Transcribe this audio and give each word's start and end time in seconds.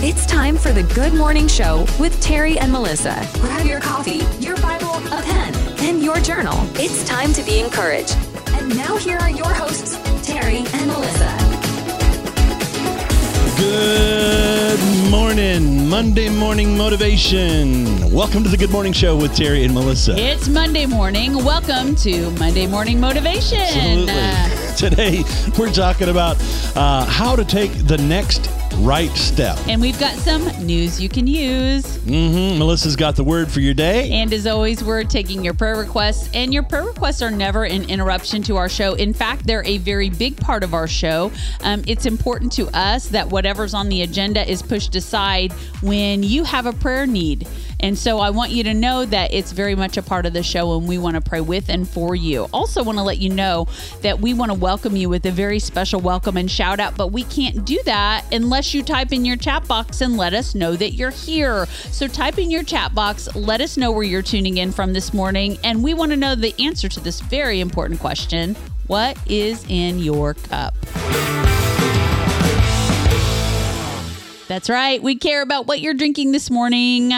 It's 0.00 0.26
time 0.26 0.56
for 0.56 0.70
the 0.70 0.84
Good 0.94 1.12
Morning 1.12 1.48
Show 1.48 1.84
with 1.98 2.20
Terry 2.22 2.56
and 2.56 2.70
Melissa. 2.70 3.20
Grab 3.40 3.66
your 3.66 3.80
coffee, 3.80 4.20
your 4.38 4.56
Bible, 4.58 4.94
a 5.08 5.20
pen, 5.22 5.52
and 5.80 6.04
your 6.04 6.20
journal. 6.20 6.54
It's 6.74 7.04
time 7.04 7.32
to 7.32 7.42
be 7.42 7.58
encouraged. 7.58 8.16
And 8.52 8.76
now 8.76 8.96
here 8.96 9.18
are 9.18 9.28
your 9.28 9.52
hosts, 9.52 9.96
Terry 10.24 10.58
and 10.58 10.86
Melissa. 10.86 11.36
Good 13.58 15.10
morning, 15.10 15.88
Monday 15.88 16.28
morning 16.28 16.78
motivation. 16.78 18.12
Welcome 18.12 18.44
to 18.44 18.48
the 18.48 18.56
Good 18.56 18.70
Morning 18.70 18.92
Show 18.92 19.16
with 19.16 19.34
Terry 19.34 19.64
and 19.64 19.74
Melissa. 19.74 20.16
It's 20.16 20.48
Monday 20.48 20.86
morning. 20.86 21.44
Welcome 21.44 21.96
to 21.96 22.30
Monday 22.38 22.68
Morning 22.68 23.00
Motivation. 23.00 23.58
Absolutely. 23.58 24.14
Uh, 24.14 24.76
Today 24.76 25.24
we're 25.58 25.72
talking 25.72 26.08
about 26.08 26.36
uh, 26.76 27.04
how 27.04 27.34
to 27.34 27.44
take 27.44 27.72
the 27.88 27.98
next 27.98 28.48
right 28.80 29.10
step. 29.16 29.58
and 29.66 29.80
we've 29.80 29.98
got 29.98 30.14
some 30.14 30.44
news 30.64 31.00
you 31.00 31.08
can 31.08 31.26
use. 31.26 31.96
hmm 32.04 32.58
Melissa's 32.58 32.96
got 32.96 33.16
the 33.16 33.24
word 33.24 33.50
for 33.50 33.60
your 33.60 33.74
day. 33.74 34.10
And 34.12 34.32
as 34.32 34.46
always, 34.46 34.82
we're 34.84 35.04
taking 35.04 35.44
your 35.44 35.54
prayer 35.54 35.76
requests. 35.76 36.30
And 36.32 36.54
your 36.54 36.62
prayer 36.62 36.84
requests 36.84 37.20
are 37.22 37.30
never 37.30 37.64
an 37.64 37.88
interruption 37.90 38.42
to 38.44 38.56
our 38.56 38.68
show. 38.68 38.94
In 38.94 39.12
fact, 39.12 39.46
they're 39.46 39.64
a 39.66 39.78
very 39.78 40.10
big 40.10 40.36
part 40.36 40.62
of 40.62 40.74
our 40.74 40.86
show. 40.86 41.32
Um, 41.62 41.82
it's 41.86 42.06
important 42.06 42.52
to 42.52 42.68
us 42.76 43.08
that 43.08 43.28
whatever's 43.28 43.74
on 43.74 43.88
the 43.88 44.02
agenda 44.02 44.48
is 44.48 44.62
pushed 44.62 44.94
aside 44.94 45.52
when 45.82 46.22
you 46.22 46.44
have 46.44 46.66
a 46.66 46.72
prayer 46.72 47.06
need. 47.06 47.46
And 47.80 47.96
so 47.96 48.18
I 48.18 48.30
want 48.30 48.50
you 48.50 48.64
to 48.64 48.74
know 48.74 49.04
that 49.04 49.32
it's 49.32 49.52
very 49.52 49.74
much 49.74 49.96
a 49.96 50.02
part 50.02 50.26
of 50.26 50.32
the 50.32 50.42
show 50.42 50.76
and 50.76 50.88
we 50.88 50.98
want 50.98 51.14
to 51.14 51.20
pray 51.20 51.40
with 51.40 51.68
and 51.68 51.88
for 51.88 52.14
you. 52.14 52.48
Also, 52.52 52.82
want 52.82 52.98
to 52.98 53.04
let 53.04 53.18
you 53.18 53.30
know 53.30 53.68
that 54.02 54.20
we 54.20 54.34
want 54.34 54.50
to 54.50 54.58
welcome 54.58 54.96
you 54.96 55.08
with 55.08 55.24
a 55.26 55.30
very 55.30 55.58
special 55.58 56.00
welcome 56.00 56.36
and 56.36 56.50
shout 56.50 56.80
out, 56.80 56.96
but 56.96 57.08
we 57.08 57.24
can't 57.24 57.64
do 57.64 57.80
that 57.84 58.24
unless 58.32 58.74
you 58.74 58.82
type 58.82 59.12
in 59.12 59.24
your 59.24 59.36
chat 59.36 59.66
box 59.68 60.00
and 60.00 60.16
let 60.16 60.34
us 60.34 60.54
know 60.54 60.74
that 60.74 60.94
you're 60.94 61.10
here. 61.10 61.66
So 61.90 62.08
type 62.08 62.38
in 62.38 62.50
your 62.50 62.64
chat 62.64 62.94
box, 62.94 63.34
let 63.36 63.60
us 63.60 63.76
know 63.76 63.92
where 63.92 64.04
you're 64.04 64.22
tuning 64.22 64.58
in 64.58 64.72
from 64.72 64.92
this 64.92 65.14
morning, 65.14 65.58
and 65.62 65.82
we 65.82 65.94
want 65.94 66.10
to 66.10 66.16
know 66.16 66.34
the 66.34 66.54
answer 66.58 66.88
to 66.88 67.00
this 67.00 67.20
very 67.20 67.60
important 67.60 68.00
question 68.00 68.56
What 68.86 69.18
is 69.26 69.64
in 69.68 69.98
your 69.98 70.34
cup? 70.34 70.74
That's 74.48 74.70
right. 74.70 75.02
We 75.02 75.16
care 75.16 75.42
about 75.42 75.66
what 75.66 75.80
you're 75.80 75.94
drinking 75.94 76.32
this 76.32 76.50
morning. 76.50 77.12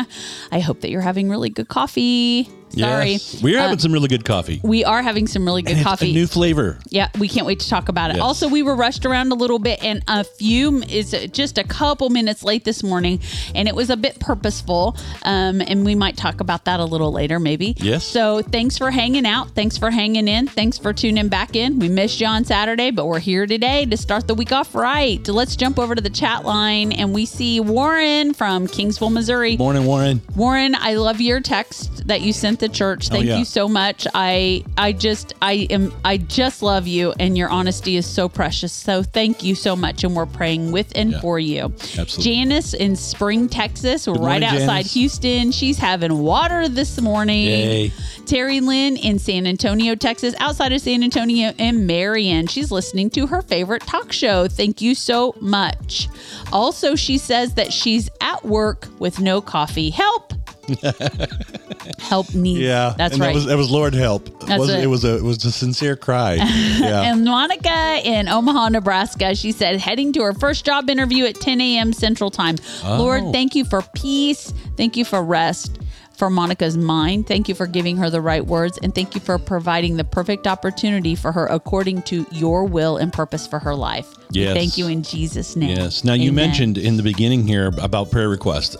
I 0.50 0.58
hope 0.58 0.80
that 0.80 0.90
you're 0.90 1.00
having 1.00 1.30
really 1.30 1.48
good 1.48 1.68
coffee. 1.68 2.50
Sorry. 2.78 3.12
Yes. 3.12 3.42
We're 3.42 3.58
having 3.58 3.76
Uh, 3.76 3.80
some 3.80 3.92
really 3.92 4.08
good 4.08 4.24
coffee. 4.24 4.60
we 4.62 4.84
are 4.84 5.02
having 5.02 5.26
some 5.26 5.44
really 5.44 5.62
good 5.62 5.72
And 5.72 5.80
it's 5.80 5.88
coffee. 5.88 6.10
A 6.10 6.14
new 6.14 6.26
flavor. 6.26 6.78
Yeah, 6.90 7.08
we 7.18 7.28
can't 7.28 7.46
wait 7.46 7.60
to 7.60 7.68
talk 7.68 7.88
about 7.88 8.10
it. 8.10 8.16
Yes. 8.16 8.22
Also, 8.22 8.48
we 8.48 8.62
were 8.62 8.74
rushed 8.76 9.04
around 9.06 9.32
a 9.32 9.34
little 9.34 9.58
bit, 9.58 9.82
and 9.82 10.02
a 10.08 10.24
few 10.24 10.82
is 10.84 11.10
just 11.32 11.58
a 11.58 11.64
couple 11.64 12.08
minutes 12.10 12.42
late 12.44 12.64
this 12.64 12.82
morning, 12.82 13.20
and 13.54 13.68
it 13.68 13.74
was 13.74 13.90
a 13.90 13.96
bit 13.96 14.18
purposeful. 14.20 14.96
Um, 15.22 15.60
and 15.60 15.84
we 15.84 15.94
might 15.94 16.16
talk 16.16 16.40
about 16.40 16.64
that 16.66 16.80
a 16.80 16.84
little 16.84 17.12
later, 17.12 17.38
maybe. 17.40 17.74
Yes. 17.78 18.04
So 18.04 18.42
thanks 18.42 18.78
for 18.78 18.90
hanging 18.90 19.26
out. 19.26 19.50
Thanks 19.54 19.76
for 19.76 19.90
hanging 19.90 20.28
in. 20.28 20.46
Thanks 20.46 20.78
for 20.78 20.92
tuning 20.92 21.28
back 21.28 21.56
in. 21.56 21.78
We 21.78 21.88
missed 21.88 22.20
you 22.20 22.26
on 22.26 22.44
Saturday, 22.44 22.90
but 22.90 23.06
we're 23.06 23.18
here 23.20 23.46
today 23.46 23.84
to 23.86 23.96
start 23.96 24.26
the 24.28 24.34
week 24.34 24.52
off 24.52 24.74
right. 24.74 25.26
Let's 25.28 25.56
jump 25.56 25.78
over 25.78 25.94
to 25.94 26.00
the 26.02 26.10
chat 26.10 26.44
line, 26.44 26.92
and 26.92 27.12
we 27.12 27.26
see 27.26 27.60
Warren 27.60 28.32
from 28.34 28.66
Kingsville, 28.66 29.12
Missouri. 29.12 29.56
Morning, 29.56 29.84
Warren. 29.86 30.20
Warren, 30.36 30.74
I 30.74 30.94
love 30.94 31.20
your 31.20 31.40
text 31.40 32.06
that 32.06 32.20
you 32.20 32.32
sent 32.32 32.59
the 32.60 32.68
church. 32.68 33.08
Oh, 33.10 33.14
thank 33.14 33.26
yeah. 33.26 33.38
you 33.38 33.44
so 33.44 33.68
much. 33.68 34.06
I 34.14 34.64
I 34.78 34.92
just 34.92 35.34
I 35.42 35.66
am 35.70 35.92
I 36.04 36.18
just 36.18 36.62
love 36.62 36.86
you 36.86 37.12
and 37.18 37.36
your 37.36 37.48
honesty 37.48 37.96
is 37.96 38.06
so 38.06 38.28
precious. 38.28 38.72
So 38.72 39.02
thank 39.02 39.42
you 39.42 39.54
so 39.54 39.74
much 39.74 40.04
and 40.04 40.14
we're 40.14 40.26
praying 40.26 40.70
with 40.72 40.92
and 40.94 41.12
Yeah. 41.12 41.20
for 41.20 41.38
you. 41.38 41.64
Absolutely. 41.98 42.22
Janice 42.24 42.74
in 42.74 42.94
Spring, 42.96 43.48
Texas, 43.48 44.06
right 44.06 44.16
morning, 44.18 44.44
outside 44.44 44.66
Janice. 44.84 44.94
Houston. 44.94 45.52
She's 45.52 45.78
having 45.78 46.18
water 46.18 46.68
this 46.68 47.00
morning. 47.00 47.46
Yay. 47.46 47.92
Terry 48.26 48.60
Lynn 48.60 48.96
in 48.96 49.18
San 49.18 49.44
Antonio, 49.46 49.96
Texas, 49.96 50.34
outside 50.38 50.72
of 50.72 50.80
San 50.80 51.02
Antonio, 51.02 51.52
and 51.58 51.86
Marion. 51.86 52.46
She's 52.46 52.70
listening 52.70 53.10
to 53.10 53.26
her 53.26 53.42
favorite 53.42 53.82
talk 53.82 54.12
show. 54.12 54.46
Thank 54.46 54.80
you 54.80 54.94
so 54.94 55.34
much. 55.40 56.08
Also, 56.52 56.94
she 56.94 57.18
says 57.18 57.54
that 57.54 57.72
she's 57.72 58.08
at 58.20 58.44
work 58.44 58.86
with 59.00 59.18
no 59.18 59.40
coffee. 59.40 59.90
Help! 59.90 60.32
Help 61.98 62.34
needs. 62.34 62.60
Yeah, 62.60 62.94
that's 62.96 63.14
and 63.14 63.20
right. 63.20 63.28
That 63.28 63.34
was, 63.34 63.46
that 63.46 63.56
was 63.56 63.70
Lord 63.70 63.94
help. 63.94 64.26
That's 64.46 64.60
was, 64.60 64.70
it. 64.70 64.84
it 64.84 64.86
was 64.86 65.04
a 65.04 65.16
it 65.16 65.22
was 65.22 65.44
a 65.44 65.52
sincere 65.52 65.96
cry. 65.96 66.34
Yeah. 66.80 67.02
And 67.02 67.24
Monica 67.24 68.00
in 68.04 68.26
Omaha, 68.28 68.70
Nebraska, 68.70 69.34
she 69.34 69.52
said, 69.52 69.80
heading 69.80 70.12
to 70.14 70.22
her 70.22 70.32
first 70.32 70.64
job 70.64 70.88
interview 70.88 71.24
at 71.26 71.34
10 71.36 71.60
a.m. 71.60 71.92
Central 71.92 72.30
Time. 72.30 72.56
Oh. 72.84 72.96
Lord, 72.98 73.22
Oh. 73.24 73.32
thank 73.32 73.54
you 73.54 73.64
for 73.64 73.82
peace. 73.94 74.52
Thank 74.76 74.96
you 74.96 75.04
for 75.04 75.22
rest 75.22 75.78
for 76.20 76.28
Monica's 76.28 76.76
mind. 76.76 77.26
Thank 77.26 77.48
you 77.48 77.54
for 77.54 77.66
giving 77.66 77.96
her 77.96 78.10
the 78.10 78.20
right 78.20 78.44
words. 78.44 78.78
And 78.82 78.94
thank 78.94 79.14
you 79.14 79.22
for 79.22 79.38
providing 79.38 79.96
the 79.96 80.04
perfect 80.04 80.46
opportunity 80.46 81.14
for 81.14 81.32
her 81.32 81.46
according 81.46 82.02
to 82.02 82.26
your 82.30 82.66
will 82.66 82.98
and 82.98 83.10
purpose 83.10 83.46
for 83.46 83.58
her 83.58 83.74
life. 83.74 84.18
We 84.32 84.42
Yes. 84.42 84.56
Thank 84.56 84.78
you 84.78 84.86
in 84.86 85.02
Jesus' 85.02 85.56
name. 85.56 85.76
Yes. 85.76 86.04
Now 86.04 86.12
you 86.12 86.32
mentioned 86.32 86.78
in 86.78 86.96
the 86.96 87.02
beginning 87.02 87.46
here 87.46 87.72
about 87.80 88.10
prayer 88.10 88.28
requests. 88.28 88.76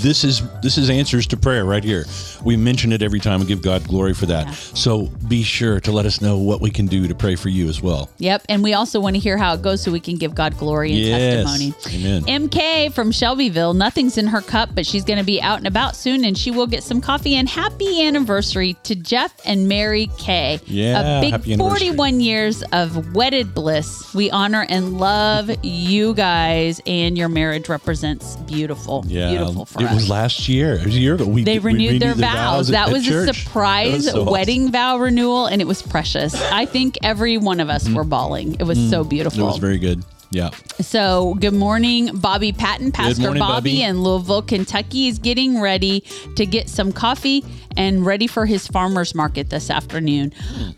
This 0.00 0.22
is 0.22 0.42
this 0.60 0.78
is 0.78 0.90
answers 0.90 1.26
to 1.28 1.36
prayer 1.36 1.64
right 1.64 1.82
here. 1.82 2.04
We 2.44 2.56
mention 2.56 2.92
it 2.92 3.02
every 3.02 3.18
time 3.18 3.40
and 3.40 3.48
give 3.48 3.62
God 3.62 3.86
glory 3.88 4.14
for 4.14 4.26
that. 4.26 4.46
Yeah. 4.46 4.52
So 4.52 5.06
be 5.26 5.42
sure 5.42 5.80
to 5.80 5.90
let 5.90 6.06
us 6.06 6.20
know 6.20 6.38
what 6.38 6.60
we 6.60 6.70
can 6.70 6.86
do 6.86 7.08
to 7.08 7.14
pray 7.14 7.34
for 7.34 7.48
you 7.48 7.68
as 7.68 7.82
well. 7.82 8.10
Yep. 8.18 8.42
And 8.48 8.62
we 8.62 8.74
also 8.74 9.00
want 9.00 9.16
to 9.16 9.20
hear 9.20 9.36
how 9.36 9.54
it 9.54 9.62
goes 9.62 9.82
so 9.82 9.90
we 9.90 9.98
can 9.98 10.16
give 10.16 10.34
God 10.34 10.56
glory 10.56 10.90
and 10.92 11.00
Yes. 11.00 11.44
testimony. 11.44 11.74
Amen. 12.06 12.22
MK 12.48 12.88
from 12.90 13.10
Shelbyville, 13.10 13.74
nothing's 13.74 14.18
in 14.18 14.28
her 14.28 14.40
cup, 14.40 14.70
but 14.74 14.86
she's 14.86 15.04
going 15.04 15.18
to 15.18 15.24
be 15.24 15.42
out 15.42 15.58
and 15.58 15.66
about 15.66 15.96
soon 15.96 16.24
and 16.24 16.38
she 16.38 16.50
will 16.52 16.66
get 16.68 16.81
some 16.82 17.00
coffee. 17.00 17.34
And 17.36 17.48
happy 17.48 18.02
anniversary 18.06 18.76
to 18.84 18.94
Jeff 18.94 19.32
and 19.44 19.68
Mary 19.68 20.08
Kay. 20.18 20.60
Yeah, 20.66 21.18
A 21.18 21.20
big 21.20 21.30
happy 21.32 21.56
41 21.56 22.20
years 22.20 22.62
of 22.72 23.14
wedded 23.14 23.54
bliss. 23.54 24.12
We 24.14 24.30
honor 24.30 24.66
and 24.68 24.98
love 24.98 25.50
you 25.64 26.14
guys, 26.14 26.80
and 26.86 27.16
your 27.16 27.28
marriage 27.28 27.68
represents 27.68 28.36
beautiful, 28.36 29.04
Yeah. 29.06 29.30
beautiful 29.30 29.64
for 29.66 29.82
it 29.82 29.86
us. 29.88 29.94
was 29.94 30.08
last 30.10 30.48
year. 30.48 30.74
It 30.74 30.84
was 30.86 30.96
a 30.96 31.00
year 31.00 31.14
ago. 31.14 31.26
We 31.26 31.44
they 31.44 31.58
we 31.58 31.72
renewed 31.72 32.02
their 32.02 32.14
the 32.14 32.22
vows. 32.22 32.68
at- 32.70 32.72
That 32.72 32.92
was 32.92 33.06
a 33.06 33.10
church. 33.10 33.26
That 33.26 33.34
surprise 33.36 33.92
was 33.92 34.04
so 34.06 34.22
awesome. 34.22 34.32
wedding 34.32 34.70
vow 34.72 34.98
renewal, 34.98 35.46
and 35.46 35.60
it 35.62 35.66
was 35.66 35.82
precious. 35.82 36.34
I 36.50 36.66
think 36.66 36.98
every 37.02 37.38
one 37.38 37.60
of 37.60 37.68
us 37.70 37.88
were 37.88 38.04
bawling. 38.04 38.56
It 38.58 38.64
was 38.64 38.78
so 38.90 39.04
beautiful. 39.04 39.38
Mm-hmm. 39.38 39.48
It 39.48 39.50
was 39.52 39.58
very 39.58 39.78
good. 39.78 40.02
Yeah. 40.32 40.50
So, 40.80 41.34
good 41.34 41.52
morning, 41.52 42.10
Bobby 42.14 42.52
Patton. 42.52 42.90
Pastor 42.92 43.22
morning, 43.22 43.40
Bobby, 43.40 43.70
Bobby. 43.70 43.82
in 43.82 44.02
Louisville, 44.02 44.42
Kentucky 44.42 45.08
is 45.08 45.18
getting 45.18 45.60
ready 45.60 46.00
to 46.36 46.46
get 46.46 46.70
some 46.70 46.90
coffee 46.90 47.44
and 47.76 48.04
ready 48.04 48.26
for 48.26 48.46
his 48.46 48.66
farmer's 48.66 49.14
market 49.14 49.50
this 49.50 49.70
afternoon. 49.70 50.32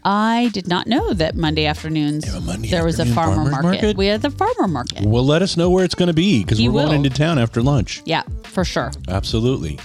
I 0.05 0.51
did 0.53 0.67
not 0.67 0.87
know 0.89 1.13
that 1.15 1.37
Monday 1.37 1.67
afternoons 1.67 2.25
Monday 2.45 2.69
there 2.69 2.85
was 2.85 2.99
a 2.99 3.07
farmer 3.07 3.49
market. 3.51 3.63
market? 3.63 3.97
We 3.97 4.07
had 4.07 4.23
the 4.23 4.31
farmer 4.31 4.69
market. 4.69 5.05
Well, 5.05 5.25
let 5.25 5.43
us 5.43 5.57
know 5.57 5.71
where 5.71 5.85
it's 5.85 5.95
going 5.95 6.09
to 6.09 6.15
be 6.15 6.43
because 6.43 6.61
we're 6.61 6.73
going 6.73 6.93
into 7.05 7.11
town 7.11 7.39
after 7.39 7.63
lunch. 7.63 8.03
Yeah, 8.05 8.23
for 8.45 8.65
sure. 8.65 8.93
Absolutely. 9.09 9.79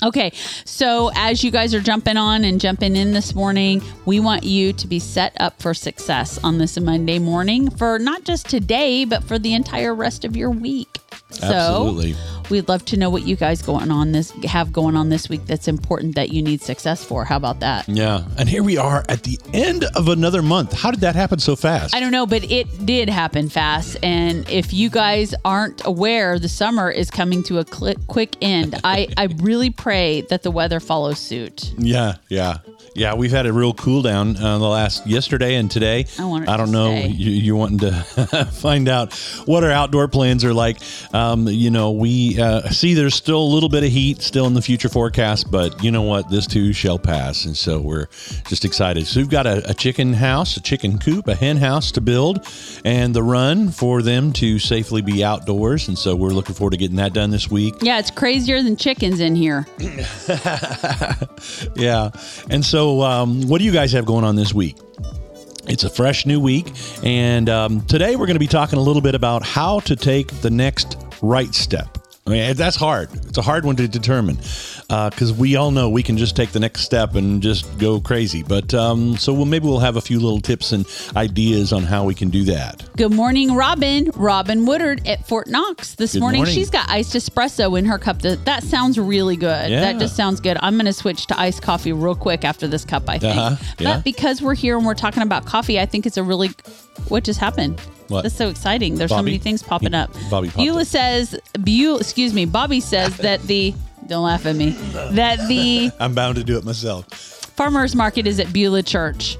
Okay, 0.00 0.30
so 0.64 1.10
as 1.16 1.42
you 1.42 1.50
guys 1.50 1.74
are 1.74 1.80
jumping 1.80 2.16
on 2.16 2.44
and 2.44 2.60
jumping 2.60 2.94
in 2.94 3.12
this 3.12 3.34
morning, 3.34 3.82
we 4.06 4.20
want 4.20 4.44
you 4.44 4.72
to 4.74 4.86
be 4.86 5.00
set 5.00 5.32
up 5.40 5.60
for 5.60 5.74
success 5.74 6.38
on 6.44 6.58
this 6.58 6.78
Monday 6.78 7.18
morning 7.18 7.68
for 7.68 7.98
not 7.98 8.22
just 8.22 8.48
today, 8.48 9.04
but 9.04 9.24
for 9.24 9.40
the 9.40 9.54
entire 9.54 9.92
rest 9.92 10.24
of 10.24 10.36
your 10.36 10.50
week. 10.50 10.98
Absolutely. 11.42 12.12
So 12.12 12.37
we'd 12.50 12.68
love 12.68 12.84
to 12.86 12.96
know 12.96 13.10
what 13.10 13.26
you 13.26 13.36
guys 13.36 13.62
going 13.62 13.90
on 13.90 14.12
this 14.12 14.30
have 14.44 14.72
going 14.72 14.96
on 14.96 15.08
this 15.08 15.28
week 15.28 15.46
that's 15.46 15.68
important 15.68 16.14
that 16.14 16.30
you 16.30 16.42
need 16.42 16.60
success 16.62 17.04
for. 17.04 17.24
How 17.24 17.36
about 17.36 17.60
that? 17.60 17.88
Yeah. 17.88 18.24
And 18.38 18.48
here 18.48 18.62
we 18.62 18.76
are 18.76 19.04
at 19.08 19.22
the 19.22 19.38
end 19.52 19.84
of 19.94 20.08
another 20.08 20.42
month. 20.42 20.72
How 20.72 20.90
did 20.90 21.00
that 21.00 21.14
happen 21.14 21.38
so 21.38 21.56
fast? 21.56 21.94
I 21.94 22.00
don't 22.00 22.12
know, 22.12 22.26
but 22.26 22.44
it 22.50 22.86
did 22.86 23.08
happen 23.08 23.48
fast. 23.48 23.96
And 24.02 24.48
if 24.48 24.72
you 24.72 24.90
guys 24.90 25.34
aren't 25.44 25.84
aware, 25.86 26.38
the 26.38 26.48
summer 26.48 26.90
is 26.90 27.10
coming 27.10 27.42
to 27.44 27.58
a 27.58 27.64
cli 27.64 27.96
quick 28.06 28.36
end. 28.40 28.80
I, 28.84 29.08
I 29.16 29.28
really 29.38 29.70
pray 29.70 30.22
that 30.22 30.42
the 30.42 30.50
weather 30.50 30.80
follows 30.80 31.18
suit. 31.18 31.72
Yeah, 31.88 32.16
yeah, 32.28 32.58
yeah. 32.98 33.14
We've 33.14 33.30
had 33.30 33.46
a 33.46 33.52
real 33.52 33.72
cool 33.74 34.02
down 34.02 34.36
uh, 34.36 34.58
the 34.58 34.68
last 34.68 35.06
yesterday 35.06 35.54
and 35.54 35.70
today. 35.70 36.06
I 36.18 36.44
I 36.48 36.56
don't 36.56 36.70
know. 36.70 36.94
You, 36.94 37.30
you're 37.30 37.56
wanting 37.56 37.78
to 37.78 37.92
find 38.52 38.88
out 38.88 39.14
what 39.46 39.64
our 39.64 39.70
outdoor 39.70 40.08
plans 40.08 40.44
are 40.44 40.52
like. 40.52 40.78
Um, 41.14 41.46
you 41.48 41.70
know, 41.70 41.92
we 41.92 42.40
uh, 42.40 42.68
see 42.70 42.94
there's 42.94 43.14
still 43.14 43.40
a 43.42 43.50
little 43.54 43.68
bit 43.68 43.84
of 43.84 43.90
heat 43.90 44.22
still 44.22 44.46
in 44.46 44.54
the 44.54 44.62
future 44.62 44.88
forecast, 44.88 45.50
but 45.50 45.82
you 45.82 45.90
know 45.90 46.02
what? 46.02 46.28
This 46.28 46.46
too 46.46 46.72
shall 46.72 46.98
pass, 46.98 47.44
and 47.44 47.56
so 47.56 47.80
we're 47.80 48.06
just 48.48 48.64
excited. 48.64 49.06
So 49.06 49.20
we've 49.20 49.30
got 49.30 49.46
a, 49.46 49.70
a 49.70 49.74
chicken 49.74 50.12
house, 50.12 50.56
a 50.56 50.60
chicken 50.60 50.98
coop, 50.98 51.28
a 51.28 51.34
hen 51.34 51.56
house 51.56 51.92
to 51.92 52.00
build, 52.00 52.46
and 52.84 53.14
the 53.14 53.22
run 53.22 53.70
for 53.70 54.02
them 54.02 54.32
to 54.34 54.58
safely 54.58 55.02
be 55.02 55.24
outdoors, 55.24 55.88
and 55.88 55.96
so 55.98 56.16
we're 56.16 56.30
looking 56.30 56.54
forward 56.54 56.72
to 56.72 56.76
getting 56.76 56.96
that 56.96 57.12
done 57.12 57.30
this 57.30 57.50
week. 57.50 57.74
Yeah, 57.80 57.98
it's 57.98 58.10
crazier 58.10 58.62
than 58.62 58.76
chickens 58.76 59.20
in 59.20 59.36
here. 59.36 59.66
Yeah. 61.74 62.10
And 62.50 62.64
so, 62.64 62.87
um, 63.02 63.42
what 63.48 63.58
do 63.58 63.64
you 63.64 63.72
guys 63.72 63.92
have 63.92 64.06
going 64.06 64.24
on 64.24 64.36
this 64.36 64.52
week? 64.52 64.76
It's 65.68 65.84
a 65.84 65.90
fresh 65.90 66.24
new 66.26 66.40
week. 66.40 66.72
And 67.02 67.48
um, 67.48 67.82
today 67.82 68.16
we're 68.16 68.26
going 68.26 68.36
to 68.36 68.40
be 68.40 68.46
talking 68.46 68.78
a 68.78 68.82
little 68.82 69.02
bit 69.02 69.14
about 69.14 69.44
how 69.44 69.80
to 69.80 69.94
take 69.94 70.28
the 70.40 70.50
next 70.50 70.96
right 71.20 71.54
step. 71.54 71.98
I 72.28 72.30
mean, 72.30 72.56
that's 72.56 72.76
hard. 72.76 73.08
It's 73.26 73.38
a 73.38 73.42
hard 73.42 73.64
one 73.64 73.76
to 73.76 73.88
determine 73.88 74.36
because 74.86 75.32
we 75.32 75.56
all 75.56 75.70
know 75.70 75.88
we 75.88 76.02
can 76.02 76.18
just 76.18 76.36
take 76.36 76.52
the 76.52 76.60
next 76.60 76.82
step 76.82 77.14
and 77.14 77.42
just 77.42 77.78
go 77.78 78.00
crazy. 78.00 78.42
But 78.42 78.74
um, 78.74 79.16
so 79.16 79.32
we'll, 79.32 79.46
maybe 79.46 79.66
we'll 79.66 79.78
have 79.78 79.96
a 79.96 80.02
few 80.02 80.20
little 80.20 80.42
tips 80.42 80.72
and 80.72 80.86
ideas 81.16 81.72
on 81.72 81.84
how 81.84 82.04
we 82.04 82.14
can 82.14 82.28
do 82.28 82.44
that. 82.44 82.86
Good 82.98 83.14
morning, 83.14 83.54
Robin. 83.54 84.10
Robin 84.14 84.66
Woodard 84.66 85.08
at 85.08 85.26
Fort 85.26 85.46
Knox. 85.46 85.94
This 85.94 86.16
morning, 86.16 86.40
morning. 86.40 86.54
she's 86.54 86.68
got 86.68 86.90
iced 86.90 87.14
espresso 87.14 87.78
in 87.78 87.86
her 87.86 87.98
cup. 87.98 88.20
That, 88.20 88.44
that 88.44 88.62
sounds 88.62 88.98
really 88.98 89.36
good. 89.36 89.70
Yeah. 89.70 89.80
That 89.80 89.98
just 89.98 90.14
sounds 90.14 90.40
good. 90.40 90.58
I'm 90.60 90.74
going 90.74 90.84
to 90.84 90.92
switch 90.92 91.28
to 91.28 91.40
iced 91.40 91.62
coffee 91.62 91.94
real 91.94 92.14
quick 92.14 92.44
after 92.44 92.68
this 92.68 92.84
cup, 92.84 93.08
I 93.08 93.18
think. 93.18 93.38
Uh-huh. 93.38 93.56
Yeah. 93.78 93.94
But 93.94 94.04
because 94.04 94.42
we're 94.42 94.54
here 94.54 94.76
and 94.76 94.84
we're 94.84 94.92
talking 94.92 95.22
about 95.22 95.46
coffee, 95.46 95.80
I 95.80 95.86
think 95.86 96.04
it's 96.04 96.18
a 96.18 96.22
really. 96.22 96.50
What 97.08 97.24
just 97.24 97.40
happened? 97.40 97.80
What? 98.08 98.22
That's 98.22 98.34
so 98.34 98.48
exciting. 98.48 98.94
There's 98.96 99.10
so 99.10 99.22
many 99.22 99.38
things 99.38 99.62
popping 99.62 99.94
up. 99.94 100.10
Bobby 100.30 100.50
Beulah 100.56 100.84
says, 100.84 101.38
Beulah, 101.62 102.00
excuse 102.00 102.32
me, 102.34 102.44
Bobby 102.46 102.80
says 102.80 103.16
that 103.18 103.42
the. 103.42 103.74
Don't 104.06 104.24
laugh 104.24 104.46
at 104.46 104.56
me. 104.56 104.70
That 105.12 105.46
the 105.48 105.90
I'm 106.00 106.14
bound 106.14 106.36
to 106.36 106.44
do 106.44 106.56
it 106.56 106.64
myself. 106.64 107.06
farmers 107.56 107.94
market 107.94 108.26
is 108.26 108.40
at 108.40 108.50
Beulah 108.52 108.82
Church 108.82 109.36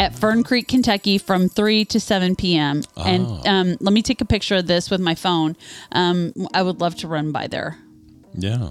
at 0.00 0.14
Fern 0.14 0.42
Creek, 0.44 0.68
Kentucky 0.68 1.18
from 1.18 1.48
3 1.48 1.84
to 1.86 1.98
7 2.00 2.34
p.m. 2.36 2.82
And 2.96 3.26
Oh. 3.26 3.42
um, 3.44 3.76
let 3.80 3.92
me 3.92 4.00
take 4.00 4.20
a 4.20 4.24
picture 4.24 4.54
of 4.56 4.66
this 4.66 4.90
with 4.90 5.00
my 5.00 5.14
phone. 5.14 5.56
Um, 5.92 6.32
I 6.54 6.62
would 6.62 6.80
love 6.80 6.94
to 6.96 7.08
run 7.08 7.32
by 7.32 7.48
there. 7.48 7.76
Yeah. 8.32 8.70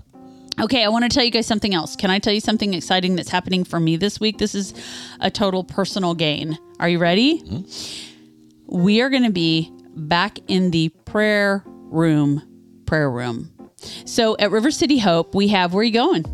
Okay, 0.60 0.84
I 0.84 0.88
want 0.88 1.04
to 1.04 1.10
tell 1.10 1.24
you 1.24 1.30
guys 1.30 1.46
something 1.46 1.76
else. 1.76 1.96
Can 1.96 2.10
I 2.10 2.18
tell 2.18 2.34
you 2.34 2.40
something 2.40 2.74
exciting 2.74 3.16
that's 3.16 3.30
happening 3.30 3.64
for 3.64 3.80
me 3.80 3.96
this 3.98 4.20
week? 4.20 4.38
This 4.40 4.56
is 4.56 4.74
a 5.20 5.30
total 5.30 5.64
personal 5.64 6.16
gain. 6.16 6.58
Are 6.80 6.90
you 6.90 6.98
ready? 6.98 7.44
We 8.68 9.02
are 9.02 9.10
going 9.10 9.24
to 9.24 9.32
be 9.32 9.72
back 9.96 10.40
in 10.48 10.72
the 10.72 10.90
prayer 10.90 11.64
room. 11.66 12.44
Prayer 12.86 13.10
room. 13.10 13.52
So 14.06 14.36
at 14.38 14.52
River 14.52 14.72
City 14.72 14.98
Hope, 14.98 15.36
we 15.36 15.48
have, 15.50 15.74
where 15.74 15.82
are 15.82 15.84
you 15.84 15.94
going? 15.94 16.26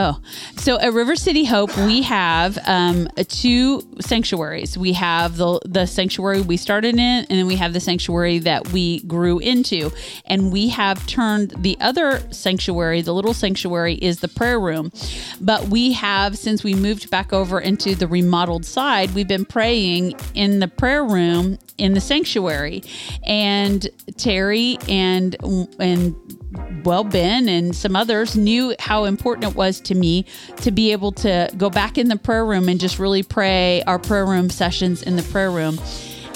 Oh, 0.00 0.20
so 0.54 0.78
at 0.78 0.92
River 0.92 1.16
City 1.16 1.44
Hope, 1.44 1.76
we 1.76 2.02
have 2.02 2.56
um, 2.68 3.08
two 3.26 3.82
sanctuaries. 4.00 4.78
We 4.78 4.92
have 4.92 5.36
the 5.36 5.58
the 5.64 5.86
sanctuary 5.86 6.40
we 6.40 6.56
started 6.56 6.94
in, 6.94 7.00
and 7.00 7.26
then 7.28 7.48
we 7.48 7.56
have 7.56 7.72
the 7.72 7.80
sanctuary 7.80 8.38
that 8.38 8.68
we 8.68 9.00
grew 9.00 9.40
into. 9.40 9.90
And 10.26 10.52
we 10.52 10.68
have 10.68 11.04
turned 11.08 11.52
the 11.58 11.76
other 11.80 12.22
sanctuary, 12.30 13.02
the 13.02 13.12
little 13.12 13.34
sanctuary, 13.34 13.94
is 13.94 14.20
the 14.20 14.28
prayer 14.28 14.60
room. 14.60 14.92
But 15.40 15.64
we 15.64 15.94
have, 15.94 16.38
since 16.38 16.62
we 16.62 16.74
moved 16.74 17.10
back 17.10 17.32
over 17.32 17.58
into 17.58 17.96
the 17.96 18.06
remodeled 18.06 18.64
side, 18.64 19.16
we've 19.16 19.26
been 19.26 19.46
praying 19.46 20.14
in 20.32 20.60
the 20.60 20.68
prayer 20.68 21.02
room 21.02 21.58
in 21.76 21.94
the 21.94 22.00
sanctuary. 22.00 22.84
And 23.26 23.88
Terry 24.16 24.78
and 24.88 25.34
and 25.80 26.14
well, 26.84 27.04
Ben 27.04 27.48
and 27.48 27.74
some 27.74 27.94
others 27.94 28.36
knew 28.36 28.74
how 28.78 29.04
important 29.04 29.50
it 29.50 29.56
was 29.56 29.80
to 29.88 29.94
me 29.94 30.24
to 30.58 30.70
be 30.70 30.92
able 30.92 31.12
to 31.12 31.50
go 31.56 31.68
back 31.68 31.98
in 31.98 32.08
the 32.08 32.16
prayer 32.16 32.46
room 32.46 32.68
and 32.68 32.80
just 32.80 32.98
really 32.98 33.22
pray 33.22 33.82
our 33.86 33.98
prayer 33.98 34.24
room 34.24 34.48
sessions 34.48 35.02
in 35.02 35.16
the 35.16 35.22
prayer 35.24 35.50
room. 35.50 35.78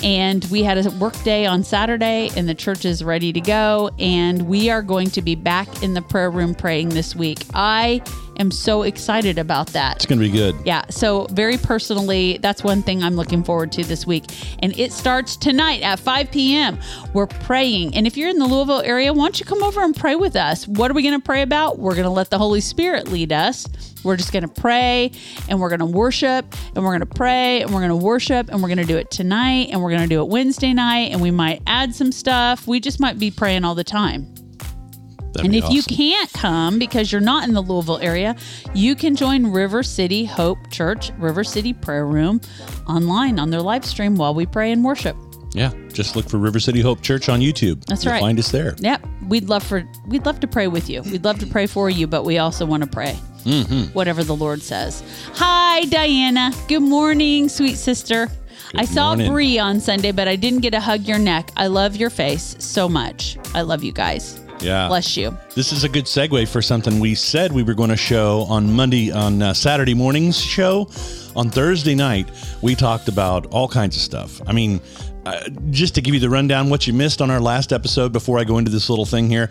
And 0.02 0.44
we 0.46 0.62
had 0.62 0.84
a 0.84 0.90
work 0.93 1.20
day 1.22 1.46
on 1.46 1.62
Saturday, 1.64 2.31
and 2.37 2.49
the 2.49 2.54
church 2.54 2.84
is 2.84 3.04
ready 3.04 3.32
to 3.32 3.40
go. 3.40 3.90
And 3.99 4.49
we 4.49 4.70
are 4.70 4.82
going 4.82 5.10
to 5.10 5.22
be 5.22 5.34
back 5.34 5.82
in 5.82 5.94
the 5.94 6.02
prayer 6.02 6.31
room 6.31 6.54
praying 6.54 6.90
this 6.90 7.14
week. 7.14 7.38
I 7.54 8.02
am 8.38 8.50
so 8.50 8.82
excited 8.82 9.38
about 9.38 9.69
that. 9.69 9.96
It's 9.96 10.06
going 10.06 10.19
to 10.19 10.25
be 10.25 10.31
good. 10.31 10.56
Yeah. 10.64 10.84
So, 10.90 11.26
very 11.31 11.56
personally, 11.56 12.38
that's 12.43 12.64
one 12.64 12.82
thing 12.82 13.02
I'm 13.02 13.14
looking 13.14 13.44
forward 13.44 13.72
to 13.72 13.84
this 13.84 14.06
week. 14.06 14.25
And 14.60 14.76
it 14.78 14.93
starts 14.93 15.37
tonight 15.37 15.82
at 15.82 16.00
5 16.00 16.31
p.m. 16.31 16.78
We're 17.14 17.26
praying. 17.26 17.94
And 17.94 18.06
if 18.06 18.16
you're 18.16 18.31
in 18.31 18.38
the 18.38 18.46
Louisville 18.46 18.82
area, 18.82 19.12
why 19.12 19.25
don't 19.25 19.38
you 19.38 19.46
come 19.46 19.62
over 19.62 19.82
and 19.82 19.94
pray 19.94 20.16
with 20.16 20.37
us? 20.37 20.66
What 20.66 20.90
are 20.90 20.94
we 20.94 21.02
going 21.02 21.19
to 21.19 21.25
pray 21.25 21.43
about? 21.43 21.78
We're 21.78 21.94
going 21.94 22.05
to 22.05 22.10
let 22.10 22.31
the 22.31 22.38
Holy 22.38 22.60
Spirit 22.60 23.08
lead 23.08 23.32
us. 23.32 23.66
We're 24.04 24.16
just 24.16 24.32
going 24.32 24.43
to 24.43 24.60
pray 24.60 25.12
and 25.49 25.60
we're 25.60 25.69
going 25.69 25.81
to 25.81 25.87
worship 25.87 26.54
and 26.75 26.84
we're 26.84 26.96
going 26.96 27.00
to 27.00 27.06
pray 27.06 27.62
and 27.62 27.72
we're 27.72 27.81
going 27.81 27.90
to 27.90 27.96
worship 27.96 28.49
and 28.49 28.62
we're 28.62 28.69
going 28.69 28.78
to 28.78 28.84
do 28.84 28.96
it 28.96 29.10
tonight 29.10 29.69
and 29.70 29.82
we're 29.82 29.90
going 29.90 30.02
to 30.02 30.08
do 30.08 30.20
it 30.20 30.28
Wednesday 30.28 30.72
night 30.72 31.12
and 31.12 31.20
we 31.20 31.31
might 31.31 31.62
add 31.66 31.94
some 31.94 32.12
stuff. 32.12 32.66
We 32.66 32.81
just 32.81 33.00
might 33.00 33.19
be 33.19 33.31
praying 33.31 33.64
all 33.64 33.75
the 33.75 33.84
time. 33.84 34.32
That'd 35.32 35.46
And 35.46 35.54
if 35.54 35.70
you 35.70 35.82
can't 35.82 36.31
come 36.32 36.78
because 36.78 37.10
you're 37.10 37.20
not 37.20 37.49
in 37.49 37.54
the 37.54 37.62
Louisville 37.62 37.99
area, 37.99 38.37
you 38.75 38.94
can 38.94 39.16
join 39.16 39.50
River 39.50 39.82
City 39.82 40.25
Hope 40.26 40.58
Church, 40.70 41.10
River 41.19 41.43
City 41.43 41.72
Prayer 41.72 42.06
Room 42.06 42.40
online 42.87 43.38
on 43.38 43.50
their 43.50 43.62
live 43.62 43.84
stream 43.84 44.16
while 44.16 44.34
we 44.34 44.44
pray 44.44 44.72
and 44.72 44.84
worship. 44.84 45.16
yeah, 45.52 45.72
just 45.93 46.16
look 46.16 46.28
for 46.28 46.38
River 46.38 46.60
City 46.60 46.81
Hope 46.81 47.00
Church 47.00 47.28
on 47.31 47.40
YouTube. 47.40 47.82
That's 47.87 48.05
You'll 48.05 48.12
right. 48.12 48.20
Find 48.20 48.38
us 48.38 48.50
there. 48.50 48.75
Yep, 48.78 49.06
we'd 49.28 49.48
love 49.48 49.62
for 49.62 49.88
we'd 50.06 50.26
love 50.26 50.40
to 50.40 50.46
pray 50.46 50.66
with 50.66 50.90
you. 50.90 51.02
We'd 51.02 51.25
love 51.25 51.38
to 51.38 51.46
pray 51.46 51.66
for 51.66 51.88
you, 51.88 52.06
but 52.06 52.25
we 52.25 52.37
also 52.38 52.66
want 52.66 52.82
to 52.82 52.88
pray. 52.88 53.19
Whatever 53.92 54.24
the 54.24 54.36
Lord 54.36 54.62
says. 54.62 55.02
Hi, 55.34 55.84
Diana. 55.84 56.52
Good 56.68 56.80
morning, 56.80 57.48
sweet 57.48 57.76
sister. 57.76 58.28
I 58.74 58.84
saw 58.84 59.08
morning. 59.08 59.32
Bree 59.32 59.58
on 59.58 59.80
Sunday, 59.80 60.12
but 60.12 60.28
I 60.28 60.36
didn't 60.36 60.60
get 60.60 60.70
to 60.70 60.80
hug 60.80 61.02
your 61.02 61.18
neck. 61.18 61.50
I 61.56 61.66
love 61.66 61.96
your 61.96 62.10
face 62.10 62.56
so 62.58 62.88
much. 62.88 63.36
I 63.54 63.62
love 63.62 63.82
you 63.82 63.92
guys. 63.92 64.40
Yeah. 64.60 64.88
Bless 64.88 65.16
you. 65.16 65.36
This 65.54 65.72
is 65.72 65.84
a 65.84 65.88
good 65.88 66.04
segue 66.04 66.46
for 66.48 66.62
something 66.62 67.00
we 67.00 67.14
said 67.14 67.52
we 67.52 67.62
were 67.64 67.74
going 67.74 67.90
to 67.90 67.96
show 67.96 68.42
on 68.42 68.72
Monday 68.72 69.10
on 69.10 69.42
uh, 69.42 69.52
Saturday 69.52 69.94
morning's 69.94 70.40
show. 70.40 70.88
On 71.34 71.50
Thursday 71.50 71.94
night, 71.94 72.28
we 72.62 72.74
talked 72.74 73.08
about 73.08 73.46
all 73.46 73.66
kinds 73.66 73.96
of 73.96 74.02
stuff. 74.02 74.40
I 74.46 74.52
mean, 74.52 74.80
uh, 75.26 75.48
just 75.70 75.94
to 75.96 76.00
give 76.00 76.14
you 76.14 76.20
the 76.20 76.30
rundown, 76.30 76.70
what 76.70 76.86
you 76.86 76.92
missed 76.92 77.20
on 77.20 77.30
our 77.30 77.40
last 77.40 77.72
episode 77.72 78.12
before 78.12 78.38
I 78.38 78.44
go 78.44 78.58
into 78.58 78.70
this 78.70 78.88
little 78.88 79.06
thing 79.06 79.28
here. 79.28 79.50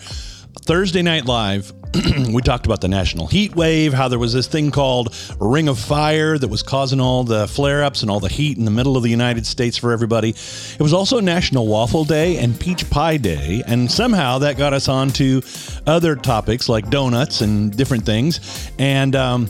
Thursday 0.60 1.02
Night 1.02 1.26
Live, 1.26 1.74
we 2.34 2.42
talked 2.42 2.66
about 2.66 2.82
the 2.82 2.88
national 2.88 3.28
heat 3.28 3.56
wave, 3.56 3.94
how 3.94 4.08
there 4.08 4.20
was 4.20 4.34
this 4.34 4.48
thing 4.48 4.72
called 4.72 5.16
Ring 5.40 5.68
of 5.68 5.80
Fire 5.80 6.38
that 6.38 6.48
was 6.48 6.64
causing 6.64 7.00
all 7.00 7.24
the 7.24 7.48
flare 7.48 7.84
ups 7.84 8.02
and 8.02 8.12
all 8.12 8.20
the 8.20 8.30
heat 8.30 8.58
in 8.58 8.66
the 8.66 8.72
middle 8.72 8.96
of 8.96 9.04
the 9.04 9.10
United 9.10 9.46
States 9.46 9.78
for 9.78 9.92
everybody. 9.92 10.30
It 10.30 10.80
was 10.80 10.94
also 10.94 11.20
National 11.20 11.68
Waffle 11.68 12.06
Day 12.06 12.38
and 12.38 12.58
Peach 12.60 12.90
Pie 12.90 13.18
Day, 13.18 13.64
and 13.68 13.92
somehow 13.92 14.40
that 14.40 14.58
got 14.58 14.74
us 14.74 14.88
on 14.88 15.10
to 15.12 15.42
other 15.88 16.16
topics 16.16 16.70
like 16.70 16.90
donuts 16.90 17.42
and 17.42 17.76
different 17.76 18.06
things. 18.06 18.72
And 18.80 19.16
um, 19.16 19.50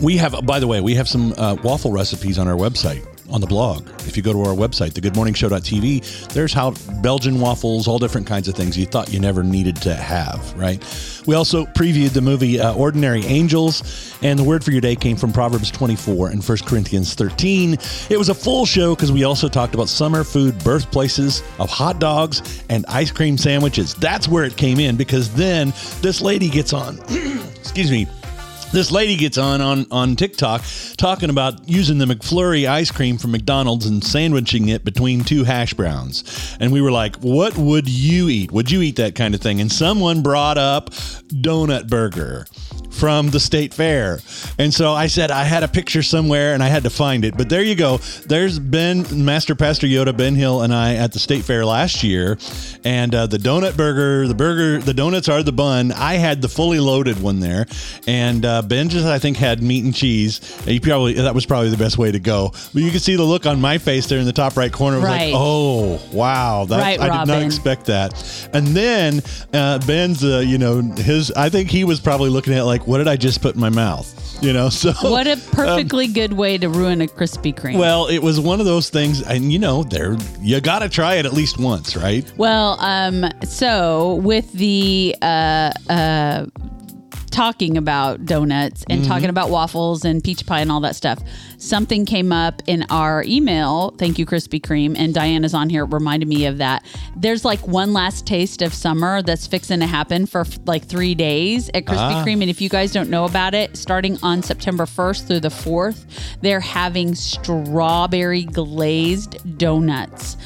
we 0.00 0.16
have, 0.18 0.46
by 0.46 0.60
the 0.60 0.66
way, 0.66 0.80
we 0.80 0.94
have 0.94 1.08
some 1.08 1.32
uh, 1.36 1.56
waffle 1.62 1.92
recipes 1.92 2.38
on 2.38 2.46
our 2.46 2.56
website 2.56 3.04
on 3.30 3.40
the 3.40 3.46
blog. 3.46 3.88
If 4.06 4.16
you 4.16 4.22
go 4.22 4.32
to 4.32 4.40
our 4.42 4.54
website, 4.54 4.92
thegoodmorningshow.tv, 4.92 6.28
there's 6.28 6.52
how 6.52 6.72
Belgian 7.02 7.40
waffles, 7.40 7.86
all 7.88 7.98
different 7.98 8.26
kinds 8.26 8.48
of 8.48 8.54
things 8.54 8.76
you 8.76 8.86
thought 8.86 9.12
you 9.12 9.20
never 9.20 9.42
needed 9.42 9.76
to 9.82 9.94
have, 9.94 10.56
right? 10.58 10.82
We 11.26 11.34
also 11.34 11.66
previewed 11.66 12.10
the 12.10 12.20
movie 12.20 12.58
uh, 12.58 12.74
Ordinary 12.74 13.24
Angels, 13.24 14.16
and 14.22 14.38
the 14.38 14.44
word 14.44 14.64
for 14.64 14.70
your 14.70 14.80
day 14.80 14.96
came 14.96 15.16
from 15.16 15.32
Proverbs 15.32 15.70
24 15.70 16.28
and 16.28 16.42
1 16.42 16.58
Corinthians 16.66 17.14
13. 17.14 17.76
It 18.08 18.18
was 18.18 18.28
a 18.28 18.34
full 18.34 18.64
show 18.64 18.94
because 18.94 19.12
we 19.12 19.24
also 19.24 19.48
talked 19.48 19.74
about 19.74 19.88
summer 19.88 20.24
food 20.24 20.58
birthplaces 20.64 21.42
of 21.58 21.68
hot 21.68 21.98
dogs 21.98 22.64
and 22.70 22.86
ice 22.86 23.10
cream 23.10 23.36
sandwiches. 23.36 23.94
That's 23.94 24.26
where 24.26 24.44
it 24.44 24.56
came 24.56 24.80
in 24.80 24.96
because 24.96 25.32
then 25.34 25.72
this 26.00 26.20
lady 26.20 26.48
gets 26.48 26.72
on, 26.72 26.98
excuse 27.60 27.90
me, 27.90 28.06
this 28.72 28.90
lady 28.90 29.16
gets 29.16 29.38
on, 29.38 29.60
on 29.60 29.86
on 29.90 30.16
TikTok 30.16 30.62
talking 30.96 31.30
about 31.30 31.68
using 31.68 31.98
the 31.98 32.04
McFlurry 32.04 32.68
ice 32.68 32.90
cream 32.90 33.18
from 33.18 33.30
McDonald's 33.30 33.86
and 33.86 34.04
sandwiching 34.04 34.68
it 34.68 34.84
between 34.84 35.24
two 35.24 35.44
hash 35.44 35.74
browns. 35.74 36.56
And 36.60 36.72
we 36.72 36.80
were 36.80 36.90
like, 36.90 37.16
what 37.16 37.56
would 37.56 37.88
you 37.88 38.28
eat? 38.28 38.52
Would 38.52 38.70
you 38.70 38.82
eat 38.82 38.96
that 38.96 39.14
kind 39.14 39.34
of 39.34 39.40
thing? 39.40 39.60
And 39.60 39.70
someone 39.72 40.22
brought 40.22 40.58
up 40.58 40.90
donut 40.90 41.88
burger 41.88 42.46
from 42.98 43.30
the 43.30 43.40
state 43.40 43.72
fair. 43.72 44.20
And 44.58 44.74
so 44.74 44.92
I 44.92 45.06
said 45.06 45.30
I 45.30 45.44
had 45.44 45.62
a 45.62 45.68
picture 45.68 46.02
somewhere 46.02 46.54
and 46.54 46.62
I 46.62 46.68
had 46.68 46.82
to 46.82 46.90
find 46.90 47.24
it. 47.24 47.36
But 47.36 47.48
there 47.48 47.62
you 47.62 47.74
go. 47.74 47.98
There's 48.26 48.58
Ben, 48.58 49.06
Master 49.24 49.54
Pastor 49.54 49.86
Yoda, 49.86 50.16
Ben 50.16 50.34
Hill, 50.34 50.62
and 50.62 50.74
I 50.74 50.96
at 50.96 51.12
the 51.12 51.18
state 51.18 51.44
fair 51.44 51.64
last 51.64 52.02
year. 52.02 52.38
And 52.84 53.14
uh, 53.14 53.26
the 53.26 53.38
donut 53.38 53.76
burger, 53.76 54.26
the 54.26 54.34
burger, 54.34 54.78
the 54.78 54.94
donuts 54.94 55.28
are 55.28 55.42
the 55.42 55.52
bun. 55.52 55.92
I 55.92 56.14
had 56.14 56.42
the 56.42 56.48
fully 56.48 56.80
loaded 56.80 57.20
one 57.20 57.40
there. 57.40 57.66
And 58.06 58.44
uh, 58.44 58.62
Ben 58.62 58.88
just, 58.88 59.06
I 59.06 59.18
think, 59.18 59.36
had 59.36 59.62
meat 59.62 59.84
and 59.84 59.94
cheese. 59.94 60.40
He 60.64 60.80
probably, 60.80 61.14
that 61.14 61.34
was 61.34 61.46
probably 61.46 61.70
the 61.70 61.76
best 61.76 61.98
way 61.98 62.10
to 62.10 62.18
go. 62.18 62.50
But 62.72 62.82
you 62.82 62.90
can 62.90 63.00
see 63.00 63.14
the 63.14 63.22
look 63.22 63.46
on 63.46 63.60
my 63.60 63.78
face 63.78 64.08
there 64.08 64.18
in 64.18 64.26
the 64.26 64.32
top 64.32 64.56
right 64.56 64.72
corner. 64.72 64.98
Right. 64.98 65.32
like, 65.32 65.34
oh, 65.36 66.00
wow. 66.12 66.66
Right, 66.68 66.98
I 66.98 67.24
did 67.24 67.28
not 67.28 67.42
expect 67.42 67.86
that. 67.86 68.48
And 68.52 68.66
then 68.68 69.22
uh, 69.52 69.78
Ben's, 69.86 70.24
uh, 70.24 70.42
you 70.44 70.58
know, 70.58 70.80
his, 70.80 71.30
I 71.32 71.48
think 71.48 71.70
he 71.70 71.84
was 71.84 72.00
probably 72.00 72.30
looking 72.30 72.54
at 72.54 72.62
like, 72.62 72.86
what 72.88 72.98
did 72.98 73.06
I 73.06 73.16
just 73.16 73.42
put 73.42 73.54
in 73.54 73.60
my 73.60 73.68
mouth? 73.68 74.14
You 74.42 74.54
know, 74.54 74.68
so 74.70 74.92
What 75.02 75.26
a 75.26 75.36
perfectly 75.52 76.06
good 76.06 76.32
way 76.32 76.56
to 76.56 76.68
ruin 76.68 77.02
a 77.02 77.06
Krispy 77.06 77.54
Kreme. 77.54 77.74
Um, 77.74 77.80
well, 77.80 78.06
it 78.06 78.20
was 78.20 78.40
one 78.40 78.60
of 78.60 78.66
those 78.66 78.88
things, 78.88 79.20
and 79.22 79.52
you 79.52 79.58
know, 79.58 79.82
there 79.82 80.16
you 80.40 80.60
got 80.60 80.78
to 80.78 80.88
try 80.88 81.16
it 81.16 81.26
at 81.26 81.34
least 81.34 81.58
once, 81.58 81.96
right? 81.96 82.24
Well, 82.38 82.78
um, 82.80 83.26
so 83.44 84.14
with 84.16 84.50
the 84.52 85.14
uh, 85.20 85.72
uh, 85.90 86.46
talking 87.38 87.76
about 87.76 88.26
donuts 88.26 88.84
and 88.90 89.00
Mm-hmm. 89.02 89.08
talking 89.08 89.28
about 89.30 89.48
waffles 89.48 90.04
and 90.04 90.24
peach 90.24 90.44
pie 90.44 90.58
and 90.60 90.72
all 90.72 90.80
that 90.80 90.96
stuff, 90.96 91.20
something 91.58 92.04
came 92.04 92.32
up 92.32 92.62
in 92.66 92.84
our 92.90 93.22
email. 93.24 93.90
Thank 93.96 94.18
you, 94.18 94.26
Krispy 94.26 94.60
Kreme. 94.60 94.98
And 94.98 95.14
Diana's 95.14 95.54
on 95.54 95.70
here 95.70 95.84
reminded 95.86 96.28
me 96.28 96.46
of 96.46 96.58
that. 96.58 96.84
There's 97.16 97.44
like 97.44 97.60
one 97.68 97.92
last 97.92 98.26
taste 98.26 98.60
of 98.60 98.74
summer 98.74 99.22
that's 99.22 99.46
fixing 99.46 99.78
to 99.78 99.86
happen 99.86 100.26
for 100.26 100.44
like 100.66 100.84
three 100.86 101.14
days 101.14 101.68
at 101.74 101.84
Krispy 101.84 102.14
Ah. 102.16 102.24
Kreme. 102.26 102.40
And 102.42 102.50
if 102.50 102.60
you 102.60 102.68
guys 102.68 102.92
don't 102.92 103.08
know 103.08 103.24
about 103.24 103.54
it, 103.54 103.76
starting 103.76 104.18
on 104.22 104.42
September 104.42 104.84
1st 104.84 105.28
through 105.28 105.40
the 105.40 105.48
4th, 105.48 106.06
they're 106.40 106.58
having 106.58 107.14
strawberry 107.14 108.42
glazed 108.42 109.58
donuts. 109.58 110.36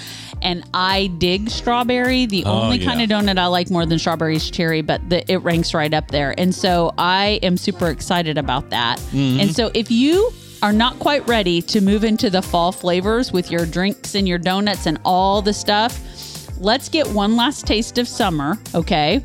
And 0.42 0.64
I 0.74 1.06
dig 1.18 1.48
strawberry. 1.48 2.26
The 2.26 2.44
oh, 2.44 2.62
only 2.62 2.78
yeah. 2.78 2.86
kind 2.86 3.00
of 3.00 3.08
donut 3.08 3.38
I 3.38 3.46
like 3.46 3.70
more 3.70 3.86
than 3.86 3.98
strawberry 3.98 4.36
is 4.36 4.50
cherry, 4.50 4.82
but 4.82 5.08
the, 5.08 5.30
it 5.30 5.38
ranks 5.38 5.72
right 5.72 5.92
up 5.94 6.08
there. 6.08 6.34
And 6.38 6.54
so 6.54 6.92
I 6.98 7.40
am 7.42 7.56
super 7.56 7.88
excited 7.88 8.38
about 8.38 8.70
that. 8.70 8.98
Mm-hmm. 8.98 9.40
And 9.40 9.54
so 9.54 9.70
if 9.74 9.90
you 9.90 10.32
are 10.62 10.72
not 10.72 10.98
quite 10.98 11.26
ready 11.26 11.60
to 11.62 11.80
move 11.80 12.04
into 12.04 12.30
the 12.30 12.42
fall 12.42 12.72
flavors 12.72 13.32
with 13.32 13.50
your 13.50 13.66
drinks 13.66 14.14
and 14.14 14.28
your 14.28 14.38
donuts 14.38 14.86
and 14.86 14.98
all 15.04 15.42
the 15.42 15.52
stuff, 15.52 16.00
let's 16.58 16.88
get 16.88 17.06
one 17.08 17.36
last 17.36 17.66
taste 17.66 17.98
of 17.98 18.06
summer, 18.06 18.58
okay? 18.74 19.24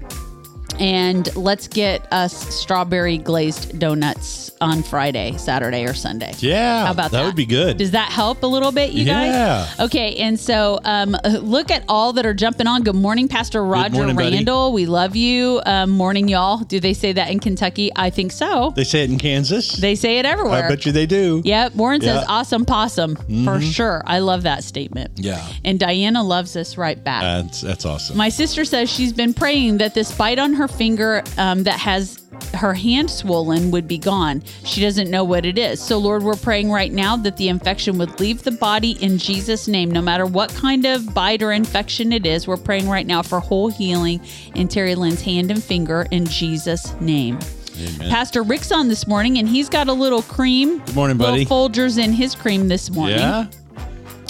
And 0.80 1.34
let's 1.36 1.68
get 1.68 2.12
us 2.14 2.34
strawberry 2.56 3.18
glazed 3.18 3.80
donuts 3.80 4.52
on 4.62 4.82
Friday, 4.84 5.36
Saturday, 5.38 5.86
or 5.86 5.94
Sunday. 5.94 6.34
Yeah, 6.40 6.86
How 6.86 6.92
about 6.92 7.12
that? 7.12 7.20
that 7.20 7.26
would 7.26 7.36
be 7.36 7.46
good. 7.46 7.78
Does 7.78 7.92
that 7.92 8.12
help 8.12 8.42
a 8.44 8.48
little 8.48 8.72
bit, 8.72 8.92
you 8.92 9.04
Yeah. 9.06 9.14
guys? 9.14 9.32
Yeah. 9.78 9.86
Okay, 9.86 10.16
and 10.18 10.40
so 10.40 10.80
um, 10.84 11.16
look 11.42 11.70
at 11.72 11.84
all 11.88 12.14
that 12.14 12.26
are 12.26 12.34
jumping 12.34 12.66
on. 12.68 12.84
Good 12.84 12.96
morning, 12.96 13.28
Pastor 13.28 13.64
Roger 13.64 13.94
morning, 13.96 14.16
buddy. 14.16 14.36
Randall. 14.36 14.74
We 14.74 14.86
love 14.88 15.16
you. 15.16 15.62
Um, 15.66 15.92
morning, 15.92 16.28
y'all. 16.28 16.58
Do 16.60 16.80
they 16.80 16.94
say 16.94 17.12
that 17.14 17.30
in 17.30 17.40
Kentucky? 17.40 17.92
I 17.96 18.10
think 18.10 18.32
so. 18.32 18.74
They 18.76 18.84
say 18.84 19.04
it 19.04 19.10
in 19.12 19.18
Kansas. 19.20 19.74
They 19.78 19.96
say 19.96 20.18
it 20.20 20.26
everywhere. 20.26 20.66
I 20.66 20.70
bet 20.70 20.86
you 20.86 20.92
they 20.92 21.06
do. 21.06 21.42
Yep. 21.46 21.76
Warren 21.76 22.02
says. 22.02 22.22
Mm-hmm. 22.22 22.32
awesome 22.32 22.66
possum 22.66 23.16
for 23.46 23.62
sure. 23.62 24.02
I 24.06 24.20
love 24.20 24.44
that 24.44 24.64
statement. 24.64 25.12
Yeah. 25.18 25.46
And 25.64 25.80
Diana 25.80 26.24
loves 26.24 26.56
us 26.56 26.78
right 26.78 27.02
back. 27.04 27.22
That's 27.22 27.62
that's 27.62 27.86
awesome. 27.86 28.18
My 28.18 28.30
sister 28.30 28.66
says 28.66 28.90
she's 28.92 29.14
been 29.14 29.34
praying 29.34 29.78
that 29.78 29.94
this 29.94 30.12
bite 30.12 30.40
on 30.40 30.54
her 30.54 30.67
finger 30.68 31.24
um, 31.38 31.64
that 31.64 31.80
has 31.80 32.24
her 32.54 32.74
hand 32.74 33.10
swollen 33.10 33.72
would 33.72 33.88
be 33.88 33.98
gone. 33.98 34.44
She 34.64 34.82
doesn't 34.82 35.10
know 35.10 35.24
what 35.24 35.46
it 35.46 35.58
is. 35.58 35.82
So, 35.82 35.98
Lord, 35.98 36.24
we're 36.24 36.36
praying 36.36 36.72
right 36.72 36.92
now 36.92 37.16
that 37.18 37.38
the 37.38 37.50
infection 37.50 37.98
would 37.98 38.20
leave 38.20 38.44
the 38.44 38.52
body 38.52 38.92
in 39.04 39.18
Jesus' 39.18 39.68
name, 39.68 39.92
no 39.92 40.02
matter 40.02 40.26
what 40.26 40.54
kind 40.54 40.86
of 40.86 41.14
bite 41.14 41.42
or 41.42 41.52
infection 41.52 42.12
it 42.14 42.26
is. 42.26 42.48
We're 42.48 42.58
praying 42.58 42.88
right 42.88 43.06
now 43.08 43.22
for 43.22 43.40
whole 43.40 43.70
healing 43.70 44.22
in 44.56 44.68
Terry 44.68 44.96
Lynn's 44.96 45.22
hand 45.22 45.52
and 45.52 45.64
finger 45.64 46.06
in 46.12 46.26
Jesus' 46.26 46.94
name. 47.02 47.40
Amen. 47.80 48.10
Pastor 48.10 48.44
Rick's 48.44 48.72
on 48.72 48.88
this 48.88 49.08
morning, 49.08 49.38
and 49.38 49.48
he's 49.48 49.70
got 49.70 49.88
a 49.88 49.94
little 49.94 50.24
cream. 50.24 50.80
Good 50.80 50.96
morning, 50.96 51.18
buddy. 51.18 51.46
Folgers 51.46 52.02
in 52.04 52.12
his 52.12 52.34
cream 52.34 52.68
this 52.68 52.90
morning. 52.90 53.20
yeah. 53.20 53.46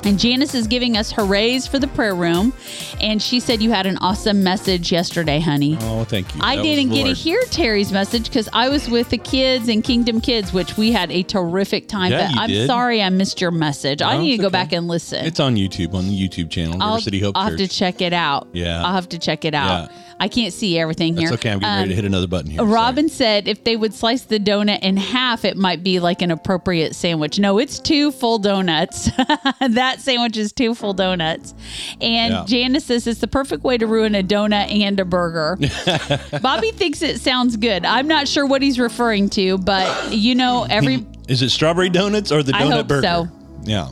And 0.07 0.17
Janice 0.17 0.55
is 0.55 0.67
giving 0.67 0.95
us 0.95 1.11
hoorays 1.11 1.67
for 1.67 1.79
the 1.79 1.87
prayer 1.89 2.15
room. 2.15 2.53
And 3.01 3.21
she 3.21 3.41
said 3.41 3.61
you 3.61 3.71
had 3.71 3.85
an 3.85 3.97
awesome 3.97 4.41
message 4.41 4.89
yesterday, 4.89 5.41
honey. 5.41 5.77
Oh, 5.81 6.05
thank 6.05 6.33
you. 6.33 6.39
I 6.41 6.55
That 6.55 6.63
didn't 6.63 6.93
get 6.93 7.07
to 7.07 7.13
hear 7.13 7.43
Terry's 7.51 7.91
message 7.91 8.29
because 8.29 8.47
I 8.53 8.69
was 8.69 8.89
with 8.89 9.09
the 9.09 9.17
kids 9.17 9.67
and 9.67 9.83
Kingdom 9.83 10.21
Kids, 10.21 10.53
which 10.53 10.77
we 10.77 10.93
had 10.93 11.11
a 11.11 11.23
terrific 11.23 11.89
time. 11.89 12.13
Yeah, 12.13 12.31
but 12.31 12.39
I'm 12.39 12.49
did. 12.49 12.67
sorry 12.67 13.01
I 13.03 13.09
missed 13.09 13.41
your 13.41 13.51
message. 13.51 14.01
I 14.01 14.17
need 14.17 14.37
to 14.37 14.43
go 14.43 14.47
okay. 14.47 14.53
back 14.53 14.71
and 14.71 14.87
listen. 14.87 15.25
It's 15.25 15.41
on 15.41 15.57
YouTube 15.57 15.93
on 15.93 16.07
the 16.07 16.17
YouTube 16.17 16.49
channel, 16.51 16.75
River 16.75 16.83
I'll, 16.85 17.01
City 17.01 17.19
Hope 17.19 17.35
I'll 17.35 17.49
have 17.49 17.57
to 17.57 17.67
check 17.67 17.99
it 17.99 18.13
out. 18.13 18.47
Yeah. 18.53 18.85
I'll 18.85 18.93
have 18.93 19.09
to 19.09 19.19
check 19.19 19.43
it 19.43 19.53
out. 19.53 19.91
Yeah. 19.91 19.97
I 20.19 20.27
can't 20.27 20.53
see 20.53 20.79
everything 20.79 21.15
That's 21.15 21.29
here. 21.29 21.33
okay. 21.35 21.51
I'm 21.51 21.59
getting 21.59 21.75
ready 21.75 21.89
to 21.89 21.93
Um, 21.93 21.95
hit 21.95 22.05
another 22.05 22.27
button 22.27 22.49
here. 22.49 22.63
Robin 22.63 23.07
said 23.07 23.47
if 23.47 23.63
they 23.63 23.75
would 23.75 23.93
slice 23.93 24.23
the 24.23 24.39
donut 24.39 24.79
in 24.81 24.97
half, 24.97 25.45
it 25.45 25.57
might 25.57 25.83
be 25.83 25.99
like 25.99 26.21
an 26.21 26.31
appropriate 26.31 26.95
sandwich. 26.95 27.39
No, 27.39 27.59
it's 27.59 27.79
two 27.79 28.11
full 28.11 28.39
donuts. 28.39 29.09
that 29.69 29.96
sandwich 29.99 30.37
is 30.37 30.51
two 30.51 30.73
full 30.75 30.93
donuts. 30.93 31.53
And 32.01 32.33
Yeah. 32.33 32.43
Janice 32.47 32.85
says 32.85 33.07
it's 33.07 33.19
the 33.21 33.27
perfect 33.27 33.63
way 33.63 33.77
to 33.77 33.87
ruin 33.87 34.15
a 34.15 34.23
donut 34.23 34.71
and 34.71 34.99
a 34.99 35.05
burger. 35.05 35.57
Bobby 36.41 36.71
thinks 36.71 37.01
it 37.01 37.19
sounds 37.21 37.57
good. 37.57 37.85
I'm 37.85 38.07
not 38.07 38.27
sure 38.27 38.45
what 38.45 38.61
he's 38.61 38.79
referring 38.79 39.29
to, 39.31 39.57
but 39.57 40.13
you 40.13 40.35
know, 40.35 40.65
every 40.69 41.05
Is 41.27 41.41
it 41.41 41.49
strawberry 41.49 41.89
donuts 41.89 42.31
or 42.31 42.43
the 42.43 42.55
I 42.55 42.61
donut 42.63 42.87
burger? 42.87 43.01
so. 43.01 43.27
Yeah. 43.63 43.89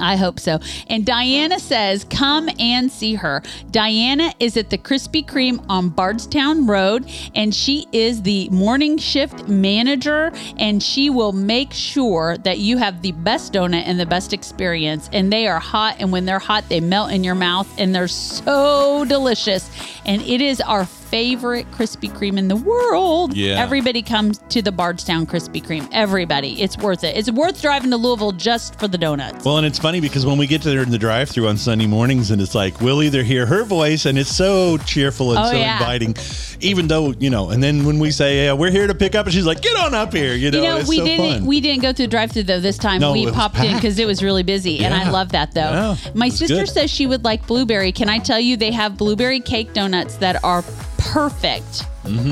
I 0.00 0.16
hope 0.16 0.40
so. 0.40 0.60
And 0.86 1.04
Diana 1.04 1.58
says, 1.58 2.04
come 2.04 2.48
and 2.58 2.90
see 2.90 3.14
her. 3.14 3.42
Diana 3.70 4.32
is 4.40 4.56
at 4.56 4.70
the 4.70 4.78
Krispy 4.78 5.24
Kreme 5.26 5.64
on 5.68 5.88
Bardstown 5.88 6.66
Road, 6.66 7.10
and 7.34 7.54
she 7.54 7.86
is 7.92 8.22
the 8.22 8.48
morning 8.50 8.98
shift 8.98 9.48
manager, 9.48 10.32
and 10.58 10.82
she 10.82 11.10
will 11.10 11.32
make 11.32 11.72
sure 11.72 12.36
that 12.38 12.58
you 12.58 12.78
have 12.78 13.02
the 13.02 13.12
best 13.12 13.52
donut 13.52 13.82
and 13.86 13.98
the 13.98 14.06
best 14.06 14.32
experience. 14.32 15.08
And 15.12 15.32
they 15.32 15.46
are 15.46 15.58
hot, 15.58 15.96
and 15.98 16.12
when 16.12 16.24
they're 16.24 16.38
hot, 16.38 16.68
they 16.68 16.80
melt 16.80 17.12
in 17.12 17.24
your 17.24 17.34
mouth, 17.34 17.68
and 17.78 17.94
they're 17.94 18.08
so 18.08 19.04
delicious. 19.04 19.70
And 20.06 20.22
it 20.22 20.40
is 20.40 20.60
our 20.60 20.84
favorite 21.10 21.70
Krispy 21.72 22.10
Kreme 22.10 22.38
in 22.38 22.48
the 22.48 22.56
world. 22.56 23.34
Yeah. 23.34 23.60
Everybody 23.62 24.02
comes 24.02 24.38
to 24.50 24.60
the 24.62 24.70
Bardstown 24.72 25.26
Krispy 25.26 25.62
Kreme. 25.64 25.88
Everybody. 25.92 26.60
It's 26.62 26.76
worth 26.76 27.04
it. 27.04 27.16
It's 27.16 27.30
worth 27.30 27.60
driving 27.62 27.90
to 27.90 27.96
Louisville 27.96 28.32
just 28.32 28.78
for 28.78 28.88
the 28.88 28.98
donuts. 28.98 29.44
Well, 29.44 29.56
and 29.58 29.66
it's 29.66 29.78
funny 29.78 30.00
because 30.00 30.26
when 30.26 30.36
we 30.38 30.46
get 30.46 30.62
to 30.62 30.68
there 30.70 30.82
in 30.82 30.90
the 30.90 30.98
drive-through 30.98 31.48
on 31.48 31.56
Sunday 31.56 31.86
mornings, 31.86 32.30
and 32.30 32.40
it's 32.42 32.54
like 32.54 32.80
we'll 32.80 33.02
either 33.02 33.22
hear 33.22 33.46
her 33.46 33.64
voice, 33.64 34.04
and 34.06 34.18
it's 34.18 34.34
so 34.34 34.76
cheerful 34.78 35.30
and 35.30 35.38
Oh, 35.38 35.50
so 35.50 35.56
yeah. 35.56 35.78
inviting, 35.78 36.14
even 36.60 36.88
though 36.88 37.12
you 37.18 37.30
know. 37.30 37.50
And 37.50 37.62
then 37.62 37.84
when 37.84 37.98
we 37.98 38.10
say 38.10 38.44
yeah, 38.44 38.52
we're 38.52 38.70
here 38.70 38.86
to 38.86 38.94
pick 38.94 39.14
up, 39.14 39.26
and 39.26 39.34
she's 39.34 39.46
like, 39.46 39.62
"Get 39.62 39.76
on 39.76 39.94
up 39.94 40.12
here," 40.12 40.34
you 40.34 40.50
know. 40.50 40.58
You 40.58 40.64
know, 40.68 40.76
it's 40.78 40.88
we 40.88 40.96
so 40.98 41.04
didn't 41.04 41.38
fun. 41.40 41.46
we 41.46 41.60
didn't 41.60 41.82
go 41.82 41.92
through 41.92 42.06
the 42.06 42.10
drive-through 42.10 42.42
though 42.44 42.60
this 42.60 42.76
time. 42.78 43.00
No, 43.00 43.12
we 43.12 43.30
popped 43.30 43.58
in 43.60 43.74
because 43.74 43.98
it 43.98 44.06
was 44.06 44.22
really 44.22 44.42
busy, 44.42 44.84
and 44.84 44.92
I 44.94 45.10
love 45.10 45.30
that 45.30 45.52
though. 45.54 45.60
Yeah, 45.60 45.96
My 46.14 46.28
sister 46.28 46.56
good. 46.56 46.68
says 46.68 46.90
she 46.90 47.06
would 47.06 47.24
like 47.24 47.46
blueberry. 47.46 47.92
Can 47.92 48.08
I 48.08 48.18
tell 48.18 48.38
you 48.40 48.56
they 48.56 48.72
have 48.72 48.96
blueberry 48.96 49.40
cake 49.40 49.72
donuts 49.72 50.16
that 50.16 50.42
are 50.44 50.62
perfect 50.98 51.84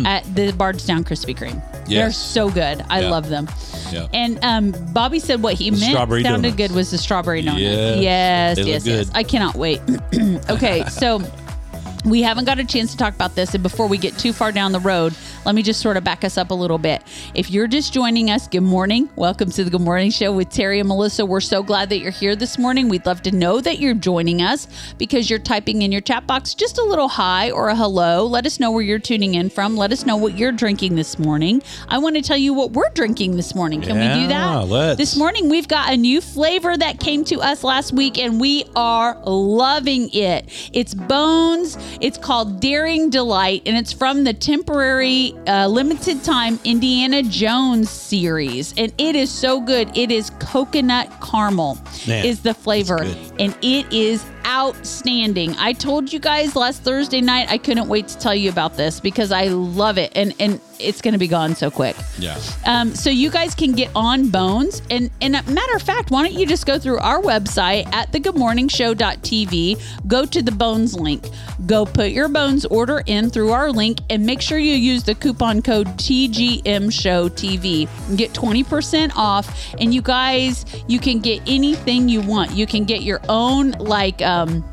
at 0.04 0.23
the 0.35 0.52
Bardstown 0.52 1.04
Krispy 1.04 1.37
Kreme. 1.37 1.62
They're 1.88 2.08
Mm-hmm. 2.08 2.11
So 2.11 2.50
good. 2.50 2.85
I 2.90 3.00
Yeah. 3.02 3.11
love 3.11 3.28
them. 3.28 3.49
Yeah. 3.92 4.08
And 4.12 4.38
um, 4.42 4.73
Bobby 4.92 5.18
said 5.20 5.42
what 5.42 5.54
he 5.54 5.70
meant 5.70 5.82
strawberry 5.85 6.23
sounded 6.23 6.56
donuts. 6.56 6.56
good 6.56 6.76
was 6.76 6.90
the 6.90 6.99
strawberry 6.99 7.42
donut. 7.42 7.61
Yes. 7.61 8.58
yes, 8.58 8.66
yes, 8.66 8.87
yes. 8.87 9.11
I 9.14 9.23
cannot 9.23 9.54
wait. 9.54 9.80
okay, 10.50 10.85
so 10.87 11.20
we 12.04 12.23
haven't 12.23 12.44
got 12.46 12.58
a 12.58 12.64
chance 12.64 12.90
to 12.92 12.96
talk 12.96 13.14
about 13.14 13.35
this. 13.37 13.54
And 13.54 13.62
before 13.62 13.87
we 13.87 13.99
get 13.99 14.18
too 14.18 14.32
far 14.32 14.50
down 14.52 14.73
the 14.73 14.80
road, 14.80 15.14
let 15.46 15.54
me 15.54 15.62
just 15.62 15.80
sort 15.80 15.96
of 15.96 16.02
back 16.02 16.24
us 16.24 16.36
up 16.36 16.50
a 16.50 16.54
little 16.54 16.76
bit. 16.76 17.04
If 17.32 17.52
you're 17.52 17.68
just 17.68 17.94
joining 17.94 18.32
us, 18.32 18.48
good 18.48 18.62
morning. 18.62 19.08
Welcome 19.14 19.48
to 19.52 19.62
the 19.62 19.70
Good 19.70 19.80
Morning 19.80 20.10
Show 20.10 20.32
with 20.32 20.50
Terry 20.50 20.80
and 20.80 20.88
Melissa. 20.88 21.24
We're 21.24 21.40
so 21.40 21.62
glad 21.62 21.88
that 21.90 22.00
you're 22.00 22.10
here 22.10 22.34
this 22.34 22.58
morning. 22.58 22.88
We'd 22.88 23.06
love 23.06 23.22
to 23.22 23.30
know 23.30 23.60
that 23.60 23.78
you're 23.78 23.94
joining 23.94 24.42
us 24.42 24.66
because 24.98 25.30
you're 25.30 25.38
typing 25.38 25.82
in 25.82 25.92
your 25.92 26.00
chat 26.00 26.26
box 26.26 26.52
just 26.52 26.78
a 26.78 26.82
little 26.82 27.06
hi 27.06 27.52
or 27.52 27.68
a 27.68 27.76
hello. 27.76 28.26
Let 28.26 28.44
us 28.44 28.58
know 28.58 28.72
where 28.72 28.82
you're 28.82 28.98
tuning 28.98 29.34
in 29.36 29.48
from. 29.48 29.76
Let 29.76 29.92
us 29.92 30.04
know 30.04 30.16
what 30.16 30.36
you're 30.36 30.50
drinking 30.50 30.96
this 30.96 31.16
morning. 31.16 31.62
I 31.86 31.98
want 31.98 32.16
to 32.16 32.22
tell 32.22 32.36
you 32.36 32.52
what 32.52 32.72
we're 32.72 32.90
drinking 32.90 33.36
this 33.36 33.54
morning. 33.54 33.82
Can 33.82 34.00
we 34.00 34.22
do 34.22 34.26
that? 34.26 34.66
let's. 34.66 34.98
This 34.98 35.16
morning 35.16 35.48
we've 35.48 35.68
got 35.68 35.92
a 35.92 35.96
new 35.96 36.20
flavor 36.20 36.76
that 36.76 36.98
came 36.98 37.22
to 37.26 37.40
us 37.40 37.62
last 37.62 37.92
week 37.92 38.18
and 38.18 38.40
we 38.40 38.64
are 38.74 39.16
loving 39.24 40.10
it. 40.12 40.70
It's 40.72 40.92
Bones. 40.92 41.78
It's 42.00 42.18
called 42.18 42.58
Daring 42.58 43.10
Delight 43.10 43.62
and 43.64 43.76
it's 43.76 43.92
from 43.92 44.24
the 44.24 44.34
temporary 44.34 45.35
uh, 45.46 45.66
limited 45.66 46.22
time 46.24 46.58
Indiana 46.64 47.22
Jones 47.22 47.90
series. 47.90 48.74
And 48.76 48.92
it 48.98 49.16
is 49.16 49.30
so 49.30 49.60
good. 49.60 49.96
It 49.96 50.10
is 50.10 50.30
coconut 50.40 51.10
caramel 51.22 51.78
Man, 52.06 52.24
is 52.24 52.40
the 52.42 52.54
flavor 52.54 53.02
and 53.38 53.56
it 53.62 53.92
is 53.92 54.24
outstanding. 54.46 55.54
I 55.58 55.72
told 55.72 56.12
you 56.12 56.18
guys 56.20 56.54
last 56.54 56.82
Thursday 56.82 57.20
night 57.20 57.50
I 57.50 57.58
couldn't 57.58 57.88
wait 57.88 58.08
to 58.08 58.18
tell 58.18 58.34
you 58.34 58.48
about 58.50 58.76
this 58.76 59.00
because 59.00 59.32
I 59.32 59.44
love 59.48 59.98
it 59.98 60.12
and 60.14 60.34
and 60.38 60.60
it's 60.78 61.00
going 61.00 61.12
to 61.12 61.18
be 61.18 61.28
gone 61.28 61.54
so 61.54 61.71
quick. 61.71 61.97
Yeah. 62.18 62.38
Um, 62.64 62.95
so 62.95 63.11
you 63.11 63.30
guys 63.30 63.54
can 63.54 63.73
get 63.73 63.90
on 63.95 64.28
Bones, 64.28 64.83
and 64.90 65.11
and 65.21 65.37
a 65.37 65.42
matter 65.50 65.75
of 65.75 65.83
fact, 65.83 66.11
why 66.11 66.23
don't 66.23 66.38
you 66.38 66.47
just 66.47 66.66
go 66.66 66.78
through 66.78 66.99
our 66.99 67.21
website 67.21 67.87
at 67.92 68.12
thegoodmorningshow.tv, 68.12 69.83
go 70.06 70.26
to 70.26 70.42
the 70.42 70.52
Bones 70.52 70.95
link, 70.95 71.28
go 71.66 71.85
put 71.85 72.11
your 72.11 72.28
Bones 72.28 72.64
order 72.66 73.02
in 73.06 73.30
through 73.30 73.52
our 73.52 73.71
link, 73.71 73.99
and 74.11 74.25
make 74.25 74.40
sure 74.40 74.59
you 74.59 74.75
use 74.75 75.04
the 75.04 75.14
coupon 75.14 75.62
code 75.62 75.87
TGM 75.99 76.92
Show 76.92 77.28
TV. 77.28 77.88
Get 78.16 78.35
twenty 78.35 78.64
percent 78.64 79.12
off, 79.16 79.75
and 79.80 79.95
you 79.95 80.02
guys, 80.02 80.64
you 80.88 80.99
can 80.99 81.21
get 81.21 81.42
anything 81.47 82.09
you 82.09 82.21
want. 82.21 82.52
You 82.52 82.66
can 82.66 82.85
get 82.85 83.02
your 83.02 83.21
own 83.28 83.73
like. 83.73 84.23
Um, 84.23 84.64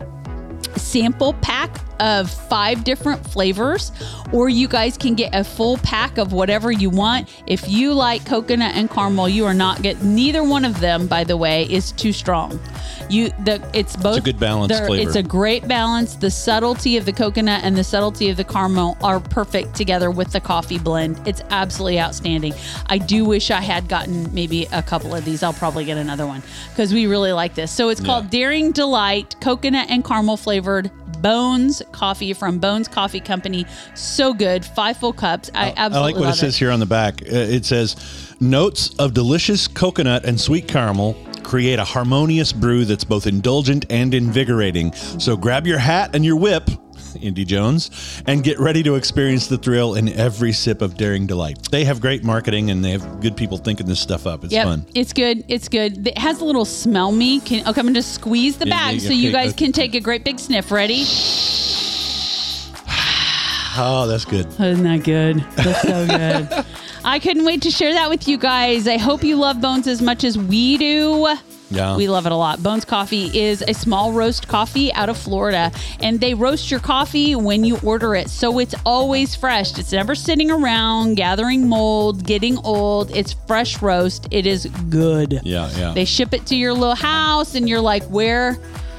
sample 0.76 1.34
pack 1.34 1.78
of 2.00 2.30
five 2.30 2.84
different 2.84 3.26
flavors, 3.26 3.92
or 4.32 4.50
you 4.50 4.68
guys 4.68 4.98
can 4.98 5.16
get 5.16 5.34
a 5.34 5.44
full 5.44 5.78
pack 5.78 6.18
of 6.18 6.34
whatever 6.34 6.72
you 6.72 6.90
want. 6.90 7.30
If 7.48 7.68
you 7.70 7.94
like 7.94 8.26
coconut 8.26 8.76
and 8.76 8.90
caramel, 8.90 9.30
you 9.30 9.46
are 9.46 9.54
not 9.54 9.82
get 9.82 10.04
neither 10.04 10.44
one 10.44 10.66
of 10.66 10.80
them, 10.80 11.08
by 11.08 11.24
the 11.24 11.38
way, 11.38 11.64
is 11.64 11.92
too 11.92 12.12
strong. 12.12 12.60
You 13.10 13.30
the 13.44 13.62
it's 13.74 13.96
both 13.96 14.24
good 14.24 14.40
balanced 14.40 14.76
they're- 14.78 14.88
flavor. 14.88 15.08
It's 15.08 15.16
a 15.16 15.24
great 15.24 15.68
balance. 15.68 16.16
The 16.16 16.32
subtlety 16.32 16.98
of 16.98 17.06
the 17.06 17.14
coconut 17.14 17.62
and 17.64 17.76
the 17.78 17.84
subtlety 17.84 18.30
of 18.30 18.38
the 18.38 18.44
caramel 18.44 18.98
are 19.04 19.20
perfect 19.20 19.76
together 19.76 20.10
with 20.10 20.32
the 20.32 20.40
coffee 20.40 20.80
blend. 20.80 21.20
It's 21.28 21.42
absolutely 21.50 22.00
outstanding. 22.00 22.54
I 22.88 22.98
do 22.98 23.26
wish 23.26 23.52
I 23.52 23.62
had 23.62 23.88
gotten 23.88 24.34
maybe 24.34 24.68
a 24.72 24.82
couple 24.82 25.14
of 25.14 25.26
these. 25.26 25.44
I'll 25.44 25.54
probably 25.54 25.86
get 25.86 25.98
another 25.98 26.26
one 26.26 26.42
because 26.70 26.94
we 26.94 27.06
really 27.06 27.34
like 27.34 27.54
this. 27.56 27.72
So 27.72 27.90
it's 27.90 28.02
called 28.02 28.30
Daring 28.30 28.72
Delight 28.72 29.36
Coconut 29.42 29.88
and 29.90 30.04
Caramel 30.04 30.38
Flavored 30.38 30.90
Bones 31.22 31.83
Coffee 31.92 32.34
from 32.34 32.60
Bones 32.60 32.88
Coffee 32.88 33.20
Company. 33.20 33.66
So 33.96 34.34
good. 34.34 34.66
Five 34.66 34.98
full 34.98 35.14
cups. 35.14 35.50
I 35.54 35.68
I 35.70 35.74
absolutely 35.78 36.14
like 36.14 36.22
what 36.22 36.36
it 36.36 36.38
says 36.38 36.58
here 36.58 36.72
on 36.72 36.80
the 36.80 36.86
back. 36.86 37.22
Uh, 37.22 37.36
It 37.36 37.66
says 37.66 37.96
notes 38.40 38.94
of 39.00 39.14
delicious 39.14 39.68
coconut 39.68 40.26
and 40.26 40.40
sweet 40.40 40.68
caramel 40.68 41.16
create 41.44 41.78
a 41.78 41.84
harmonious 41.84 42.54
brew 42.54 42.86
that's 42.86 43.04
both 43.04 43.28
indulgent 43.28 43.86
and 43.90 44.14
invigorating. 44.14 44.94
So 44.94 45.36
grab 45.36 45.68
your 45.68 45.78
hat 45.78 46.16
and 46.16 46.24
your 46.24 46.38
whip, 46.38 46.70
Indy 47.18 47.46
Jones, 47.46 48.22
and 48.28 48.44
get 48.44 48.60
ready 48.60 48.84
to 48.84 48.96
experience 48.96 49.48
the 49.48 49.58
thrill 49.58 49.96
in 49.96 50.10
every 50.10 50.52
sip 50.52 50.82
of 50.82 50.98
Daring 50.98 51.26
Delight. 51.28 51.60
They 51.72 51.86
have 51.86 52.02
great 52.02 52.24
marketing 52.24 52.72
and 52.72 52.84
they 52.84 52.92
have 52.92 53.22
good 53.22 53.36
people 53.38 53.58
thinking 53.58 53.86
this 53.88 54.00
stuff 54.00 54.26
up. 54.28 54.44
It's 54.44 54.54
Yep, 54.54 54.66
fun. 54.66 54.86
it's 54.96 55.14
good. 55.14 55.44
It's 55.48 55.68
good. 55.70 56.08
It 56.08 56.18
has 56.18 56.42
a 56.42 56.46
little 56.46 56.66
smell 56.66 57.12
me. 57.12 57.40
Can 57.40 57.62
okay, 57.68 57.80
I'm 57.80 57.86
gonna 57.88 57.94
just 57.94 58.14
squeeze 58.14 58.58
the 58.58 58.66
bag 58.66 58.96
yeah, 59.02 59.08
so 59.08 59.14
you 59.14 59.32
guys 59.32 59.54
can 59.54 59.72
take 59.72 59.96
a 59.96 60.00
great 60.00 60.24
big 60.24 60.40
sniff. 60.40 60.72
Ready? 60.72 61.06
Oh, 63.76 64.06
that's 64.08 64.24
good. 64.26 64.46
Isn't 64.46 64.84
that 64.84 65.04
good? 65.04 65.38
That's 65.56 65.82
so 65.82 66.06
good. 66.56 66.66
I 67.04 67.18
couldn't 67.18 67.44
wait 67.44 67.64
to 67.64 67.72
share 67.72 67.92
that 67.94 68.08
with 68.08 68.28
you 68.28 68.38
guys. 68.38 68.88
I 68.88 68.98
hope 68.98 69.24
you 69.24 69.36
love 69.36 69.62
Bones 69.62 69.88
as 69.88 70.00
much 70.00 70.24
as 70.24 70.38
we 70.38 70.78
do. 70.78 71.36
Yeah. 71.74 71.98
We 71.98 72.08
love 72.08 72.26
it 72.26 72.32
a 72.32 72.36
lot. 72.36 72.62
Bones 72.62 72.86
Coffee 72.86 73.38
is 73.38 73.64
a 73.68 73.74
small 73.74 74.12
roast 74.14 74.48
coffee 74.48 74.94
out 74.94 75.10
of 75.10 75.18
Florida, 75.18 75.72
and 76.00 76.20
they 76.20 76.34
roast 76.34 76.70
your 76.72 76.80
coffee 76.80 77.36
when 77.36 77.64
you 77.64 77.78
order 77.84 78.16
it. 78.16 78.30
So 78.30 78.60
it's 78.60 78.76
always 78.86 79.36
fresh. 79.36 79.78
It's 79.78 79.92
never 79.92 80.16
sitting 80.16 80.52
around, 80.52 81.16
gathering 81.16 81.68
mold, 81.68 82.26
getting 82.26 82.58
old. 82.60 83.16
It's 83.16 83.34
fresh 83.34 83.82
roast. 83.82 84.28
It 84.32 84.46
is 84.46 84.66
good. 84.90 85.40
Yeah, 85.44 85.70
yeah. 85.78 85.94
They 85.94 86.06
ship 86.06 86.34
it 86.34 86.46
to 86.48 86.56
your 86.56 86.74
little 86.74 86.96
house, 86.96 87.56
and 87.56 87.68
you're 87.68 87.82
like, 87.82 88.04
where 88.06 88.58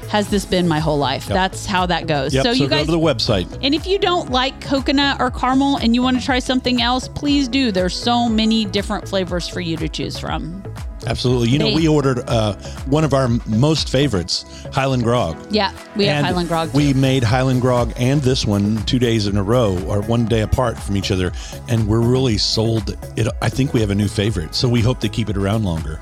has 0.09 0.29
this 0.29 0.45
been 0.45 0.67
my 0.67 0.79
whole 0.79 0.99
life? 0.99 1.25
That's 1.25 1.65
how 1.65 1.87
that 1.87 2.05
goes. 2.07 2.33
Yep, 2.33 2.43
So 2.43 2.53
so, 2.53 2.63
you 2.63 2.69
guys 2.69 2.85
go 2.85 2.93
to 2.93 2.99
the 2.99 3.03
website. 3.05 3.47
and 3.63 3.73
if 3.73 3.87
you 3.87 3.97
don't 3.97 4.29
like 4.29 4.61
coconut 4.61 5.19
or 5.19 5.31
caramel 5.31 5.77
and 5.77 5.95
you 5.95 6.03
want 6.03 6.19
to 6.19 6.23
try 6.25 6.37
something 6.39 6.79
else, 6.81 7.07
please 7.07 7.47
do. 7.47 7.71
There's 7.71 7.95
so 7.95 8.29
many 8.29 8.65
different 8.65 9.07
flavors 9.09 9.47
for 9.47 9.61
you 9.61 9.75
to 9.77 9.89
choose 9.89 10.17
from. 10.19 10.63
Absolutely. 11.07 11.49
You 11.49 11.59
know, 11.59 11.65
They- 11.69 11.75
we 11.75 11.87
ordered 11.87 12.23
uh, 12.27 12.53
one 12.85 13.03
of 13.03 13.13
our 13.13 13.27
most 13.45 13.89
favorites, 13.89 14.45
Highland 14.73 15.03
Grog. 15.03 15.37
Yeah, 15.49 15.71
we 15.95 16.05
have 16.05 16.17
And 16.17 16.25
Highland 16.25 16.47
Grog. 16.49 16.73
We 16.73 16.93
made 16.93 17.23
Highland 17.23 17.61
Grog 17.61 17.93
and 17.97 18.21
this 18.21 18.45
one 18.45 18.77
two 18.85 18.99
days 18.99 19.27
in 19.27 19.37
a 19.37 19.43
row, 19.43 19.77
or 19.87 20.01
one 20.01 20.25
day 20.25 20.41
apart 20.41 20.77
from 20.79 20.97
each 20.97 21.11
other, 21.11 21.31
and 21.67 21.87
we're 21.87 22.01
really 22.01 22.37
sold. 22.37 22.97
It. 23.15 23.27
I 23.41 23.49
think 23.49 23.73
we 23.73 23.81
have 23.81 23.91
a 23.91 23.95
new 23.95 24.07
favorite, 24.07 24.55
so 24.55 24.67
we 24.69 24.81
hope 24.81 24.99
to 25.01 25.09
keep 25.09 25.29
it 25.29 25.37
around 25.37 25.63
longer. 25.63 25.99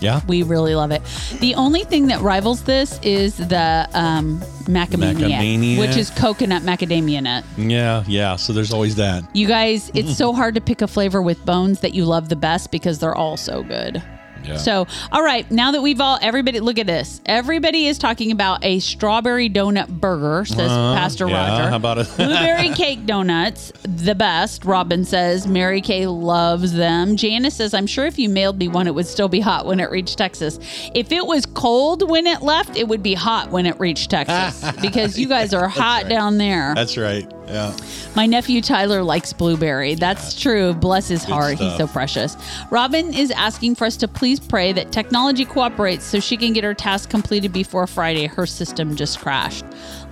Yeah. 0.00 0.20
We 0.26 0.42
really 0.42 0.74
love 0.74 0.90
it. 0.90 1.00
The 1.40 1.54
only 1.54 1.84
thing 1.84 2.08
that 2.08 2.20
rivals 2.20 2.64
this 2.64 2.98
is 3.02 3.36
the 3.36 3.88
um, 3.94 4.38
macadamia, 4.64 5.14
Macadamia. 5.14 5.78
which 5.78 5.96
is 5.96 6.10
coconut 6.10 6.62
macadamia 6.62 7.22
nut. 7.22 7.44
Yeah, 7.56 8.04
yeah. 8.06 8.36
So 8.36 8.52
there's 8.52 8.72
always 8.72 8.96
that. 8.96 9.24
You 9.34 9.46
guys, 9.46 9.90
it's 9.94 10.14
so 10.14 10.34
hard 10.34 10.56
to 10.56 10.60
pick 10.60 10.82
a 10.82 10.86
flavor 10.88 11.22
with 11.22 11.42
bones 11.46 11.80
that 11.80 11.94
you 11.94 12.04
love 12.04 12.28
the 12.28 12.36
best 12.36 12.70
because 12.70 12.98
they're 12.98 13.14
all 13.14 13.38
so 13.38 13.62
good. 13.62 14.02
Yeah. 14.44 14.56
So, 14.56 14.86
all 15.12 15.22
right, 15.22 15.48
now 15.50 15.70
that 15.72 15.82
we've 15.82 16.00
all, 16.00 16.18
everybody, 16.20 16.60
look 16.60 16.78
at 16.78 16.86
this. 16.86 17.20
Everybody 17.26 17.86
is 17.86 17.98
talking 17.98 18.30
about 18.30 18.64
a 18.64 18.78
strawberry 18.80 19.48
donut 19.48 19.88
burger, 19.88 20.44
says 20.44 20.68
Pastor 20.68 21.26
Uh, 21.26 21.30
yeah, 21.30 21.48
Roger. 21.58 21.70
how 21.70 21.76
about 21.76 21.98
it? 21.98 22.08
Blueberry 22.16 22.68
cake 22.70 23.06
donuts, 23.06 23.72
the 23.82 24.14
best. 24.14 24.64
Robin 24.64 25.04
says 25.04 25.46
Mary 25.46 25.80
Kay 25.80 26.06
loves 26.06 26.72
them. 26.72 27.16
Janice 27.16 27.54
says, 27.56 27.74
I'm 27.74 27.86
sure 27.86 28.06
if 28.06 28.18
you 28.18 28.28
mailed 28.28 28.58
me 28.58 28.68
one, 28.68 28.86
it 28.86 28.94
would 28.94 29.06
still 29.06 29.28
be 29.28 29.40
hot 29.40 29.66
when 29.66 29.80
it 29.80 29.90
reached 29.90 30.18
Texas. 30.18 30.58
If 30.94 31.10
it 31.12 31.26
was 31.26 31.46
cold 31.46 32.08
when 32.08 32.26
it 32.26 32.42
left, 32.42 32.76
it 32.76 32.86
would 32.88 33.02
be 33.02 33.14
hot 33.14 33.50
when 33.50 33.66
it 33.66 33.78
reached 33.80 34.10
Texas 34.10 34.70
because 34.82 35.18
you 35.18 35.28
guys 35.28 35.54
are 35.54 35.68
hot 35.68 36.08
down 36.08 36.38
there. 36.38 36.74
That's 36.74 36.96
right. 36.96 37.30
Yeah. 37.46 37.76
My 38.16 38.24
nephew 38.24 38.62
Tyler 38.62 39.02
likes 39.02 39.32
blueberry. 39.34 39.96
That's 39.96 40.40
true. 40.40 40.72
Bless 40.72 41.08
his 41.08 41.24
heart. 41.24 41.58
He's 41.58 41.76
so 41.76 41.86
precious. 41.86 42.36
Robin 42.70 43.12
is 43.12 43.30
asking 43.30 43.74
for 43.74 43.84
us 43.84 43.96
to 43.98 44.08
please 44.08 44.33
pray 44.40 44.72
that 44.72 44.92
technology 44.92 45.44
cooperates 45.44 46.04
so 46.04 46.20
she 46.20 46.36
can 46.36 46.52
get 46.52 46.64
her 46.64 46.74
task 46.74 47.10
completed 47.10 47.52
before 47.52 47.86
Friday. 47.86 48.26
Her 48.26 48.46
system 48.46 48.96
just 48.96 49.18
crashed. 49.18 49.64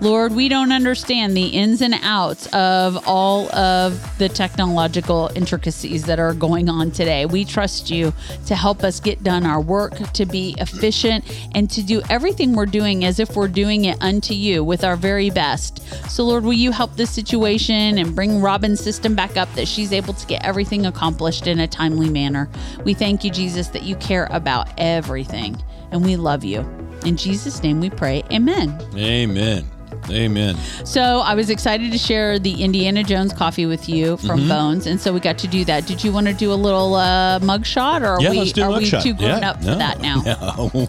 Lord, 0.03 0.35
we 0.35 0.49
don't 0.49 0.73
understand 0.73 1.37
the 1.37 1.47
ins 1.47 1.81
and 1.81 1.95
outs 2.03 2.49
of 2.49 3.07
all 3.07 3.49
of 3.55 4.19
the 4.19 4.29
technological 4.29 5.31
intricacies 5.37 6.07
that 6.07 6.19
are 6.19 6.35
going 6.35 6.69
on 6.69 6.91
today. 6.91 7.25
We 7.25 7.45
trust 7.45 7.88
you 7.88 8.12
to 8.47 8.57
help 8.57 8.83
us 8.83 8.99
get 8.99 9.23
done 9.23 9.47
our 9.47 9.61
work, 9.61 9.95
to 10.15 10.27
be 10.27 10.57
efficient, 10.59 11.25
and 11.55 11.71
to 11.71 11.85
do 11.85 12.03
everything 12.11 12.55
we're 12.55 12.67
doing 12.67 13.05
as 13.05 13.21
if 13.21 13.37
we're 13.37 13.47
doing 13.47 13.85
it 13.85 13.97
unto 14.03 14.35
you 14.35 14.65
with 14.65 14.83
our 14.83 14.97
very 14.97 15.31
best. 15.31 15.85
So, 16.11 16.25
Lord, 16.25 16.43
will 16.43 16.53
you 16.53 16.73
help 16.73 16.97
this 16.97 17.12
situation 17.12 17.97
and 17.99 18.12
bring 18.12 18.41
Robin's 18.41 18.81
system 18.81 19.15
back 19.15 19.37
up 19.37 19.55
that 19.55 19.69
she's 19.69 19.93
able 19.93 20.15
to 20.15 20.27
get 20.27 20.45
everything 20.45 20.85
accomplished 20.85 21.47
in 21.47 21.61
a 21.61 21.69
timely 21.69 22.11
manner? 22.11 22.51
We 22.83 22.93
thank 22.93 23.23
you, 23.23 23.31
Jesus, 23.31 23.69
that 23.69 23.85
you 23.85 23.95
care 23.97 24.27
about 24.33 24.69
everything, 24.79 25.62
and 25.93 26.05
we 26.05 26.17
love 26.17 26.43
you. 26.43 26.62
In 27.07 27.17
Jesus' 27.17 27.62
name 27.62 27.79
we 27.79 27.88
pray. 27.88 28.25
Amen. 28.33 28.77
Amen. 28.97 29.71
Amen. 30.11 30.57
So 30.85 31.21
I 31.21 31.35
was 31.35 31.49
excited 31.49 31.93
to 31.93 31.99
share 31.99 32.38
the 32.38 32.62
Indiana 32.62 33.03
Jones 33.05 33.33
coffee 33.33 33.67
with 33.67 33.88
you 33.88 34.17
from 34.19 34.41
Mm-hmm. 34.41 34.49
Bones, 34.49 34.87
and 34.87 35.01
so 35.01 35.12
we 35.12 35.21
got 35.21 35.38
to 35.38 35.47
do 35.47 35.65
that. 35.67 35.87
Did 35.87 36.03
you 36.03 36.12
want 36.12 36.27
to 36.27 36.33
do 36.35 36.53
a 36.53 36.55
little 36.57 36.95
uh, 36.95 37.38
mug 37.41 37.65
shot, 37.65 38.03
or 38.03 38.09
are 38.17 38.21
Yeah, 38.21 38.31
we 38.31 38.38
let's 38.41 38.53
do 38.53 38.62
a 38.62 38.65
are 38.71 38.79
we 38.79 38.85
mugshot. 38.85 39.03
too 39.03 39.15
grown 39.15 39.41
Yeah, 39.41 39.51
up 39.51 39.59
for 39.61 39.67
no, 39.67 39.79
that 39.79 40.01
now? 40.01 40.23
No. 40.25 40.88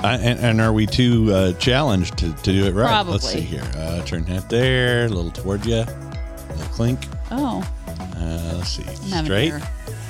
I- 0.00 0.16
and, 0.18 0.38
and 0.40 0.60
are 0.60 0.72
we 0.72 0.86
too 0.86 1.32
uh, 1.32 1.52
challenged 1.54 2.18
to, 2.18 2.32
to 2.32 2.52
do 2.52 2.66
it 2.66 2.72
right? 2.74 2.86
Probably. 2.86 3.12
Let's 3.12 3.30
see 3.30 3.40
here. 3.40 3.62
Uh, 3.76 4.02
turn 4.04 4.24
that 4.24 4.48
there, 4.50 5.06
a 5.06 5.08
little 5.08 5.30
toward 5.30 5.64
you, 5.64 5.76
a 5.76 5.86
little 6.50 6.66
clink. 6.72 7.06
Oh, 7.30 7.62
Uh, 8.16 8.52
let's 8.56 8.68
see. 8.70 8.84
Straight. 9.24 9.52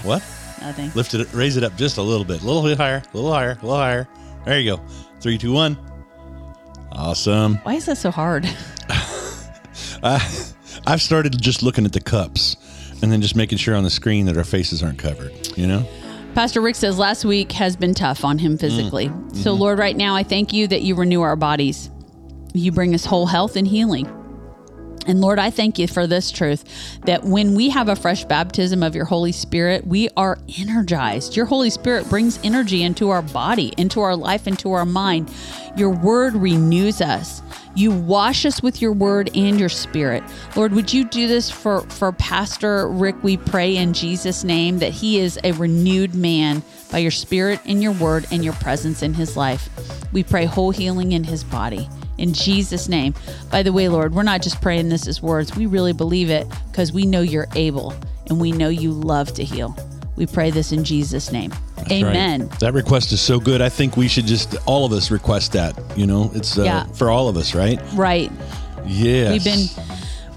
What? 0.03 0.23
nothing. 0.61 0.91
Lift 0.95 1.15
it, 1.15 1.33
raise 1.33 1.57
it 1.57 1.63
up 1.65 1.75
just 1.77 1.97
a 1.99 2.03
little 2.03 2.25
bit, 2.25 2.43
a 2.43 2.45
little 2.47 2.63
bit 2.63 2.77
higher, 2.77 3.03
a 3.13 3.17
little 3.17 3.33
higher, 3.33 3.53
a 3.53 3.55
little 3.67 3.77
higher. 3.77 4.09
There 4.45 4.59
you 4.59 4.77
go. 4.77 4.83
Three, 5.21 5.39
two, 5.39 5.53
one. 5.53 5.77
Awesome. 6.93 7.57
Why 7.63 7.75
is 7.75 7.87
that 7.87 7.99
so 7.99 8.11
hard? 8.11 8.45
I, 10.03 10.21
I've 10.87 11.03
started 11.03 11.41
just 11.41 11.63
looking 11.63 11.85
at 11.85 11.93
the 11.93 12.01
cups 12.01 12.57
and 13.03 13.11
then 13.13 13.21
just 13.21 13.37
making 13.37 13.59
sure 13.59 13.75
on 13.75 13.85
the 13.85 13.91
screen 13.91 14.27
that 14.27 14.37
our 14.37 14.45
faces 14.45 14.83
aren't 14.83 14.99
covered. 14.99 15.33
You 15.57 15.67
know? 15.67 15.87
Pastor 16.35 16.61
Rick 16.61 16.77
says 16.77 16.99
last 16.99 17.25
week 17.25 17.53
has 17.53 17.77
been 17.77 17.95
tough 17.95 18.25
on 18.25 18.39
him 18.39 18.57
physically. 18.57 19.09
Mm. 19.09 19.37
So, 19.37 19.53
Mm-hmm. 19.53 19.61
Lord, 19.61 19.79
right 19.79 19.97
now 19.97 20.15
I 20.15 20.23
thank 20.23 20.53
you 20.53 20.67
that 20.69 20.83
you 20.83 20.95
renew 20.95 21.23
our 21.23 21.37
bodies. 21.37 21.91
You 22.53 22.73
bring 22.73 22.95
us 22.95 23.05
whole 23.05 23.27
health 23.27 23.57
and 23.57 23.67
healing. 23.67 24.07
And 25.07 25.21
Lord, 25.21 25.39
I 25.39 25.51
thank 25.51 25.79
you 25.79 25.89
for 25.89 26.07
this 26.07 26.31
truth 26.31 26.65
that 27.07 27.25
when 27.25 27.55
we 27.55 27.71
have 27.71 27.89
a 27.89 27.97
fresh 27.97 28.25
baptism 28.25 28.83
of 28.83 28.95
your 28.95 29.07
Holy 29.07 29.33
Spirit, 29.33 29.87
we 29.87 30.09
are 30.17 30.39
energized. 30.59 31.37
Your 31.37 31.47
Holy 31.47 31.71
Spirit 31.71 32.09
brings 32.11 32.39
energy 32.45 32.83
into 32.83 33.09
our 33.11 33.23
body, 33.23 33.73
into 33.79 34.01
our 34.01 34.15
life, 34.15 34.47
into 34.47 34.73
our 34.73 34.85
mind. 34.85 35.33
Your 35.77 35.91
word 35.91 36.35
renews 36.35 37.01
us. 37.01 37.43
You 37.75 37.93
wash 37.93 38.45
us 38.45 38.63
with 38.63 38.83
your 38.83 38.93
word 38.93 39.31
and 39.35 39.59
your 39.59 39.69
spirit. 39.69 40.23
Lord, 40.57 40.73
would 40.73 40.93
you 40.93 41.05
do 41.05 41.27
this 41.29 41.51
for, 41.51 41.83
for 41.83 42.13
Pastor 42.13 42.89
Rick? 42.89 43.23
We 43.23 43.37
pray 43.37 43.77
in 43.77 43.93
Jesus' 43.95 44.45
name 44.45 44.81
that 44.81 44.93
he 44.93 45.19
is 45.19 45.39
a 45.45 45.53
renewed 45.53 46.15
man 46.15 46.63
by 46.91 46.99
your 46.99 47.13
spirit 47.13 47.61
and 47.65 47.83
your 47.83 47.93
word 47.93 48.27
and 48.33 48.45
your 48.45 48.55
presence 48.55 49.03
in 49.03 49.15
his 49.15 49.37
life. 49.37 49.69
We 50.13 50.25
pray 50.25 50.45
whole 50.45 50.73
healing 50.73 51.13
in 51.13 51.25
his 51.25 51.45
body 51.45 51.89
in 52.21 52.33
Jesus' 52.35 52.89
name. 52.89 53.15
By 53.51 53.63
the 53.63 53.73
way, 53.73 53.89
Lord, 53.89 54.15
we're 54.15 54.23
not 54.23 54.43
just 54.43 54.61
praying 54.61 54.89
this 54.91 55.09
as 55.09 55.21
words, 55.23 55.57
we 55.57 55.67
really 55.67 55.93
believe 55.93 56.31
it 56.31 56.47
because 56.71 56.93
we 56.93 57.07
know 57.07 57.23
you're 57.23 57.49
able 57.57 57.95
and 58.29 58.41
we 58.41 58.53
know 58.53 58.69
you 58.69 58.93
love 58.93 59.33
to 59.35 59.45
heal. 59.45 59.77
We 60.17 60.27
pray 60.27 60.51
this 60.51 60.71
in 60.71 60.85
Jesus' 60.85 61.33
name. 61.33 61.53
That's 61.77 61.91
Amen. 61.93 62.49
right. 62.49 62.61
That 62.61 62.75
request 62.75 63.11
is 63.13 63.23
so 63.23 63.41
good. 63.41 63.63
I 63.63 63.71
think 63.71 63.97
we 63.97 64.07
should 64.07 64.27
just 64.27 64.55
all 64.67 64.85
of 64.85 64.93
us 64.93 65.11
request 65.11 65.53
that. 65.53 65.75
You 65.97 66.07
know, 66.07 66.31
it's 66.35 66.59
uh, 66.59 66.65
Yeah. 66.65 66.85
for 66.93 67.11
all 67.11 67.27
of 67.29 67.37
us, 67.39 67.55
right? 67.55 67.81
Right. 67.95 68.31
Yes. 68.87 69.33
We've 69.33 69.45
been 69.45 69.67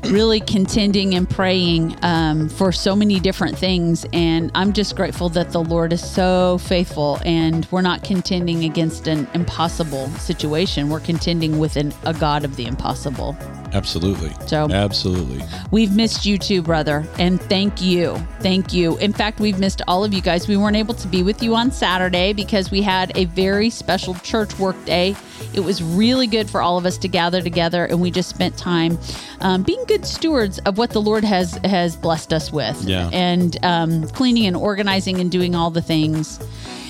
really 0.05 0.39
contending 0.39 1.15
and 1.15 1.29
praying 1.29 1.95
um, 2.01 2.49
for 2.49 2.71
so 2.71 2.95
many 2.95 3.19
different 3.19 3.57
things. 3.57 4.05
And 4.13 4.51
I'm 4.55 4.73
just 4.73 4.95
grateful 4.95 5.29
that 5.29 5.51
the 5.51 5.63
Lord 5.63 5.93
is 5.93 6.03
so 6.03 6.57
faithful 6.59 7.19
and 7.25 7.67
we're 7.71 7.81
not 7.81 8.03
contending 8.03 8.63
against 8.65 9.07
an 9.07 9.27
impossible 9.33 10.09
situation. 10.11 10.89
We're 10.89 10.99
contending 10.99 11.59
with 11.59 11.75
an, 11.77 11.93
a 12.03 12.13
God 12.13 12.43
of 12.43 12.55
the 12.55 12.65
impossible. 12.65 13.37
Absolutely. 13.73 14.31
So- 14.47 14.69
absolutely. 14.69 15.43
We've 15.71 15.95
missed 15.95 16.25
you 16.25 16.37
too, 16.37 16.61
brother. 16.61 17.05
And 17.17 17.41
thank 17.41 17.81
you. 17.81 18.15
Thank 18.39 18.73
you. 18.73 18.97
In 18.97 19.13
fact, 19.13 19.39
we've 19.39 19.59
missed 19.59 19.81
all 19.87 20.03
of 20.03 20.13
you 20.13 20.21
guys. 20.21 20.47
We 20.47 20.57
weren't 20.57 20.75
able 20.75 20.93
to 20.95 21.07
be 21.07 21.23
with 21.23 21.41
you 21.41 21.55
on 21.55 21.71
Saturday 21.71 22.33
because 22.33 22.71
we 22.71 22.81
had 22.81 23.11
a 23.17 23.25
very 23.25 23.69
special 23.69 24.13
church 24.15 24.57
work 24.59 24.83
day. 24.85 25.15
It 25.53 25.61
was 25.61 25.81
really 25.83 26.27
good 26.27 26.49
for 26.49 26.61
all 26.61 26.77
of 26.77 26.85
us 26.85 26.97
to 26.99 27.07
gather 27.07 27.41
together 27.41 27.85
and 27.85 28.01
we 28.01 28.11
just 28.11 28.29
spent 28.29 28.57
time 28.57 28.97
um, 29.41 29.63
being 29.63 29.83
good 29.87 30.05
stewards 30.05 30.59
of 30.59 30.77
what 30.77 30.91
the 30.91 31.01
Lord 31.01 31.23
has 31.23 31.53
has 31.63 31.95
blessed 31.95 32.33
us 32.33 32.51
with. 32.51 32.81
Yeah. 32.83 33.09
And 33.11 33.57
um, 33.63 34.07
cleaning 34.09 34.45
and 34.45 34.55
organizing 34.55 35.19
and 35.19 35.31
doing 35.31 35.55
all 35.55 35.69
the 35.69 35.81
things. 35.81 36.39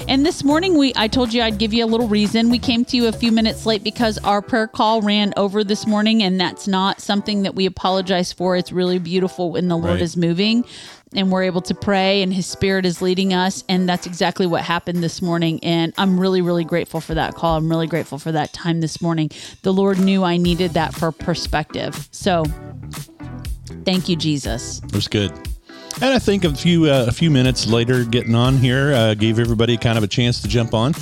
And 0.07 0.25
this 0.25 0.43
morning, 0.43 0.77
we 0.77 0.91
I 0.97 1.07
told 1.07 1.33
you 1.33 1.41
I'd 1.41 1.57
give 1.57 1.73
you 1.73 1.85
a 1.85 1.87
little 1.87 2.09
reason. 2.09 2.49
We 2.49 2.59
came 2.59 2.83
to 2.85 2.97
you 2.97 3.07
a 3.07 3.11
few 3.13 3.31
minutes 3.31 3.65
late 3.65 3.83
because 3.83 4.17
our 4.19 4.41
prayer 4.41 4.67
call 4.67 5.01
ran 5.01 5.33
over 5.37 5.63
this 5.63 5.87
morning, 5.87 6.23
and 6.23 6.39
that's 6.39 6.67
not 6.73 6.99
something 6.99 7.43
that 7.43 7.53
we 7.53 7.67
apologize 7.67 8.33
for. 8.33 8.57
It's 8.57 8.71
really 8.71 8.97
beautiful 8.97 9.51
when 9.51 9.67
the 9.67 9.77
Lord 9.77 9.93
Right. 9.93 10.01
is 10.01 10.17
moving, 10.17 10.65
and 11.13 11.31
we're 11.31 11.43
able 11.43 11.61
to 11.61 11.75
pray, 11.75 12.23
and 12.23 12.33
His 12.33 12.47
Spirit 12.47 12.83
is 12.85 12.99
leading 12.99 13.31
us, 13.31 13.63
and 13.69 13.87
that's 13.87 14.07
exactly 14.07 14.47
what 14.47 14.63
happened 14.63 15.03
this 15.03 15.21
morning. 15.21 15.59
And 15.63 15.93
I'm 15.99 16.19
really, 16.19 16.41
really 16.41 16.63
grateful 16.63 16.99
for 16.99 17.13
that 17.13 17.35
call. 17.35 17.57
I'm 17.57 17.69
really 17.69 17.85
grateful 17.85 18.17
for 18.17 18.31
that 18.31 18.51
time 18.53 18.81
this 18.81 18.99
morning. 19.01 19.29
The 19.61 19.71
Lord 19.71 19.99
knew 19.99 20.23
I 20.23 20.37
needed 20.37 20.71
that 20.71 20.95
for 20.95 21.11
perspective. 21.11 22.09
So, 22.11 22.43
thank 23.85 24.09
you, 24.09 24.15
Jesus. 24.15 24.81
It 24.83 24.95
was 24.95 25.07
good. 25.07 25.31
And 26.01 26.11
I 26.11 26.19
think 26.19 26.43
a 26.43 26.53
few 26.53 26.85
uh, 26.85 27.05
a 27.07 27.11
few 27.11 27.29
minutes 27.29 27.67
later, 27.67 28.03
getting 28.03 28.35
on 28.35 28.57
here, 28.57 28.93
uh, 28.93 29.13
gave 29.13 29.39
everybody 29.39 29.77
kind 29.77 29.97
of 29.97 30.03
a 30.03 30.07
chance 30.07 30.41
to 30.41 30.47
jump 30.47 30.73
on. 30.73 30.93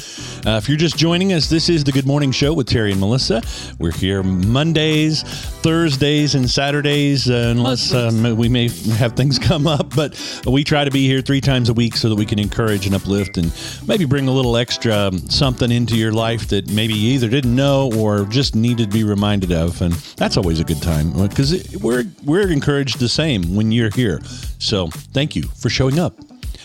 Uh, 0.46 0.58
if 0.58 0.68
you're 0.68 0.78
just 0.78 0.98
joining 0.98 1.34
us, 1.34 1.50
this 1.50 1.70
is 1.70 1.84
the 1.84 1.92
Good 1.92 2.06
Morning 2.06 2.32
Show 2.32 2.54
with 2.54 2.68
Terry 2.68 2.92
and 2.92 3.00
Melissa. 3.00 3.42
We're 3.80 3.92
here 3.92 4.22
Mondays, 4.22 5.24
Thursdays, 5.24 6.36
and 6.36 6.50
Saturdays, 6.50 7.30
uh, 7.30 7.54
unless 7.56 7.94
um, 7.94 8.36
we 8.36 8.50
may 8.50 8.68
have 8.98 9.14
things 9.14 9.40
come 9.40 9.66
up. 9.66 9.96
But 9.96 10.20
we 10.46 10.64
try 10.64 10.84
to 10.84 10.92
be 10.92 11.08
here 11.08 11.22
three 11.22 11.42
times 11.42 11.70
a 11.70 11.74
week 11.74 11.96
so 11.96 12.10
that 12.10 12.16
we 12.16 12.26
can 12.26 12.38
encourage 12.38 12.86
and 12.86 12.94
uplift, 12.94 13.38
and 13.38 13.52
maybe 13.88 14.06
bring 14.06 14.28
a 14.28 14.32
little 14.32 14.58
extra 14.58 14.94
um, 14.94 15.18
something 15.30 15.72
into 15.72 15.96
your 15.96 16.12
life 16.12 16.50
that 16.50 16.70
maybe 16.70 16.94
you 16.94 17.14
either 17.14 17.30
didn't 17.30 17.56
know 17.56 17.92
or 17.98 18.26
just 18.26 18.56
needed 18.56 18.92
to 18.92 18.98
be 18.98 19.04
reminded 19.04 19.52
of. 19.52 19.82
And 19.82 19.94
that's 20.18 20.38
always 20.38 20.60
a 20.60 20.66
good 20.66 20.82
time 20.82 21.14
because 21.14 21.76
we're 21.78 22.04
we're 22.26 22.52
encouraged 22.52 23.00
the 23.00 23.10
same 23.10 23.56
when 23.56 23.72
you're 23.72 23.90
here. 23.90 24.20
So 24.60 24.81
thank 24.88 25.36
you 25.36 25.44
for 25.44 25.70
showing 25.70 26.00
up. 26.00 26.20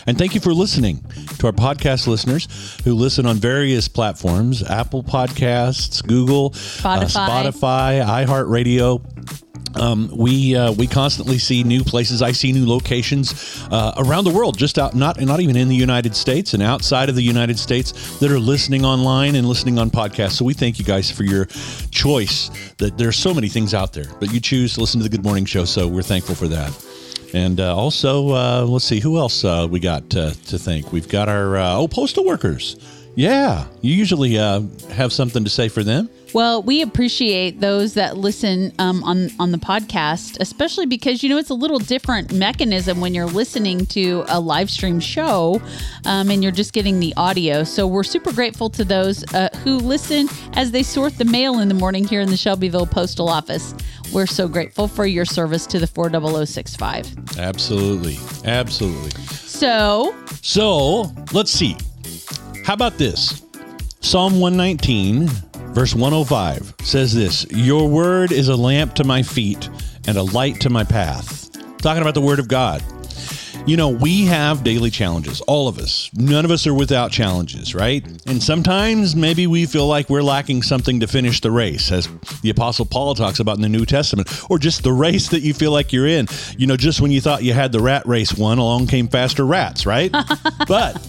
And 0.07 0.17
thank 0.17 0.33
you 0.33 0.39
for 0.39 0.53
listening 0.53 1.03
to 1.39 1.47
our 1.47 1.53
podcast 1.53 2.07
listeners 2.07 2.47
who 2.85 2.95
listen 2.95 3.25
on 3.25 3.35
various 3.35 3.89
platforms 3.89 4.63
Apple 4.63 5.03
Podcasts, 5.03 6.05
Google, 6.05 6.51
uh, 6.83 7.05
Spotify. 7.05 7.51
Spotify, 7.51 8.25
iHeartRadio. 8.25 9.01
Um, 9.75 10.09
we 10.15 10.55
uh, 10.55 10.71
we 10.71 10.87
constantly 10.87 11.37
see 11.37 11.63
new 11.63 11.83
places. 11.83 12.21
I 12.21 12.31
see 12.31 12.51
new 12.51 12.65
locations 12.67 13.61
uh, 13.69 13.93
around 13.97 14.23
the 14.23 14.31
world, 14.31 14.57
just 14.57 14.79
out 14.79 14.95
not 14.95 15.19
not 15.19 15.41
even 15.41 15.57
in 15.57 15.67
the 15.67 15.75
United 15.75 16.15
States 16.15 16.53
and 16.53 16.63
outside 16.63 17.09
of 17.09 17.15
the 17.15 17.21
United 17.21 17.59
States 17.59 18.17
that 18.19 18.31
are 18.31 18.39
listening 18.39 18.85
online 18.85 19.35
and 19.35 19.47
listening 19.47 19.77
on 19.77 19.91
podcasts. 19.91 20.33
So 20.33 20.45
we 20.45 20.53
thank 20.53 20.79
you 20.79 20.85
guys 20.85 21.11
for 21.11 21.23
your 21.23 21.45
choice. 21.91 22.49
That 22.77 22.97
there's 22.97 23.17
so 23.17 23.33
many 23.33 23.49
things 23.49 23.73
out 23.73 23.93
there, 23.93 24.07
but 24.19 24.33
you 24.33 24.39
choose 24.39 24.75
to 24.75 24.79
listen 24.79 25.01
to 25.01 25.03
the 25.03 25.15
Good 25.15 25.23
Morning 25.23 25.45
Show. 25.45 25.65
So 25.65 25.87
we're 25.87 26.01
thankful 26.01 26.33
for 26.33 26.47
that. 26.47 26.71
And 27.33 27.59
uh, 27.59 27.75
also, 27.75 28.29
uh, 28.29 28.65
let's 28.67 28.85
see 28.85 28.99
who 28.99 29.17
else 29.17 29.43
uh, 29.43 29.67
we 29.69 29.79
got 29.79 30.09
to 30.11 30.31
thank. 30.31 30.91
We've 30.91 31.09
got 31.09 31.29
our 31.29 31.57
uh, 31.57 31.75
oh 31.75 31.87
postal 31.87 32.25
workers. 32.25 32.77
Yeah, 33.15 33.65
you 33.81 33.95
usually 33.95 34.37
uh, 34.37 34.61
have 34.91 35.11
something 35.11 35.43
to 35.43 35.49
say 35.49 35.69
for 35.69 35.83
them. 35.83 36.09
Well, 36.37 36.61
we 36.61 36.83
appreciate 36.83 37.61
those 37.61 37.95
that 37.95 38.15
listen 38.15 38.71
um, 38.77 39.03
on 39.03 39.31
on 39.39 39.49
the 39.49 39.57
podcast, 39.57 40.39
especially 40.39 40.85
because 40.85 41.23
you 41.23 41.29
know 41.29 41.37
it's 41.39 41.49
a 41.49 41.55
little 41.55 41.79
different 41.79 42.31
mechanism 42.31 43.01
when 43.01 43.15
you're 43.15 43.25
listening 43.25 43.87
to 43.87 44.23
a 44.27 44.39
live 44.39 44.69
stream 44.69 44.99
show, 44.99 45.59
um, 46.05 46.29
and 46.29 46.43
you're 46.43 46.51
just 46.51 46.73
getting 46.73 46.99
the 46.99 47.11
audio. 47.17 47.63
So 47.63 47.87
we're 47.87 48.03
super 48.03 48.31
grateful 48.31 48.69
to 48.69 48.85
those 48.85 49.23
uh, 49.33 49.49
who 49.63 49.79
listen 49.79 50.29
as 50.53 50.69
they 50.69 50.83
sort 50.83 51.17
the 51.17 51.25
mail 51.25 51.57
in 51.57 51.69
the 51.69 51.73
morning 51.73 52.07
here 52.07 52.21
in 52.21 52.29
the 52.29 52.37
Shelbyville 52.37 52.85
Postal 52.85 53.29
Office. 53.29 53.73
We're 54.13 54.27
so 54.27 54.47
grateful 54.47 54.87
for 54.87 55.07
your 55.07 55.25
service 55.25 55.65
to 55.65 55.79
the 55.79 55.87
four 55.87 56.07
double 56.07 56.33
zero 56.33 56.45
six 56.45 56.75
five. 56.75 57.07
Absolutely, 57.39 58.19
absolutely. 58.45 59.09
So 59.09 60.15
So 60.43 61.11
let's 61.33 61.49
see. 61.49 61.75
How 62.63 62.75
about 62.75 62.99
this? 62.99 63.41
Psalm 64.01 64.39
119, 64.39 65.27
verse 65.77 65.93
105 65.93 66.73
says 66.81 67.13
this 67.13 67.45
Your 67.51 67.87
word 67.87 68.31
is 68.31 68.49
a 68.49 68.55
lamp 68.55 68.95
to 68.95 69.03
my 69.03 69.21
feet 69.21 69.69
and 70.07 70.17
a 70.17 70.23
light 70.23 70.59
to 70.61 70.71
my 70.71 70.83
path. 70.83 71.51
Talking 71.77 72.01
about 72.01 72.15
the 72.15 72.21
word 72.21 72.39
of 72.39 72.47
God. 72.47 72.83
You 73.67 73.77
know, 73.77 73.89
we 73.89 74.25
have 74.25 74.63
daily 74.63 74.89
challenges, 74.89 75.39
all 75.41 75.67
of 75.67 75.77
us. 75.77 76.09
None 76.15 76.45
of 76.45 76.49
us 76.49 76.65
are 76.65 76.73
without 76.73 77.11
challenges, 77.11 77.75
right? 77.75 78.03
And 78.25 78.41
sometimes 78.41 79.15
maybe 79.15 79.45
we 79.45 79.67
feel 79.67 79.85
like 79.85 80.09
we're 80.09 80.23
lacking 80.23 80.63
something 80.63 80.99
to 81.01 81.05
finish 81.05 81.41
the 81.41 81.51
race, 81.51 81.91
as 81.91 82.09
the 82.41 82.49
Apostle 82.49 82.85
Paul 82.85 83.13
talks 83.13 83.39
about 83.39 83.57
in 83.57 83.61
the 83.61 83.69
New 83.69 83.85
Testament, 83.85 84.29
or 84.49 84.57
just 84.57 84.81
the 84.81 84.93
race 84.93 85.29
that 85.29 85.41
you 85.41 85.53
feel 85.53 85.71
like 85.71 85.93
you're 85.93 86.07
in. 86.07 86.27
You 86.57 86.65
know, 86.65 86.77
just 86.77 87.01
when 87.01 87.11
you 87.11 87.21
thought 87.21 87.43
you 87.43 87.53
had 87.53 87.71
the 87.71 87.81
rat 87.81 88.07
race 88.07 88.33
won, 88.33 88.57
along 88.57 88.87
came 88.87 89.09
faster 89.09 89.45
rats, 89.45 89.85
right? 89.85 90.11
but 90.67 91.07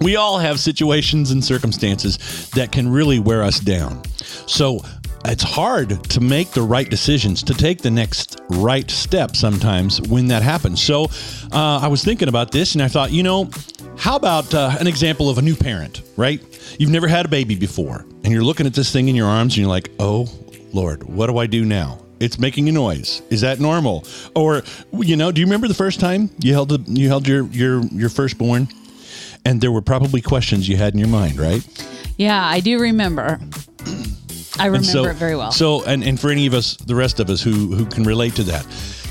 we 0.00 0.16
all 0.16 0.38
have 0.38 0.58
situations 0.58 1.30
and 1.30 1.44
circumstances 1.44 2.50
that 2.50 2.72
can 2.72 2.88
really 2.88 3.18
wear 3.18 3.42
us 3.42 3.60
down. 3.60 4.02
So 4.46 4.80
it's 5.24 5.42
hard 5.42 6.02
to 6.10 6.20
make 6.20 6.50
the 6.50 6.62
right 6.62 6.88
decisions, 6.88 7.42
to 7.44 7.54
take 7.54 7.80
the 7.82 7.90
next 7.90 8.40
right 8.50 8.90
step 8.90 9.36
sometimes 9.36 10.00
when 10.02 10.28
that 10.28 10.42
happens. 10.42 10.82
So 10.82 11.04
uh, 11.52 11.80
I 11.82 11.88
was 11.88 12.02
thinking 12.02 12.28
about 12.28 12.50
this 12.50 12.74
and 12.74 12.82
I 12.82 12.88
thought, 12.88 13.12
you 13.12 13.22
know, 13.22 13.48
how 13.96 14.16
about 14.16 14.52
uh, 14.52 14.76
an 14.80 14.86
example 14.86 15.30
of 15.30 15.38
a 15.38 15.42
new 15.42 15.54
parent, 15.54 16.02
right? 16.16 16.42
You've 16.78 16.90
never 16.90 17.06
had 17.06 17.24
a 17.24 17.28
baby 17.28 17.54
before 17.54 18.04
and 18.24 18.32
you're 18.32 18.44
looking 18.44 18.66
at 18.66 18.74
this 18.74 18.92
thing 18.92 19.08
in 19.08 19.14
your 19.14 19.28
arms 19.28 19.54
and 19.54 19.58
you're 19.58 19.68
like, 19.68 19.90
oh, 20.00 20.28
Lord, 20.72 21.02
what 21.04 21.26
do 21.26 21.38
I 21.38 21.46
do 21.46 21.64
now? 21.64 21.98
It's 22.18 22.38
making 22.38 22.68
a 22.68 22.72
noise. 22.72 23.20
Is 23.30 23.40
that 23.40 23.58
normal? 23.58 24.04
Or 24.36 24.62
you 24.92 25.16
know, 25.16 25.32
do 25.32 25.40
you 25.40 25.46
remember 25.46 25.66
the 25.66 25.74
first 25.74 25.98
time 25.98 26.30
you 26.38 26.52
held 26.52 26.68
the, 26.68 26.78
you 26.86 27.08
held 27.08 27.26
your 27.26 27.46
your 27.46 27.82
your 27.86 28.08
firstborn? 28.08 28.68
And 29.44 29.60
there 29.60 29.72
were 29.72 29.82
probably 29.82 30.20
questions 30.20 30.68
you 30.68 30.76
had 30.76 30.92
in 30.92 30.98
your 30.98 31.08
mind, 31.08 31.38
right? 31.38 31.66
yeah, 32.16 32.44
I 32.44 32.60
do 32.60 32.78
remember. 32.78 33.40
I 34.58 34.66
remember 34.66 34.86
so, 34.86 35.04
it 35.06 35.16
very 35.16 35.34
well. 35.34 35.50
So, 35.50 35.84
and, 35.84 36.04
and 36.04 36.20
for 36.20 36.30
any 36.30 36.46
of 36.46 36.54
us, 36.54 36.76
the 36.76 36.94
rest 36.94 37.20
of 37.20 37.30
us 37.30 37.42
who 37.42 37.74
who 37.74 37.86
can 37.86 38.04
relate 38.04 38.34
to 38.36 38.42
that, 38.44 38.66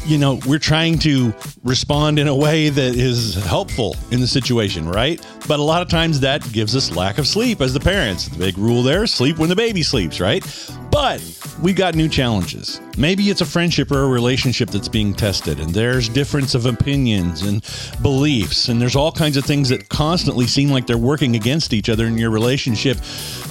you 0.05 0.17
know, 0.17 0.39
we're 0.45 0.59
trying 0.59 0.99
to 0.99 1.33
respond 1.63 2.19
in 2.19 2.27
a 2.27 2.35
way 2.35 2.69
that 2.69 2.95
is 2.95 3.35
helpful 3.43 3.95
in 4.11 4.19
the 4.19 4.27
situation, 4.27 4.87
right? 4.87 5.19
But 5.47 5.59
a 5.59 5.63
lot 5.63 5.81
of 5.81 5.89
times 5.89 6.19
that 6.19 6.49
gives 6.51 6.75
us 6.75 6.91
lack 6.95 7.17
of 7.17 7.27
sleep 7.27 7.59
as 7.59 7.73
the 7.73 7.79
parents. 7.79 8.27
The 8.27 8.37
big 8.37 8.57
rule 8.57 8.83
there: 8.83 9.07
sleep 9.07 9.39
when 9.39 9.49
the 9.49 9.55
baby 9.55 9.81
sleeps, 9.81 10.19
right? 10.19 10.45
But 10.91 11.21
we've 11.61 11.75
got 11.75 11.95
new 11.95 12.07
challenges. 12.07 12.79
Maybe 12.97 13.29
it's 13.29 13.41
a 13.41 13.45
friendship 13.45 13.91
or 13.91 14.03
a 14.03 14.07
relationship 14.07 14.69
that's 14.69 14.87
being 14.87 15.13
tested, 15.13 15.59
and 15.59 15.73
there's 15.73 16.09
difference 16.09 16.55
of 16.55 16.65
opinions 16.65 17.41
and 17.43 17.63
beliefs, 18.01 18.69
and 18.69 18.81
there's 18.81 18.95
all 18.95 19.11
kinds 19.11 19.37
of 19.37 19.45
things 19.45 19.69
that 19.69 19.89
constantly 19.89 20.47
seem 20.47 20.69
like 20.69 20.87
they're 20.87 20.97
working 20.97 21.35
against 21.35 21.73
each 21.73 21.89
other 21.89 22.05
in 22.05 22.17
your 22.17 22.29
relationship. 22.29 22.97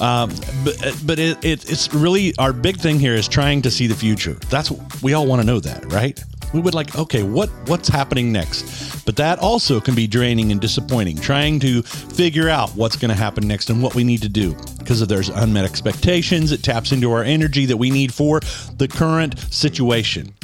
Um, 0.00 0.31
but 0.64 0.96
but 1.05 1.18
it, 1.18 1.44
it, 1.44 1.70
it's 1.70 1.92
really 1.94 2.35
our 2.38 2.53
big 2.53 2.79
thing 2.79 2.98
here 2.98 3.14
is 3.14 3.29
trying 3.29 3.62
to 3.62 3.70
see 3.70 3.87
the 3.87 3.94
future. 3.94 4.35
That's 4.50 4.70
we 5.03 5.14
all 5.14 5.26
want 5.26 5.40
to 5.40 5.46
know 5.46 5.61
that, 5.61 5.90
right? 5.92 6.22
We 6.53 6.61
would 6.61 6.74
like, 6.74 6.96
okay, 6.96 7.22
what 7.22 7.48
what's 7.66 7.88
happening 7.88 8.33
next? 8.33 9.05
But 9.07 9.16
that 9.16 9.38
also 9.38 9.81
can 9.81 9.94
be 9.94 10.07
draining 10.07 10.53
and 10.53 10.61
disappointing. 10.61 11.16
Trying 11.16 11.61
to 11.61 11.83
figure 11.83 12.48
out 12.48 12.70
what's 12.70 12.96
going 12.96 13.11
to 13.11 13.14
happen 13.14 13.46
next 13.46 13.70
and 13.70 13.83
what 13.83 13.94
we 13.94 14.05
need 14.05 14.22
to 14.22 14.29
do 14.29 14.57
because 14.90 15.03
if 15.03 15.09
there's 15.09 15.29
unmet 15.29 15.64
expectations, 15.64 16.50
it 16.50 16.64
taps 16.64 16.90
into 16.90 17.12
our 17.12 17.22
energy 17.22 17.64
that 17.66 17.76
we 17.76 17.90
need 17.90 18.12
for 18.12 18.40
the 18.76 18.88
current 18.88 19.30
situation. 19.38 20.35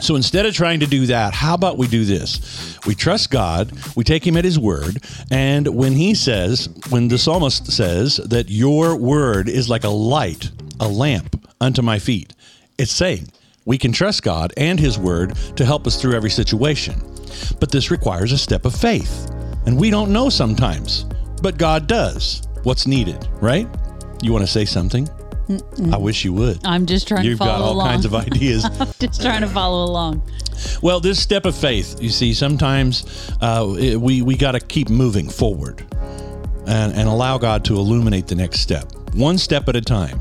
So 0.00 0.16
instead 0.16 0.46
of 0.46 0.54
trying 0.54 0.80
to 0.80 0.86
do 0.86 1.06
that, 1.06 1.34
how 1.34 1.54
about 1.54 1.78
we 1.78 1.86
do 1.88 2.04
this? 2.04 2.78
We 2.86 2.94
trust 2.94 3.30
God, 3.30 3.72
we 3.96 4.04
take 4.04 4.26
Him 4.26 4.36
at 4.36 4.44
His 4.44 4.58
word, 4.58 5.02
and 5.30 5.66
when 5.68 5.92
He 5.92 6.14
says, 6.14 6.68
when 6.90 7.08
the 7.08 7.18
psalmist 7.18 7.70
says 7.72 8.16
that 8.16 8.50
your 8.50 8.96
word 8.96 9.48
is 9.48 9.68
like 9.68 9.84
a 9.84 9.88
light, 9.88 10.50
a 10.80 10.88
lamp 10.88 11.48
unto 11.60 11.82
my 11.82 11.98
feet, 11.98 12.34
it's 12.78 12.92
saying 12.92 13.28
we 13.64 13.78
can 13.78 13.92
trust 13.92 14.22
God 14.22 14.52
and 14.56 14.78
His 14.78 14.98
word 14.98 15.36
to 15.56 15.64
help 15.64 15.86
us 15.86 16.00
through 16.00 16.14
every 16.14 16.30
situation. 16.30 17.00
But 17.58 17.70
this 17.70 17.90
requires 17.90 18.32
a 18.32 18.38
step 18.38 18.64
of 18.66 18.74
faith, 18.74 19.30
and 19.66 19.78
we 19.78 19.90
don't 19.90 20.12
know 20.12 20.28
sometimes, 20.28 21.04
but 21.40 21.56
God 21.56 21.86
does 21.86 22.42
what's 22.62 22.86
needed, 22.86 23.26
right? 23.40 23.68
You 24.22 24.32
want 24.32 24.44
to 24.44 24.50
say 24.50 24.64
something? 24.64 25.08
I 25.92 25.96
wish 25.96 26.24
you 26.24 26.32
would. 26.34 26.60
I'm 26.64 26.86
just 26.86 27.08
trying 27.08 27.24
You've 27.24 27.38
to 27.38 27.44
follow 27.44 27.58
got 27.58 27.64
all 27.64 27.72
along. 27.74 27.86
kinds 27.88 28.04
of 28.04 28.14
ideas. 28.14 28.62
just 29.00 29.20
trying 29.22 29.40
to 29.42 29.48
follow 29.48 29.84
along. 29.84 30.22
Well, 30.82 31.00
this 31.00 31.20
step 31.20 31.44
of 31.46 31.54
faith, 31.56 32.00
you 32.00 32.10
see, 32.10 32.34
sometimes 32.34 33.04
uh, 33.40 33.74
it- 33.78 34.00
we 34.00 34.22
we 34.22 34.36
got 34.36 34.52
to 34.52 34.60
keep 34.60 34.88
moving 34.88 35.28
forward, 35.28 35.84
and 36.66 36.92
and 36.94 37.08
allow 37.08 37.38
God 37.38 37.64
to 37.66 37.76
illuminate 37.76 38.26
the 38.28 38.34
next 38.36 38.60
step, 38.60 38.84
one 39.14 39.38
step 39.38 39.68
at 39.68 39.76
a 39.76 39.80
time. 39.80 40.20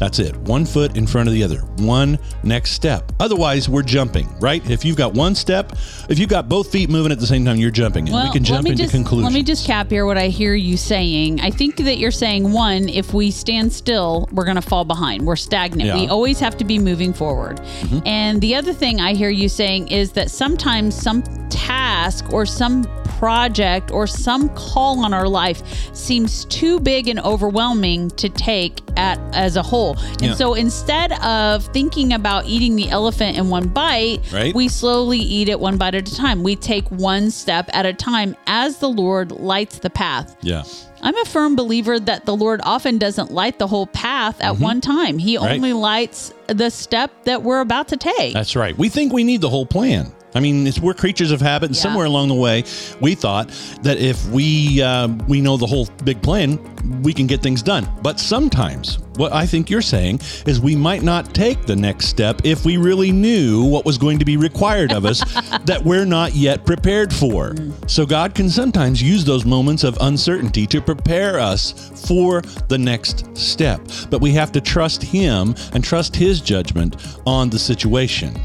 That's 0.00 0.18
it. 0.18 0.34
One 0.38 0.64
foot 0.64 0.96
in 0.96 1.06
front 1.06 1.28
of 1.28 1.34
the 1.34 1.44
other. 1.44 1.58
One 1.76 2.18
next 2.42 2.72
step. 2.72 3.12
Otherwise, 3.20 3.68
we're 3.68 3.82
jumping, 3.82 4.28
right? 4.40 4.68
If 4.68 4.82
you've 4.82 4.96
got 4.96 5.12
one 5.12 5.34
step, 5.34 5.72
if 6.08 6.18
you've 6.18 6.30
got 6.30 6.48
both 6.48 6.72
feet 6.72 6.88
moving 6.88 7.12
at 7.12 7.20
the 7.20 7.26
same 7.26 7.44
time, 7.44 7.58
you're 7.58 7.70
jumping. 7.70 8.08
And 8.08 8.28
we 8.28 8.32
can 8.32 8.42
jump 8.42 8.56
let 8.56 8.64
me 8.64 8.70
into 8.70 8.84
just, 8.84 8.94
conclusions. 8.94 9.24
Let 9.24 9.38
me 9.38 9.42
just 9.42 9.66
cap 9.66 9.90
here 9.90 10.06
what 10.06 10.16
I 10.16 10.28
hear 10.28 10.54
you 10.54 10.78
saying. 10.78 11.42
I 11.42 11.50
think 11.50 11.76
that 11.76 11.98
you're 11.98 12.10
saying 12.10 12.50
one, 12.50 12.88
if 12.88 13.12
we 13.12 13.30
stand 13.30 13.72
still, 13.74 14.26
we're 14.32 14.46
going 14.46 14.56
to 14.56 14.62
fall 14.62 14.86
behind. 14.86 15.26
We're 15.26 15.36
stagnant. 15.36 15.86
Yeah. 15.86 15.92
Mm-hmm. 15.92 16.02
We 16.04 16.08
always 16.08 16.40
have 16.40 16.56
to 16.56 16.64
be 16.64 16.78
moving 16.78 17.12
forward. 17.12 17.60
And 18.06 18.40
the 18.40 18.54
other 18.54 18.72
thing 18.72 19.02
I 19.02 19.12
hear 19.12 19.28
you 19.28 19.50
saying 19.50 19.88
is 19.88 20.12
that 20.12 20.30
sometimes 20.30 20.94
some 20.94 21.22
task 21.50 22.32
or 22.32 22.46
some 22.46 22.84
project 23.20 23.90
or 23.90 24.06
some 24.06 24.48
call 24.56 25.04
on 25.04 25.12
our 25.12 25.28
life 25.28 25.62
seems 25.94 26.46
too 26.46 26.80
big 26.80 27.06
and 27.06 27.20
overwhelming 27.20 28.08
to 28.12 28.30
take 28.30 28.80
at 28.96 29.18
as 29.34 29.56
a 29.56 29.62
whole. 29.62 29.94
And 30.20 30.22
Yeah. 30.28 30.34
so 30.34 30.54
instead 30.54 31.12
of 31.22 31.64
thinking 31.66 32.14
about 32.14 32.46
eating 32.46 32.76
the 32.76 32.88
elephant 32.88 33.36
in 33.36 33.50
one 33.50 33.68
bite, 33.68 34.20
Right. 34.32 34.54
we 34.54 34.68
slowly 34.68 35.18
eat 35.18 35.50
it 35.50 35.60
one 35.60 35.76
bite 35.76 35.94
at 35.94 36.08
a 36.08 36.14
time. 36.14 36.42
We 36.42 36.56
take 36.56 36.88
one 36.90 37.30
step 37.30 37.68
at 37.74 37.84
a 37.84 37.92
time 37.92 38.34
as 38.46 38.78
the 38.78 38.88
Lord 38.88 39.32
lights 39.32 39.78
the 39.80 39.90
path. 39.90 40.34
yeah. 40.42 40.62
I'm 41.02 41.16
a 41.16 41.24
firm 41.24 41.56
believer 41.56 41.98
that 41.98 42.26
the 42.26 42.36
Lord 42.36 42.60
often 42.62 42.98
doesn't 42.98 43.32
light 43.32 43.58
the 43.58 43.66
whole 43.66 43.86
path 43.86 44.36
at 44.40 44.58
one 44.58 44.82
time. 44.82 45.16
He 45.18 45.36
Mm-hmm. 45.36 45.44
Right. 45.46 45.54
only 45.56 45.72
lights 45.72 46.32
the 46.48 46.68
step 46.70 47.10
that 47.24 47.42
we're 47.42 47.60
about 47.62 47.88
to 47.88 47.96
take. 47.96 48.34
That's 48.34 48.54
right. 48.54 48.76
We 48.76 48.88
think 48.90 49.10
we 49.12 49.24
need 49.24 49.40
the 49.40 49.48
whole 49.48 49.64
plan. 49.64 50.12
I 50.34 50.40
mean, 50.40 50.66
it's, 50.66 50.78
we're 50.78 50.94
creatures 50.94 51.30
of 51.32 51.40
habit, 51.40 51.70
and 51.70 51.76
Yeah. 51.76 51.82
somewhere 51.82 52.06
along 52.06 52.28
the 52.28 52.34
way, 52.34 52.64
we 53.00 53.14
thought 53.14 53.50
that 53.82 53.98
if 53.98 54.24
we 54.28 54.80
uh, 54.82 55.08
we 55.26 55.40
know 55.40 55.56
the 55.56 55.66
whole 55.66 55.88
big 56.04 56.22
plan, 56.22 56.58
we 57.02 57.12
can 57.12 57.26
get 57.26 57.42
things 57.42 57.62
done. 57.62 57.88
But 58.02 58.20
sometimes, 58.20 58.98
what 59.16 59.32
I 59.32 59.44
think 59.44 59.68
you're 59.70 59.82
saying 59.82 60.20
is 60.46 60.60
we 60.60 60.76
might 60.76 61.02
not 61.02 61.34
take 61.34 61.66
the 61.66 61.76
next 61.76 62.06
step 62.06 62.40
if 62.44 62.64
we 62.64 62.76
really 62.76 63.10
knew 63.12 63.64
what 63.64 63.84
was 63.84 63.98
going 63.98 64.18
to 64.18 64.24
be 64.24 64.36
required 64.36 64.92
of 64.92 65.04
us 65.04 65.20
that 65.64 65.82
we're 65.84 66.06
not 66.06 66.34
yet 66.34 66.64
prepared 66.64 67.12
for. 67.12 67.54
So 67.86 68.06
God 68.06 68.34
can 68.34 68.48
sometimes 68.48 69.02
use 69.02 69.24
those 69.24 69.44
moments 69.44 69.84
of 69.84 69.98
uncertainty 70.00 70.66
to 70.68 70.80
prepare 70.80 71.38
us 71.38 71.90
for 72.08 72.40
the 72.68 72.78
next 72.78 73.36
step. 73.36 73.80
But 74.10 74.20
we 74.20 74.30
have 74.32 74.52
to 74.52 74.60
trust 74.60 75.02
Him 75.02 75.54
and 75.72 75.82
trust 75.84 76.14
His 76.14 76.40
judgment 76.40 76.96
on 77.26 77.50
the 77.50 77.58
situation 77.58 78.40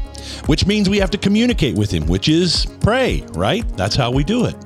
which 0.46 0.66
means 0.66 0.88
we 0.88 0.98
have 0.98 1.10
to 1.10 1.18
communicate 1.18 1.76
with 1.76 1.90
him, 1.90 2.06
which 2.06 2.28
is 2.28 2.66
pray, 2.80 3.24
right? 3.32 3.64
That's 3.76 3.96
how 3.96 4.10
we 4.10 4.24
do 4.24 4.44
it. 4.46 4.56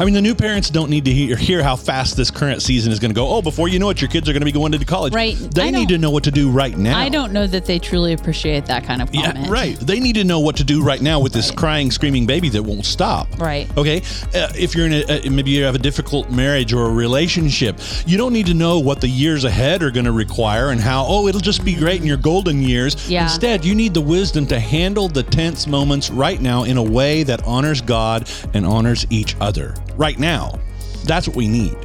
I 0.00 0.04
mean, 0.06 0.14
the 0.14 0.22
new 0.22 0.34
parents 0.34 0.70
don't 0.70 0.88
need 0.88 1.04
to 1.04 1.12
hear, 1.12 1.36
hear 1.36 1.62
how 1.62 1.76
fast 1.76 2.16
this 2.16 2.30
current 2.30 2.62
season 2.62 2.90
is 2.90 2.98
going 2.98 3.10
to 3.10 3.14
go. 3.14 3.28
Oh, 3.28 3.42
before 3.42 3.68
you 3.68 3.78
know 3.78 3.90
it, 3.90 4.00
your 4.00 4.08
kids 4.08 4.30
are 4.30 4.32
going 4.32 4.40
to 4.40 4.46
be 4.46 4.50
going 4.52 4.72
to 4.72 4.82
college. 4.82 5.12
Right. 5.12 5.36
They 5.36 5.70
need 5.70 5.90
to 5.90 5.98
know 5.98 6.10
what 6.10 6.24
to 6.24 6.30
do 6.30 6.50
right 6.50 6.74
now. 6.74 6.98
I 6.98 7.10
don't 7.10 7.34
know 7.34 7.46
that 7.46 7.66
they 7.66 7.78
truly 7.78 8.14
appreciate 8.14 8.64
that 8.64 8.84
kind 8.84 9.02
of 9.02 9.12
comment. 9.12 9.46
Yeah, 9.46 9.50
right. 9.52 9.78
They 9.78 10.00
need 10.00 10.14
to 10.14 10.24
know 10.24 10.40
what 10.40 10.56
to 10.56 10.64
do 10.64 10.82
right 10.82 11.02
now 11.02 11.20
with 11.20 11.34
this 11.34 11.50
Right. 11.50 11.58
crying, 11.58 11.90
screaming 11.90 12.24
baby 12.24 12.48
that 12.48 12.62
won't 12.62 12.86
stop. 12.86 13.28
Right. 13.38 13.68
Okay. 13.76 13.98
Uh, 14.34 14.48
if 14.58 14.74
you're 14.74 14.86
in 14.86 14.94
a, 14.94 15.02
uh, 15.02 15.30
maybe 15.30 15.50
you 15.50 15.64
have 15.64 15.74
a 15.74 15.78
difficult 15.78 16.30
marriage 16.30 16.72
or 16.72 16.86
a 16.86 16.92
relationship, 16.92 17.78
you 18.06 18.16
don't 18.16 18.32
need 18.32 18.46
to 18.46 18.54
know 18.54 18.78
what 18.78 19.02
the 19.02 19.08
years 19.08 19.44
ahead 19.44 19.82
are 19.82 19.90
going 19.90 20.06
to 20.06 20.12
require 20.12 20.70
and 20.70 20.80
how, 20.80 21.04
oh, 21.06 21.26
it'll 21.28 21.42
just 21.42 21.62
be 21.62 21.74
great 21.74 22.00
in 22.00 22.06
your 22.06 22.16
golden 22.16 22.62
years. 22.62 23.10
Yeah. 23.10 23.24
Instead, 23.24 23.66
you 23.66 23.74
need 23.74 23.92
the 23.92 24.00
wisdom 24.00 24.46
to 24.46 24.58
handle 24.58 25.08
the 25.08 25.24
tense 25.24 25.66
moments 25.66 26.08
right 26.08 26.40
now 26.40 26.64
in 26.64 26.78
a 26.78 26.82
way 26.82 27.22
that 27.24 27.44
honors 27.44 27.82
God 27.82 28.30
and 28.54 28.64
honors 28.64 29.06
each 29.10 29.36
other 29.42 29.74
right 30.00 30.18
now. 30.18 30.58
That's 31.04 31.28
what 31.28 31.36
we 31.36 31.46
need. 31.46 31.76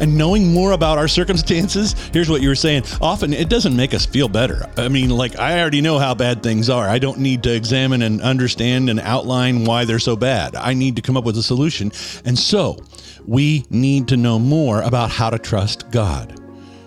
And 0.00 0.18
knowing 0.18 0.52
more 0.52 0.72
about 0.72 0.98
our 0.98 1.08
circumstances, 1.08 1.94
here's 2.12 2.28
what 2.28 2.42
you 2.42 2.48
were 2.48 2.54
saying. 2.54 2.84
Often 3.00 3.32
it 3.32 3.48
doesn't 3.48 3.74
make 3.74 3.94
us 3.94 4.04
feel 4.04 4.28
better. 4.28 4.68
I 4.76 4.88
mean, 4.88 5.10
like, 5.10 5.38
I 5.38 5.60
already 5.60 5.80
know 5.80 5.98
how 5.98 6.14
bad 6.14 6.42
things 6.42 6.68
are. 6.68 6.88
I 6.88 6.98
don't 6.98 7.18
need 7.18 7.42
to 7.44 7.54
examine 7.54 8.02
and 8.02 8.20
understand 8.20 8.90
and 8.90 9.00
outline 9.00 9.64
why 9.64 9.84
they're 9.84 9.98
so 9.98 10.16
bad. 10.16 10.56
I 10.56 10.74
need 10.74 10.96
to 10.96 11.02
come 11.02 11.16
up 11.16 11.24
with 11.24 11.36
a 11.38 11.42
solution. 11.42 11.92
And 12.24 12.38
so 12.38 12.78
we 13.26 13.64
need 13.70 14.08
to 14.08 14.16
know 14.16 14.38
more 14.38 14.82
about 14.82 15.10
how 15.10 15.30
to 15.30 15.38
trust 15.38 15.90
God 15.90 16.40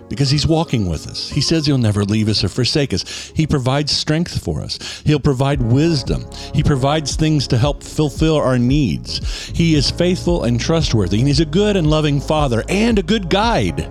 because 0.09 0.29
he's 0.29 0.47
walking 0.47 0.87
with 0.89 1.07
us. 1.07 1.29
He 1.29 1.41
says 1.41 1.65
he'll 1.65 1.77
never 1.77 2.03
leave 2.03 2.29
us 2.29 2.43
or 2.43 2.49
forsake 2.49 2.93
us. 2.93 3.31
He 3.35 3.45
provides 3.47 3.91
strength 3.91 4.43
for 4.43 4.61
us. 4.61 5.01
He'll 5.05 5.19
provide 5.19 5.61
wisdom. 5.61 6.25
He 6.53 6.63
provides 6.63 7.15
things 7.15 7.47
to 7.49 7.57
help 7.57 7.83
fulfill 7.83 8.37
our 8.37 8.57
needs. 8.57 9.47
He 9.47 9.75
is 9.75 9.91
faithful 9.91 10.43
and 10.43 10.59
trustworthy, 10.59 11.19
and 11.19 11.27
he's 11.27 11.39
a 11.39 11.45
good 11.45 11.75
and 11.75 11.89
loving 11.89 12.21
father 12.21 12.63
and 12.69 12.97
a 12.99 13.03
good 13.03 13.29
guide. 13.29 13.89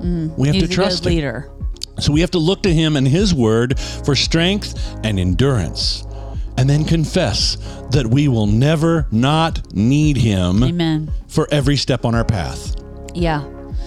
Mm. 0.00 0.36
we 0.36 0.48
have 0.48 0.54
He's 0.56 0.64
to 0.68 0.72
a 0.72 0.74
trust 0.74 1.04
good 1.04 1.10
him. 1.10 1.16
leader. 1.16 1.50
So 2.00 2.12
we 2.12 2.20
have 2.22 2.30
to 2.32 2.38
look 2.38 2.62
to 2.64 2.72
him 2.72 2.96
and 2.96 3.06
his 3.06 3.32
word 3.34 3.78
for 3.78 4.16
strength 4.16 4.74
and 5.04 5.20
endurance. 5.20 6.04
And 6.56 6.68
then 6.68 6.84
confess 6.84 7.56
that 7.92 8.06
we 8.06 8.28
will 8.28 8.46
never 8.46 9.06
not 9.10 9.72
need 9.74 10.16
him 10.16 10.62
Amen. 10.62 11.10
for 11.28 11.46
every 11.50 11.76
step 11.76 12.04
on 12.04 12.14
our 12.14 12.24
path. 12.24 12.76
Yeah. 13.14 13.42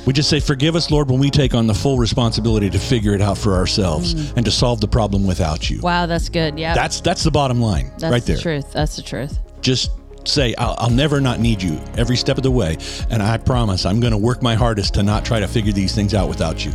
We 0.06 0.14
just 0.14 0.30
say, 0.30 0.40
Forgive 0.40 0.76
us, 0.76 0.92
Lord, 0.92 1.10
when 1.10 1.20
we 1.20 1.30
take 1.30 1.54
on 1.56 1.68
the 1.68 1.74
full 1.74 1.98
responsibility 1.98 2.70
to 2.70 2.80
figure 2.80 3.14
it 3.14 3.22
out 3.22 3.38
for 3.38 3.56
ourselves 3.56 4.14
Mm. 4.14 4.38
and 4.38 4.46
to 4.46 4.52
solve 4.52 4.82
the 4.82 4.88
problem 4.88 5.26
without 5.26 5.70
you. 5.70 5.80
Wow, 5.82 6.06
that's 6.06 6.30
good. 6.30 6.60
Yeah. 6.60 6.74
That's 6.76 7.02
that's 7.02 7.24
the 7.24 7.32
bottom 7.32 7.60
line 7.62 7.92
that's 7.98 8.12
right 8.12 8.24
there. 8.24 8.36
the 8.36 8.42
truth. 8.42 8.72
That's 8.74 8.96
the 8.96 9.02
truth. 9.02 9.40
Just 9.62 9.92
say, 10.26 10.54
I'll, 10.56 10.76
I'll 10.80 10.90
never 10.90 11.22
not 11.22 11.40
need 11.40 11.62
you 11.62 11.80
every 11.98 12.16
step 12.18 12.38
of 12.38 12.44
the 12.44 12.52
way. 12.52 12.78
And 13.10 13.22
I 13.22 13.38
promise 13.38 13.86
I'm 13.86 14.00
going 14.00 14.12
to 14.12 14.18
work 14.18 14.42
my 14.42 14.56
hardest 14.56 14.94
to 14.96 15.04
not 15.04 15.24
try 15.26 15.40
to 15.40 15.48
figure 15.48 15.72
these 15.74 15.94
things 15.94 16.14
out 16.14 16.30
without 16.30 16.66
you. 16.66 16.72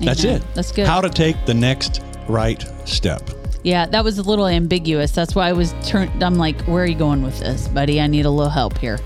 That's 0.00 0.24
it. 0.24 0.42
That's 0.54 0.70
good. 0.72 0.86
How 0.86 1.00
to 1.00 1.08
take 1.10 1.44
the 1.46 1.54
next 1.54 2.02
right 2.28 2.64
step. 2.86 3.22
Yeah, 3.62 3.86
that 3.86 4.04
was 4.04 4.18
a 4.18 4.22
little 4.22 4.46
ambiguous. 4.46 5.10
That's 5.12 5.34
why 5.34 5.48
I 5.48 5.52
was 5.52 5.74
turned. 5.84 6.22
I'm 6.22 6.36
like, 6.36 6.60
where 6.62 6.84
are 6.84 6.86
you 6.86 6.94
going 6.94 7.22
with 7.22 7.38
this, 7.40 7.68
buddy? 7.68 8.00
I 8.00 8.06
need 8.06 8.24
a 8.24 8.30
little 8.30 8.50
help 8.50 8.78
here. 8.78 8.98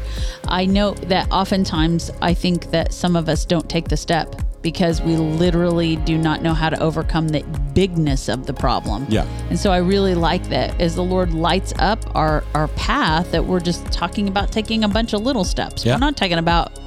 I 0.47 0.67
know 0.67 0.93
that 0.95 1.31
oftentimes 1.31 2.11
I 2.21 2.35
think 2.35 2.71
that 2.71 2.93
some 2.93 3.17
of 3.17 3.29
us 3.29 3.45
don't 3.45 3.69
take 3.69 3.89
the 3.89 3.97
step 3.97 4.37
because 4.63 5.03
we 5.03 5.17
literally 5.17 5.97
do 5.97 6.17
not 6.17 6.41
know 6.43 6.55
how 6.55 6.71
to 6.71 6.81
overcome 6.81 7.29
the 7.29 7.43
bigness 7.75 8.29
of 8.29 8.47
the 8.47 8.55
problem. 8.55 9.07
Yeah. 9.09 9.25
And 9.51 9.59
so 9.59 9.73
I 9.73 9.79
really 9.79 10.15
like 10.15 10.49
that 10.49 10.81
as 10.81 10.95
the 10.95 11.03
Lord 11.03 11.35
lights 11.35 11.73
up 11.79 11.99
our 12.15 12.45
our 12.55 12.69
path 12.69 13.33
that 13.33 13.45
we're 13.45 13.61
just 13.61 13.85
talking 13.87 14.29
about 14.29 14.53
taking 14.53 14.85
a 14.85 14.89
bunch 14.89 15.13
of 15.13 15.23
little 15.23 15.45
steps. 15.45 15.85
Yeah. 15.85 15.95
We're 15.95 16.01
not 16.01 16.17
talking 16.17 16.39
about 16.39 16.79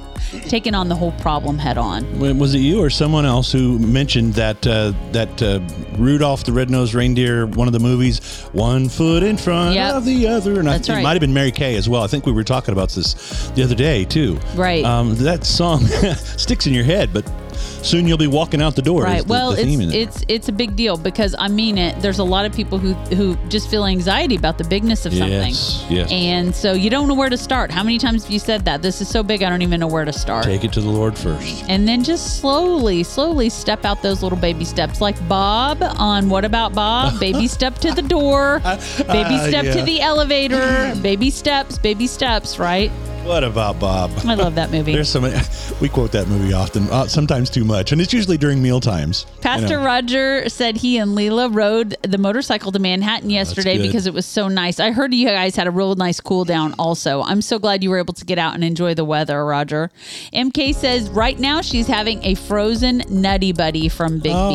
taking 0.48 0.74
on 0.74 0.88
the 0.88 0.94
whole 0.94 1.12
problem 1.12 1.58
head 1.58 1.78
on. 1.78 2.18
Was 2.38 2.54
it 2.54 2.58
you 2.58 2.80
or 2.82 2.90
someone 2.90 3.24
else 3.24 3.52
who 3.52 3.78
mentioned 3.78 4.34
that 4.34 4.66
uh, 4.66 4.92
that 5.12 5.42
uh, 5.42 5.60
Rudolph 5.98 6.44
the 6.44 6.52
Red-Nosed 6.52 6.94
Reindeer, 6.94 7.46
one 7.46 7.66
of 7.68 7.72
the 7.72 7.80
movies, 7.80 8.42
one 8.52 8.88
foot 8.88 9.22
in 9.22 9.36
front 9.36 9.74
Yep. 9.74 9.94
of 9.94 10.04
the 10.04 10.26
other, 10.28 10.58
and 10.60 10.68
I 10.68 10.72
That's 10.72 10.88
it 10.88 10.92
right. 10.92 11.02
might 11.02 11.12
have 11.12 11.20
been 11.20 11.34
Mary 11.34 11.50
Kay 11.52 11.76
as 11.76 11.88
well. 11.88 12.02
I 12.02 12.06
think 12.06 12.26
we 12.26 12.32
were 12.32 12.44
talking 12.44 12.72
about 12.72 12.90
this 12.90 13.48
the 13.50 13.62
other 13.62 13.74
day 13.74 14.04
too. 14.04 14.38
Right. 14.54 14.84
Um, 14.84 15.14
that 15.16 15.44
song 15.44 15.86
sticks 16.36 16.66
in 16.66 16.74
your 16.74 16.84
head, 16.84 17.12
but 17.12 17.24
soon 17.56 18.06
you'll 18.06 18.18
be 18.18 18.26
walking 18.26 18.60
out 18.62 18.76
the 18.76 18.82
door. 18.82 19.02
Right. 19.02 19.22
the- 19.22 19.28
well, 19.28 19.52
the 19.52 19.62
it's 19.62 19.92
it's 19.94 20.24
it's 20.28 20.48
a 20.48 20.52
big 20.52 20.76
deal 20.76 20.96
because 20.96 21.34
I 21.38 21.48
mean 21.48 21.78
it. 21.78 22.00
There's 22.00 22.18
a 22.18 22.24
lot 22.24 22.44
of 22.46 22.52
people 22.52 22.78
who 22.78 22.94
who 23.14 23.36
just 23.48 23.68
feel 23.70 23.84
anxiety 23.86 24.36
about 24.36 24.58
the 24.58 24.64
bigness 24.64 25.06
of 25.06 25.12
something. 25.12 25.30
Yes, 25.50 25.86
yes. 25.88 26.10
And 26.10 26.54
so 26.54 26.72
you 26.72 26.90
don't 26.90 27.08
know 27.08 27.14
where 27.14 27.28
to 27.30 27.36
start. 27.38 27.70
How 27.70 27.82
many 27.82 27.98
times 27.98 28.24
have 28.24 28.32
you 28.32 28.38
said 28.38 28.64
that? 28.64 28.82
This 28.82 29.00
is 29.00 29.08
so 29.08 29.22
big, 29.22 29.42
I 29.42 29.50
don't 29.50 29.62
even 29.62 29.80
know 29.80 29.86
where 29.88 30.04
to 30.04 30.12
start. 30.12 30.44
Take 30.44 30.64
it 30.64 30.72
to 30.74 30.80
the 30.80 30.88
Lord 30.90 31.16
first. 31.18 31.64
and 31.68 31.86
then 31.86 32.02
just 32.04 32.40
slowly, 32.40 33.02
slowly 33.02 33.48
step 33.48 33.84
out 33.84 34.02
those 34.02 34.22
little 34.22 34.38
baby 34.38 34.64
steps, 34.64 35.00
like 35.00 35.16
Bob 35.28 35.78
on 35.82 36.28
What 36.28 36.44
About 36.44 36.74
Bob? 36.74 37.18
Baby 37.26 37.46
step 37.48 37.76
to 37.78 37.92
the 37.92 38.02
door, 38.02 38.60
baby 38.64 39.34
Uh, 39.36 39.48
step 39.48 39.64
yeah. 39.64 39.74
to 39.74 39.82
the 39.82 40.00
elevator, 40.00 40.94
baby 41.02 41.30
steps, 41.30 41.78
baby 41.78 42.06
steps. 42.06 42.58
Right? 42.58 42.90
What 43.26 43.42
about 43.42 43.80
Bob? 43.80 44.12
I 44.24 44.34
love 44.34 44.54
that 44.54 44.70
movie. 44.70 44.92
There's 44.92 45.08
so 45.08 45.20
many. 45.20 45.36
We 45.80 45.88
quote 45.88 46.12
that 46.12 46.28
movie 46.28 46.52
often, 46.52 46.88
uh, 46.90 47.06
sometimes 47.08 47.50
too 47.50 47.64
much, 47.64 47.90
and 47.92 48.00
it's 48.00 48.12
usually 48.12 48.38
during 48.38 48.62
meal 48.62 48.80
times. 48.80 49.26
Pastor. 49.40 49.78
Roger 49.80 50.48
said 50.48 50.76
he 50.76 50.96
and 50.98 51.10
Leela 51.18 51.52
rode 51.54 51.96
the 52.02 52.18
motorcycle 52.18 52.70
to 52.72 52.78
Manhattan 52.78 53.28
yesterday 53.28 53.76
good. 53.78 53.82
because 53.88 54.06
it 54.06 54.14
was 54.14 54.24
so 54.26 54.46
nice. 54.48 54.78
I 54.78 54.92
heard 54.92 55.12
you 55.12 55.26
guys 55.28 55.56
had 55.56 55.66
a 55.66 55.70
real 55.72 55.94
nice 55.96 56.20
cool 56.20 56.44
down 56.44 56.74
also. 56.78 57.22
I'm 57.22 57.42
so 57.42 57.58
glad 57.58 57.82
you 57.82 57.90
were 57.90 57.98
able 57.98 58.14
to 58.14 58.24
get 58.24 58.38
out 58.38 58.54
and 58.54 58.62
enjoy 58.62 58.94
the 58.94 59.04
weather, 59.04 59.44
Roger. 59.44 59.90
MK 60.32 60.74
says 60.74 61.10
right 61.10 61.38
now 61.38 61.60
she's 61.60 61.88
having 61.88 62.22
a 62.24 62.36
frozen 62.36 63.02
Nutty 63.08 63.52
Buddy 63.52 63.88
from 63.88 64.18
Big 64.20 64.32
Oh, 64.34 64.48
B. 64.50 64.54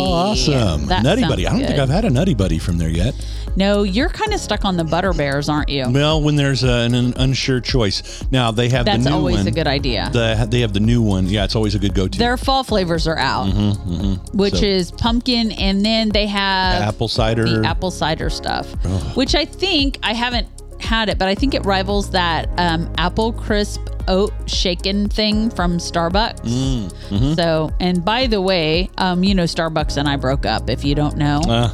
awesome! 0.54 0.88
That 0.88 1.04
Nutty 1.04 1.24
Buddy. 1.24 1.46
I 1.46 1.52
don't 1.52 1.68
think. 1.68 1.78
I've 1.80 1.90
had 1.90 2.06
a 2.06 2.10
Nutty 2.10 2.34
Buddy 2.36 2.58
from 2.58 2.78
there 2.78 2.90
yet. 2.90 3.14
No, 3.56 3.84
you're 3.84 4.10
kind 4.10 4.34
of 4.34 4.40
stuck 4.40 4.64
on 4.66 4.78
the 4.78 4.84
Butter 4.84 5.14
Bears, 5.14 5.50
aren't 5.50 5.70
you? 5.70 5.86
Well, 5.90 6.22
when 6.22 6.36
there's 6.36 6.64
uh, 6.64 6.86
an, 6.88 6.96
an 6.96 7.14
unsure 7.18 7.60
choice. 7.60 8.24
Now 8.32 8.52
they 8.52 8.70
have 8.70 8.86
That's 8.86 9.04
the 9.04 9.10
new 9.10 9.16
one. 9.16 9.24
That's 9.24 9.36
always 9.36 9.38
one. 9.38 9.48
a 9.48 9.52
good 9.52 9.68
idea. 9.68 10.10
The, 10.14 10.48
they 10.50 10.62
have 10.62 10.74
the 10.74 10.80
new 10.80 11.02
one. 11.02 11.26
Yeah, 11.28 11.44
it's 11.44 11.56
always 11.56 11.76
a 11.76 11.80
good 11.80 11.94
go-to. 11.94 12.18
Their 12.18 12.38
fall 12.38 12.64
flavors 12.64 13.08
are 13.08 13.18
out, 13.18 13.46
which 13.48 13.54
Mm-hmm, 13.54 14.56
So- 14.56 14.66
is 14.66 14.92
pumpkin, 14.92 15.52
and 15.54 15.86
then 15.86 16.10
they 16.10 16.28
have 16.28 16.82
apple 16.82 17.08
cider. 17.08 17.62
the 17.62 17.68
apple 17.68 17.92
cider 17.92 18.30
stuff, 18.30 18.68
which 19.16 19.36
I 19.36 19.46
think 19.46 19.98
I 20.04 20.14
haven't 20.14 20.48
had 20.80 21.10
it, 21.10 21.20
but 21.20 21.28
I 21.28 21.36
think 21.36 21.54
it 21.54 21.64
rivals 21.66 22.10
that 22.12 22.50
um, 22.58 22.92
apple 22.98 23.34
crisp 23.34 23.82
oat 24.08 24.34
shaken 24.48 25.08
thing 25.10 25.50
from 25.52 25.78
Starbucks. 25.78 26.42
Mm, 26.42 26.92
mm-hmm. 27.10 27.34
So, 27.34 27.70
and 27.80 28.04
by 28.04 28.26
the 28.28 28.42
way, 28.42 28.90
um, 28.98 29.24
you 29.24 29.36
know, 29.36 29.44
Starbucks 29.44 29.98
and 29.98 30.08
I 30.10 30.16
broke 30.16 30.46
up. 30.46 30.70
If 30.70 30.84
you 30.84 30.96
don't 30.96 31.18
know, 31.18 31.42
Uh, 31.48 31.70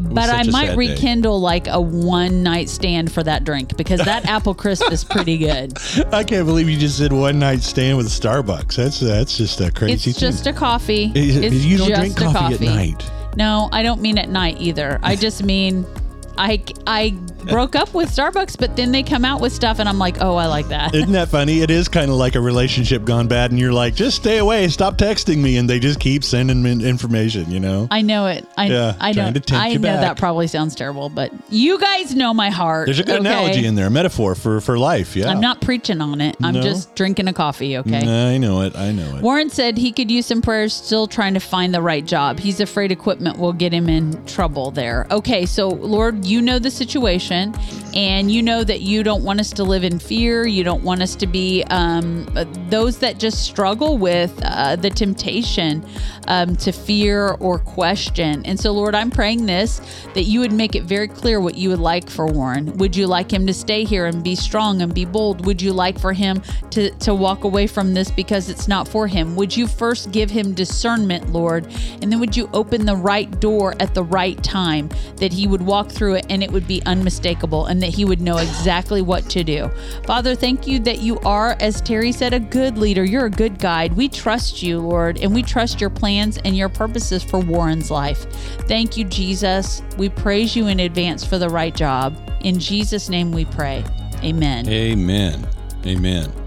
but 0.00 0.28
I 0.30 0.42
might 0.44 0.76
rekindle 0.76 1.40
like 1.40 1.66
a 1.68 1.80
one 1.80 2.42
night 2.42 2.68
stand 2.68 3.12
for 3.12 3.22
that 3.22 3.44
drink 3.44 3.76
because 3.76 4.00
that 4.04 4.24
apple 4.28 4.54
crisp 4.54 4.90
is 4.92 5.04
pretty 5.04 5.38
good. 5.38 5.76
I 6.12 6.24
can't 6.24 6.46
believe 6.46 6.68
you 6.68 6.78
just 6.78 6.98
said 6.98 7.12
one 7.12 7.38
night 7.38 7.62
stand 7.62 7.96
with 7.96 8.08
Starbucks. 8.08 8.76
That's 8.76 9.00
that's 9.00 9.36
just 9.36 9.60
a 9.60 9.70
crazy. 9.70 10.10
It's 10.10 10.20
just 10.20 10.46
a 10.46 10.52
coffee. 10.52 11.12
Is 11.14 11.36
it- 11.36 11.44
It's 11.44 11.64
you 11.64 11.78
don't 11.78 11.88
just 11.88 12.00
drink 12.00 12.20
a 12.20 12.32
coffee, 12.32 12.54
at 12.68 12.74
night. 12.74 13.10
No, 13.36 13.68
I 13.72 13.82
don't 13.82 14.00
mean 14.00 14.18
at 14.18 14.28
night 14.30 14.56
either. 14.60 14.98
I 15.02 15.14
just 15.16 15.42
mean 15.42 15.84
I 16.38 16.62
I 16.86 17.10
broke 17.44 17.76
up 17.76 17.94
with 17.94 18.10
Starbucks, 18.10 18.58
but 18.58 18.76
then 18.76 18.92
they 18.92 19.02
come 19.02 19.24
out 19.24 19.40
with 19.40 19.52
stuff, 19.52 19.78
and 19.78 19.88
I'm 19.88 19.98
like, 19.98 20.16
oh, 20.20 20.36
I 20.36 20.46
like 20.46 20.68
that. 20.68 20.94
Isn't 20.94 21.12
that 21.12 21.28
funny? 21.28 21.60
It 21.60 21.70
is 21.70 21.88
kind 21.88 22.10
of 22.10 22.16
like 22.16 22.34
a 22.34 22.40
relationship 22.40 23.04
gone 23.04 23.28
bad, 23.28 23.50
and 23.50 23.60
you're 23.60 23.72
like, 23.72 23.94
just 23.94 24.16
stay 24.16 24.38
away, 24.38 24.68
stop 24.68 24.96
texting 24.96 25.38
me, 25.38 25.56
and 25.56 25.68
they 25.70 25.78
just 25.78 26.00
keep 26.00 26.24
sending 26.24 26.62
me 26.62 26.72
information. 26.86 27.50
You 27.50 27.60
know, 27.60 27.88
I 27.90 28.02
know 28.02 28.26
it. 28.26 28.46
I 28.56 28.66
Yeah, 28.66 28.96
I 29.00 29.12
know. 29.12 29.26
I 29.52 29.74
know 29.74 29.80
back. 29.80 30.00
that 30.00 30.18
probably 30.18 30.46
sounds 30.46 30.74
terrible, 30.74 31.08
but 31.08 31.32
you 31.50 31.78
guys 31.78 32.14
know 32.14 32.34
my 32.34 32.50
heart. 32.50 32.86
there's 32.86 32.98
a 32.98 33.04
good 33.04 33.20
okay? 33.20 33.28
analogy 33.28 33.64
in 33.66 33.74
there, 33.74 33.86
a 33.86 33.90
metaphor 33.90 34.34
for 34.34 34.60
for 34.60 34.78
life. 34.78 35.16
Yeah, 35.16 35.30
I'm 35.30 35.40
not 35.40 35.60
preaching 35.60 36.00
on 36.00 36.20
it. 36.20 36.36
I'm 36.42 36.54
No? 36.54 36.62
just 36.62 36.94
drinking 36.94 37.28
a 37.28 37.32
coffee. 37.32 37.76
Okay. 37.78 38.32
I 38.32 38.38
know 38.38 38.62
it. 38.62 38.76
I 38.76 38.92
know 38.92 39.16
it. 39.16 39.22
Warren 39.22 39.50
said 39.50 39.78
he 39.78 39.92
could 39.92 40.10
use 40.10 40.26
some 40.26 40.42
prayers 40.42 40.74
still 40.74 41.06
trying 41.06 41.34
to 41.34 41.40
find 41.40 41.72
the 41.74 41.82
right 41.82 42.04
job. 42.04 42.38
He's 42.38 42.60
afraid 42.60 42.92
equipment 42.92 43.38
will 43.38 43.52
get 43.52 43.72
him 43.72 43.88
in 43.88 44.24
trouble 44.26 44.70
there. 44.70 45.06
Okay, 45.10 45.46
so 45.46 45.68
Lord, 45.68 46.24
you 46.26 46.42
know 46.42 46.58
the 46.58 46.70
situation 46.70 47.54
and 47.94 48.30
you 48.30 48.42
know 48.42 48.62
that 48.62 48.82
you 48.82 49.02
don't 49.02 49.24
want 49.24 49.40
us 49.40 49.50
to 49.52 49.64
live 49.64 49.82
in 49.82 49.98
fear. 49.98 50.46
You 50.46 50.64
don't 50.64 50.82
want 50.82 51.00
us 51.00 51.14
to 51.16 51.26
be 51.26 51.64
um, 51.70 52.26
those 52.68 52.98
that 52.98 53.18
just 53.18 53.44
struggle 53.44 53.96
with 53.96 54.38
uh, 54.44 54.76
the 54.76 54.90
temptation 54.90 55.82
um, 56.28 56.56
to 56.56 56.72
fear 56.72 57.30
or 57.40 57.58
question. 57.58 58.44
And 58.44 58.60
so, 58.60 58.72
Lord, 58.72 58.94
I'm 58.94 59.10
praying 59.10 59.46
this 59.46 59.80
that 60.12 60.24
you 60.24 60.40
would 60.40 60.52
make 60.52 60.74
it 60.74 60.82
very 60.82 61.08
clear 61.08 61.40
what 61.40 61.56
you 61.56 61.70
would 61.70 61.78
like 61.78 62.10
for 62.10 62.26
Warren. 62.26 62.76
Would 62.76 62.94
you 62.94 63.06
like 63.06 63.32
him 63.32 63.46
to 63.46 63.54
stay 63.54 63.84
here 63.84 64.04
and 64.04 64.22
be 64.22 64.34
strong 64.34 64.82
and 64.82 64.94
be 64.94 65.06
bold? 65.06 65.46
Would 65.46 65.62
you 65.62 65.72
like 65.72 65.98
for 65.98 66.12
him 66.12 66.42
to, 66.70 66.90
to 66.90 67.14
walk 67.14 67.44
away 67.44 67.66
from 67.66 67.94
this 67.94 68.10
because 68.10 68.50
it's 68.50 68.68
not 68.68 68.86
for 68.86 69.06
him? 69.06 69.36
Would 69.36 69.56
you 69.56 69.66
first 69.66 70.12
give 70.12 70.30
him 70.30 70.52
discernment, 70.52 71.30
Lord? 71.30 71.66
And 72.02 72.12
then 72.12 72.20
would 72.20 72.36
you 72.36 72.50
open 72.52 72.84
the 72.84 72.96
right 72.96 73.40
door 73.40 73.74
at 73.80 73.94
the 73.94 74.04
right 74.04 74.42
time 74.44 74.90
that 75.16 75.32
he 75.32 75.46
would 75.46 75.62
walk 75.62 75.90
through 75.90 76.15
it 76.16 76.26
and 76.28 76.42
it 76.42 76.50
would 76.50 76.66
be 76.66 76.82
unmistakable 76.86 77.66
and 77.66 77.82
that 77.82 77.90
he 77.90 78.04
would 78.04 78.20
know 78.20 78.38
exactly 78.38 79.02
what 79.02 79.28
to 79.30 79.44
do? 79.44 79.70
Father, 80.04 80.34
thank 80.34 80.66
you 80.66 80.78
that 80.80 80.98
you 80.98 81.18
are, 81.20 81.56
as 81.60 81.80
Terry 81.80 82.12
said, 82.12 82.32
a 82.32 82.40
good 82.40 82.78
leader. 82.78 83.04
You're 83.04 83.26
a 83.26 83.30
good 83.30 83.58
guide. 83.58 83.92
We 83.92 84.08
trust 84.08 84.62
you, 84.62 84.80
Lord, 84.80 85.18
and 85.20 85.34
we 85.34 85.42
trust 85.42 85.80
your 85.80 85.90
plans 85.90 86.38
and 86.38 86.56
your 86.56 86.68
purposes 86.68 87.22
for 87.22 87.38
Warren's 87.38 87.90
life. 87.90 88.26
Thank 88.66 88.96
you, 88.96 89.04
Jesus. 89.04 89.82
We 89.96 90.08
praise 90.08 90.56
you 90.56 90.66
in 90.66 90.80
advance 90.80 91.24
for 91.24 91.38
the 91.38 91.48
right 91.48 91.74
job. 91.74 92.16
In 92.40 92.58
Jesus' 92.58 93.08
name 93.08 93.32
we 93.32 93.44
pray. 93.44 93.84
Amen. 94.22 94.68
Amen. 94.68 95.46
Amen. 95.84 96.45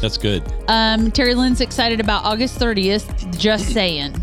That's 0.00 0.16
good. 0.18 0.42
Um, 0.68 1.10
Terry 1.10 1.34
Lynn's 1.34 1.60
excited 1.60 2.00
about 2.00 2.24
August 2.24 2.58
30th. 2.58 3.36
Just 3.38 3.72
saying. 3.72 4.14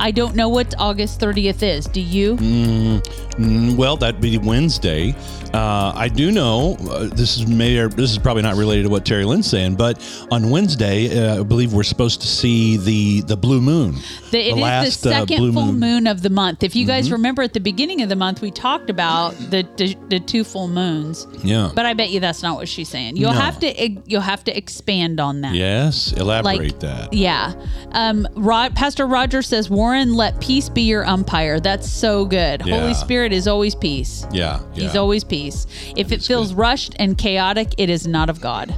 I 0.00 0.10
don't 0.10 0.34
know 0.34 0.48
what 0.48 0.74
August 0.78 1.20
30th 1.20 1.62
is. 1.62 1.86
Do 1.86 2.00
you? 2.00 2.36
Mm, 2.36 3.76
well, 3.76 3.96
that'd 3.96 4.20
be 4.20 4.38
Wednesday. 4.38 5.14
Uh, 5.52 5.92
I 5.94 6.08
do 6.08 6.32
know 6.32 6.76
uh, 6.90 7.04
this 7.06 7.38
is 7.38 7.46
may 7.46 7.76
this 7.86 8.10
is 8.10 8.18
probably 8.18 8.42
not 8.42 8.56
related 8.56 8.82
to 8.84 8.88
what 8.90 9.06
Terry 9.06 9.24
Lynn's 9.24 9.46
saying, 9.48 9.76
but 9.76 10.02
on 10.30 10.50
Wednesday, 10.50 11.18
uh, 11.18 11.40
I 11.40 11.42
believe 11.44 11.72
we're 11.72 11.82
supposed 11.82 12.20
to 12.22 12.26
see 12.26 12.76
the 12.76 13.22
the 13.22 13.36
blue 13.36 13.60
moon. 13.62 13.94
The, 14.32 14.38
it 14.40 14.56
is 14.56 14.62
last, 14.62 15.02
the 15.02 15.10
uh, 15.10 15.20
second 15.20 15.54
full 15.54 15.66
moon. 15.72 15.78
moon. 15.80 16.06
of 16.06 16.22
the 16.22 16.30
month. 16.30 16.62
If 16.62 16.76
you 16.76 16.86
guys 16.86 17.10
remember 17.10 17.42
at 17.42 17.52
the 17.54 17.60
beginning 17.60 18.02
of 18.02 18.08
the 18.08 18.16
month, 18.16 18.42
we 18.42 18.50
talked 18.50 18.90
about 18.90 19.30
the 19.50 19.66
the, 19.76 19.96
the 20.08 20.20
two 20.20 20.44
full 20.44 20.68
moons. 20.68 21.26
Yeah. 21.42 21.70
But 21.74 21.86
I 21.86 21.94
bet 21.94 22.10
you 22.10 22.20
that's 22.20 22.42
not 22.42 22.56
what 22.56 22.68
she's 22.68 22.88
saying. 22.88 23.16
You'll 23.16 23.32
No. 23.32 23.38
have 23.40 23.58
to 23.60 23.88
you'll 24.06 24.20
have 24.20 24.44
to 24.44 24.56
expand 24.86 25.18
on 25.18 25.40
that. 25.40 25.54
yes, 25.54 26.12
elaborate 26.12 26.58
like 26.58 26.78
that. 26.80 27.12
yeah 27.12 27.52
um 27.92 28.26
Rod, 28.36 28.74
pastor 28.76 29.04
roger 29.06 29.42
says 29.42 29.68
warren 29.68 30.14
let 30.14 30.40
peace 30.40 30.68
be 30.68 30.82
your 30.82 31.04
umpire 31.04 31.58
that's 31.58 31.90
so 31.90 32.24
good 32.24 32.64
Yeah. 32.64 32.78
holy 32.78 32.94
spirit 32.94 33.32
is 33.32 33.48
always 33.48 33.74
peace 33.74 34.24
Yeah, 34.30 34.60
yeah. 34.74 34.82
he's 34.84 34.94
always 34.96 35.24
peace 35.24 35.66
if 35.96 36.12
it 36.12 36.22
feels 36.22 36.54
rushed 36.54 36.94
and 37.00 37.18
chaotic 37.18 37.74
it 37.78 37.90
is 37.90 38.06
not 38.06 38.30
of 38.30 38.40
god 38.40 38.72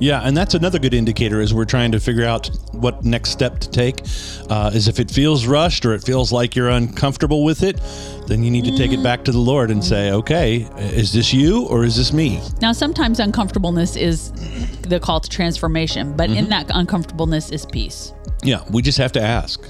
Yeah, 0.00 0.20
and 0.22 0.36
that's 0.36 0.54
another 0.54 0.78
good 0.78 0.94
indicator 0.94 1.40
as 1.40 1.52
we're 1.54 1.64
trying 1.64 1.90
to 1.92 1.98
figure 1.98 2.24
out 2.24 2.50
what 2.72 3.04
next 3.04 3.30
step 3.30 3.58
to 3.58 3.68
take. 3.68 4.02
Uh, 4.48 4.70
is 4.72 4.86
if 4.86 5.00
it 5.00 5.10
feels 5.10 5.44
rushed 5.44 5.84
or 5.84 5.92
it 5.92 6.04
feels 6.04 6.30
like 6.30 6.54
you're 6.54 6.68
uncomfortable 6.70 7.42
with 7.42 7.64
it, 7.64 7.80
then 8.28 8.44
you 8.44 8.50
need 8.50 8.64
to 8.64 8.76
take 8.76 8.92
it 8.92 9.02
back 9.02 9.24
to 9.24 9.32
the 9.32 9.38
Lord 9.38 9.70
and 9.70 9.82
say, 9.84 10.10
okay, 10.12 10.68
is 10.78 11.12
this 11.12 11.32
you 11.32 11.66
or 11.66 11.84
is 11.84 11.96
this 11.96 12.12
me? 12.12 12.40
now 12.60 12.72
sometimes 12.72 13.18
uncomfortableness 13.20 13.96
is 13.96 14.30
the 14.82 15.00
call 15.00 15.20
to 15.20 15.28
transformation 15.28 16.14
but 16.16 16.28
Mm-hmm. 16.30 16.38
in 16.38 16.48
that 16.50 16.66
uncomfortableness 16.74 17.50
is 17.50 17.64
peace 17.66 18.12
Yeah, 18.42 18.62
we 18.70 18.82
just 18.82 18.98
have 18.98 19.12
to 19.12 19.20
ask. 19.22 19.64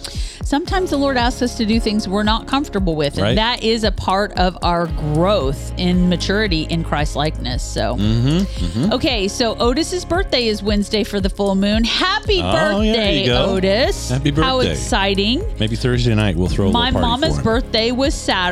sometimes 0.44 0.90
the 0.90 0.96
lord 0.96 1.16
asks 1.16 1.42
us 1.42 1.56
to 1.58 1.64
do 1.66 1.78
things 1.80 2.08
we're 2.08 2.22
not 2.34 2.46
comfortable 2.48 2.94
with 2.96 3.14
and 3.14 3.22
Right. 3.22 3.34
that 3.36 3.62
is 3.62 3.84
a 3.84 3.92
part 3.92 4.32
of 4.38 4.56
our 4.62 4.86
growth 5.14 5.72
in 5.76 6.08
maturity 6.08 6.62
in 6.74 6.82
christ 6.84 7.16
likeness 7.16 7.62
so 7.62 7.96
Mm-hmm, 7.96 8.92
okay 8.92 9.28
so 9.28 9.56
otis's 9.58 10.04
birthday 10.04 10.46
is 10.46 10.62
wednesday 10.62 11.04
for 11.04 11.20
the 11.20 11.28
full 11.30 11.54
moon 11.54 11.84
happy 11.84 12.40
Oh, 12.42 12.52
birthday 12.52 13.30
otis 13.30 14.10
Happy 14.10 14.30
birthday! 14.30 14.42
how 14.48 14.60
exciting 14.60 15.42
Maybe 15.58 15.76
Thursday 15.76 16.14
night 16.14 16.36
we'll 16.36 16.48
throw 16.48 16.68
a 16.68 16.72
my 16.72 16.90
mama's 16.90 17.38
birthday 17.40 17.90
was 17.92 18.14
saturday 18.14 18.47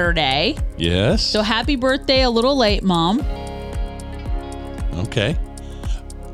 Yes. 0.77 1.23
so 1.23 1.43
happy 1.43 1.77
birthday 1.77 2.23
a 2.23 2.31
little 2.31 2.57
late 2.57 2.83
mom 2.83 3.21
okay. 4.99 5.37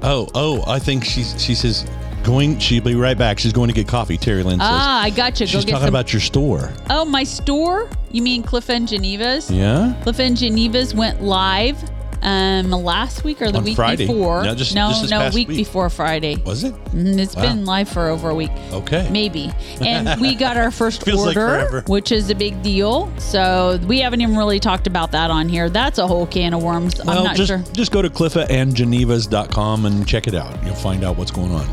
Oh, 0.05 0.29
oh, 0.35 0.64
I 0.66 0.79
think 0.81 1.05
she's 1.05 1.40
she 1.42 1.55
says 1.55 1.88
going. 2.25 2.59
She'll 2.59 2.83
be 2.83 2.94
right 2.96 3.16
back. 3.16 3.38
She's 3.38 3.53
going 3.53 3.68
to 3.68 3.75
get 3.75 3.87
coffee. 3.87 4.16
Terry 4.16 4.42
Lynn 4.42 4.59
says. 4.59 4.68
ah 4.68 5.01
i 5.03 5.11
got 5.11 5.38
you 5.38 5.46
go 5.46 5.51
she's 5.51 5.64
get 5.64 5.72
talking 5.72 5.87
some 5.87 5.88
about 5.88 6.12
your 6.12 6.20
store. 6.20 6.72
oh 6.90 7.05
my 7.05 7.22
store 7.25 7.88
you 8.11 8.20
mean 8.22 8.42
cliff 8.42 8.68
and 8.68 8.87
geneva's 8.88 9.51
Yeah. 9.51 9.94
Cliff 10.03 10.18
and 10.20 10.37
Geneva's 10.37 10.94
went 10.94 11.22
live 11.22 11.77
um 12.22 12.70
last 12.70 13.24
week 13.24 13.42
or 13.42 13.50
the 13.50 13.58
On 13.58 13.64
week 13.64 13.76
Friday. 13.76 14.06
before. 14.06 14.44
Yeah, 14.44 14.54
just- 14.54 14.74
no, 14.74 14.88
just 14.90 15.02
this 15.02 15.11
no, 15.11 15.18
past 15.18 15.35
week, 15.35 15.48
week. 15.48 15.56
before 15.56 15.90
Friday. 15.90 16.37
Was 16.46 16.62
it? 16.64 16.72
Mhm, 16.94 17.18
It's 17.18 17.35
Wow. 17.35 17.42
been 17.42 17.64
live 17.66 17.88
for 17.88 18.08
over 18.08 18.30
a 18.30 18.35
week. 18.35 18.50
Okay. 18.72 19.08
Maybe. 19.11 19.52
And 19.80 20.20
we 20.20 20.35
got 20.37 20.56
our 20.56 20.70
first 20.70 21.04
like 21.06 21.16
order, 21.16 21.32
forever. 21.35 21.85
which 21.88 22.12
is 22.12 22.30
a 22.30 22.35
big 22.35 22.62
deal. 22.62 23.11
So 23.18 23.78
we 23.87 24.00
haven't 24.00 24.20
even 24.20 24.37
really 24.37 24.61
talked 24.61 24.87
about 24.87 25.11
that 25.12 25.30
on 25.30 25.48
here. 25.48 25.68
That's 25.68 25.98
a 25.98 26.06
whole 26.06 26.26
can 26.26 26.54
of 26.54 26.62
worms. 26.62 27.00
I'm 27.00 27.06
not 27.24 27.35
just 27.37 27.48
sure. 27.48 27.62
just 27.72 27.90
go 27.90 28.00
to 28.02 28.08
cliffandgenevas.com 28.11 29.87
and 29.87 30.06
check 30.06 30.26
it 30.28 30.35
out. 30.35 30.64
You'll 30.64 30.74
find 30.76 31.02
out 31.04 31.16
what's 31.16 31.30
going 31.32 31.52
on. 31.52 31.66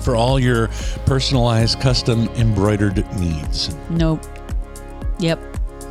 For 0.00 0.16
all 0.16 0.38
your 0.38 0.68
personalized 1.06 1.80
custom 1.80 2.28
embroidered 2.36 3.04
needs. 3.18 3.74
Nope. 3.88 4.20
Yep. 5.20 5.40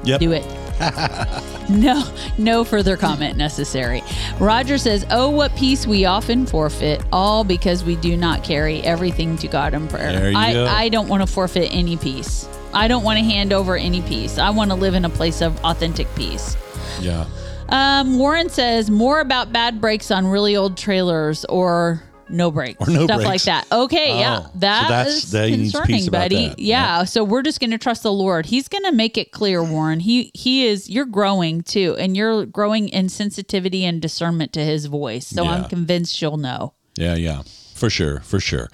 Yep. 0.04 0.19
Do 0.19 0.32
it. 0.34 0.43
no, 1.69 2.04
no 2.38 2.63
further 2.63 2.97
comment 2.97 3.38
necessary. 3.38 4.04
Roger 4.39 4.78
says, 4.78 5.06
Oh, 5.10 5.30
what 5.30 5.56
peace 5.56 5.86
we 5.88 6.06
often 6.06 6.45
forfeit, 6.45 7.02
all 7.12 7.43
because 7.43 7.84
we 7.84 7.95
do 7.95 8.17
not 8.17 8.43
carry 8.43 8.82
everything 8.82 9.38
to 9.38 9.47
God 9.47 9.74
in 9.74 9.88
prayer. 9.88 10.32
I, 10.36 10.54
go. 10.54 10.65
I 10.65 10.89
don't 10.89 11.08
want 11.08 11.21
to 11.21 11.28
forfeit 11.28 11.69
any 11.71 11.97
peace. 11.97 12.47
I 12.74 12.88
don't 12.88 13.04
want 13.04 13.19
to 13.19 13.26
hand 13.26 13.54
over 13.54 13.76
any 13.76 14.02
peace. 14.02 14.38
I 14.38 14.50
want 14.50 14.71
to 14.71 14.76
live 14.76 14.93
in 14.93 15.06
a 15.06 15.10
place 15.10 15.41
of 15.41 15.58
authentic 15.63 16.13
peace. 16.15 16.56
Yeah. 17.00 17.26
Um, 17.69 18.17
Warren 18.17 18.50
says 18.50 18.89
more 18.89 19.21
about 19.21 19.54
bad 19.54 19.80
brakes 19.80 20.12
on 20.12 20.28
really 20.28 20.56
old 20.56 20.78
trailers 20.78 21.45
or 21.45 22.04
no 22.32 22.52
brakes, 22.52 22.78
Or 22.80 22.91
no 22.91 23.06
stuff 23.06 23.24
like 23.24 23.44
that. 23.44 23.67
Okay, 23.72 24.13
Oh, 24.13 24.20
yeah, 24.20 24.41
so 24.44 24.50
that 24.56 24.89
that's- 24.89 25.24
is 25.24 25.32
that 25.32 25.50
concerning, 25.50 26.06
buddy. 26.08 26.54
Yeah, 26.58 27.04
so 27.04 27.24
we're 27.24 27.41
just 27.44 27.60
going 27.60 27.72
to 27.72 27.78
trust 27.78 28.04
the 28.04 28.12
Lord. 28.12 28.46
He's 28.48 28.67
going 28.67 28.84
to 28.86 28.91
make 28.91 29.17
it 29.17 29.32
clear, 29.32 29.63
Warren. 29.63 30.00
He 30.00 30.32
he 30.34 30.65
is. 30.65 30.89
You're 30.89 31.06
growing 31.06 31.62
too, 31.62 31.96
and 32.00 32.15
you're 32.17 32.46
growing 32.46 32.89
in 32.89 33.10
sensitivity 33.10 33.86
and 33.86 34.02
discernment 34.02 34.54
to 34.54 34.62
His 34.63 34.86
voice. 34.88 35.28
So 35.28 35.46
I'm 35.46 35.65
convinced 35.70 36.22
you'll 36.22 36.38
know. 36.38 36.74
Yeah, 36.98 37.15
yeah. 37.15 37.44
For 37.82 37.89
sure, 37.89 38.20
for 38.20 38.39
sure. 38.39 38.70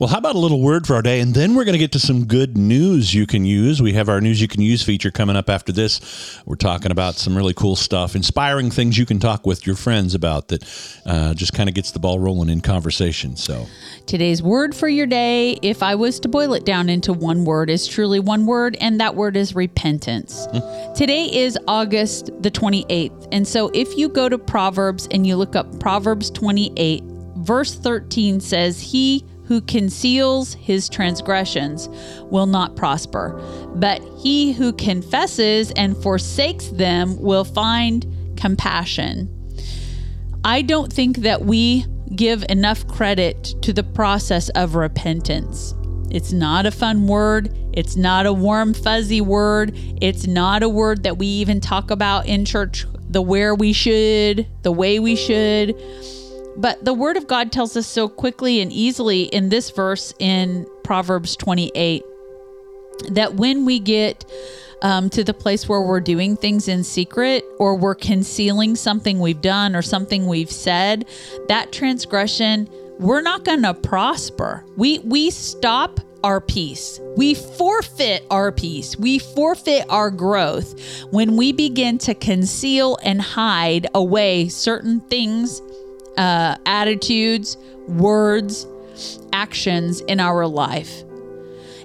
Well, 0.00 0.08
how 0.08 0.18
about 0.18 0.34
a 0.34 0.38
little 0.40 0.60
word 0.60 0.84
for 0.84 0.96
our 0.96 1.02
day? 1.02 1.20
And 1.20 1.32
then 1.32 1.54
we're 1.54 1.62
going 1.64 1.74
to 1.74 1.78
get 1.78 1.92
to 1.92 2.00
some 2.00 2.24
good 2.24 2.58
news 2.58 3.14
you 3.14 3.24
can 3.24 3.44
use. 3.44 3.80
We 3.80 3.92
have 3.92 4.08
our 4.08 4.20
news 4.20 4.40
you 4.40 4.48
can 4.48 4.62
use 4.62 4.82
feature 4.82 5.12
coming 5.12 5.36
up 5.36 5.48
after 5.48 5.70
this. 5.70 6.40
We're 6.44 6.56
talking 6.56 6.90
about 6.90 7.14
some 7.14 7.36
really 7.36 7.54
cool 7.54 7.76
stuff, 7.76 8.16
inspiring 8.16 8.72
things 8.72 8.98
you 8.98 9.06
can 9.06 9.20
talk 9.20 9.46
with 9.46 9.64
your 9.64 9.76
friends 9.76 10.12
about 10.12 10.48
that 10.48 10.64
uh, 11.06 11.34
just 11.34 11.52
kind 11.52 11.68
of 11.68 11.76
gets 11.76 11.92
the 11.92 12.00
ball 12.00 12.18
rolling 12.18 12.48
in 12.48 12.60
conversation. 12.60 13.36
So, 13.36 13.68
Today's 14.06 14.42
word 14.42 14.74
for 14.74 14.88
your 14.88 15.06
day, 15.06 15.52
if 15.62 15.80
I 15.80 15.94
was 15.94 16.18
to 16.20 16.28
boil 16.28 16.54
it 16.54 16.64
down 16.64 16.88
into 16.88 17.12
one 17.12 17.44
word, 17.44 17.70
is 17.70 17.86
truly 17.86 18.18
one 18.18 18.44
word, 18.44 18.76
and 18.80 18.98
that 19.00 19.14
word 19.14 19.36
is 19.36 19.54
repentance. 19.54 20.48
Today 20.96 21.26
is 21.32 21.56
August 21.68 22.32
the 22.42 22.50
28th. 22.50 23.28
And 23.30 23.46
so 23.46 23.70
if 23.72 23.96
you 23.96 24.08
go 24.08 24.28
to 24.28 24.36
Proverbs 24.36 25.06
and 25.12 25.26
you 25.26 25.36
look 25.36 25.54
up 25.54 25.78
Proverbs 25.78 26.30
28, 26.30 27.04
verse 27.38 27.74
13 27.74 28.40
says, 28.40 28.80
He 28.80 29.24
who 29.44 29.60
conceals 29.62 30.54
his 30.54 30.88
transgressions 30.88 31.88
will 32.24 32.46
not 32.46 32.76
prosper, 32.76 33.40
but 33.76 34.02
he 34.18 34.52
who 34.52 34.72
confesses 34.74 35.70
and 35.72 35.96
forsakes 35.96 36.68
them 36.68 37.18
will 37.18 37.44
find 37.44 38.06
compassion. 38.36 39.34
I 40.44 40.62
don't 40.62 40.92
think 40.92 41.18
that 41.18 41.44
we 41.44 41.86
give 42.14 42.44
enough 42.48 42.86
credit 42.88 43.54
to 43.62 43.72
the 43.72 43.82
process 43.82 44.48
of 44.50 44.74
repentance. 44.74 45.74
It's 46.10 46.32
not 46.32 46.66
a 46.66 46.70
fun 46.70 47.06
word. 47.06 47.54
It's 47.72 47.96
not 47.96 48.26
a 48.26 48.32
warm, 48.32 48.74
fuzzy 48.74 49.20
word. 49.20 49.72
It's 50.00 50.26
not 50.26 50.62
a 50.62 50.68
word 50.68 51.02
that 51.02 51.18
we 51.18 51.26
even 51.26 51.60
talk 51.60 51.90
about 51.90 52.26
in 52.26 52.44
church 52.44 52.86
the 53.10 53.22
where 53.22 53.54
we 53.54 53.72
should, 53.72 54.46
the 54.62 54.72
way 54.72 54.98
we 54.98 55.16
should. 55.16 55.74
But 56.58 56.84
the 56.84 56.92
word 56.92 57.16
of 57.16 57.26
God 57.26 57.52
tells 57.52 57.76
us 57.76 57.86
so 57.86 58.08
quickly 58.08 58.60
and 58.60 58.72
easily 58.72 59.22
in 59.22 59.48
this 59.48 59.70
verse 59.70 60.12
in 60.18 60.66
Proverbs 60.82 61.36
28 61.36 62.02
that 63.10 63.34
when 63.34 63.64
we 63.64 63.78
get 63.78 64.24
um, 64.82 65.08
to 65.10 65.24
the 65.24 65.34
place 65.34 65.68
where 65.68 65.80
we're 65.80 66.00
doing 66.00 66.36
things 66.36 66.68
in 66.68 66.84
secret 66.84 67.44
or 67.58 67.76
we're 67.76 67.94
concealing 67.94 68.76
something 68.76 69.20
we've 69.20 69.40
done 69.40 69.74
or 69.74 69.82
something 69.82 70.26
we've 70.26 70.50
said, 70.50 71.06
that 71.48 71.72
transgression, 71.72 72.68
we're 72.98 73.22
not 73.22 73.44
going 73.44 73.62
to 73.62 73.74
prosper. 73.74 74.64
We 74.76 74.98
we 75.00 75.30
stop 75.30 76.00
our 76.24 76.40
peace. 76.40 77.00
We 77.16 77.34
forfeit 77.34 78.26
our 78.30 78.50
peace. 78.50 78.96
We 78.96 79.18
forfeit 79.18 79.86
our 79.88 80.10
growth 80.10 80.78
when 81.10 81.36
we 81.36 81.52
begin 81.52 81.98
to 81.98 82.14
conceal 82.14 82.98
and 83.02 83.20
hide 83.20 83.86
away 83.94 84.48
certain 84.48 85.00
things, 85.00 85.62
uh, 86.18 86.56
attitudes, 86.66 87.56
words, 87.86 88.66
actions 89.32 90.00
in 90.02 90.20
our 90.20 90.46
life. 90.46 91.04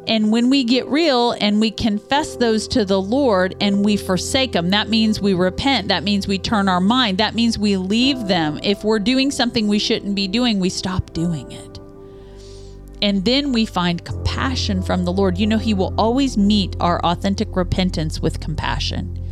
And 0.06 0.34
when 0.34 0.50
we 0.50 0.66
get 0.66 0.86
real 0.88 1.32
and 1.32 1.62
we 1.62 1.72
confess 1.72 2.36
those 2.36 2.68
to 2.70 2.84
the 2.84 3.02
Lord 3.02 3.56
and 3.62 3.86
we 3.86 3.96
forsake 3.96 4.52
them, 4.52 4.72
that 4.72 4.90
means 4.90 5.22
we 5.22 5.34
repent. 5.34 5.88
That 5.88 6.04
means 6.04 6.28
we 6.28 6.38
turn 6.38 6.68
our 6.68 6.82
mind. 6.82 7.20
That 7.20 7.36
means 7.36 7.58
we 7.58 7.78
leave 7.78 8.28
them. 8.28 8.60
If 8.64 8.84
we're 8.84 9.00
doing 9.00 9.32
something 9.32 9.68
we 9.68 9.80
shouldn't 9.80 10.16
be 10.16 10.28
doing, 10.28 10.60
we 10.60 10.70
stop 10.70 11.14
doing 11.14 11.50
it. 11.54 11.80
And 13.02 13.24
then 13.24 13.54
we 13.54 13.66
find 13.66 14.04
compassion 14.04 14.82
from 14.82 15.06
the 15.06 15.14
Lord. 15.14 15.38
You 15.38 15.48
know, 15.48 15.58
He 15.58 15.74
will 15.74 15.94
always 15.98 16.38
meet 16.38 16.76
our 16.82 17.00
authentic 17.06 17.56
repentance 17.56 18.22
with 18.22 18.42
compassion. 18.42 19.23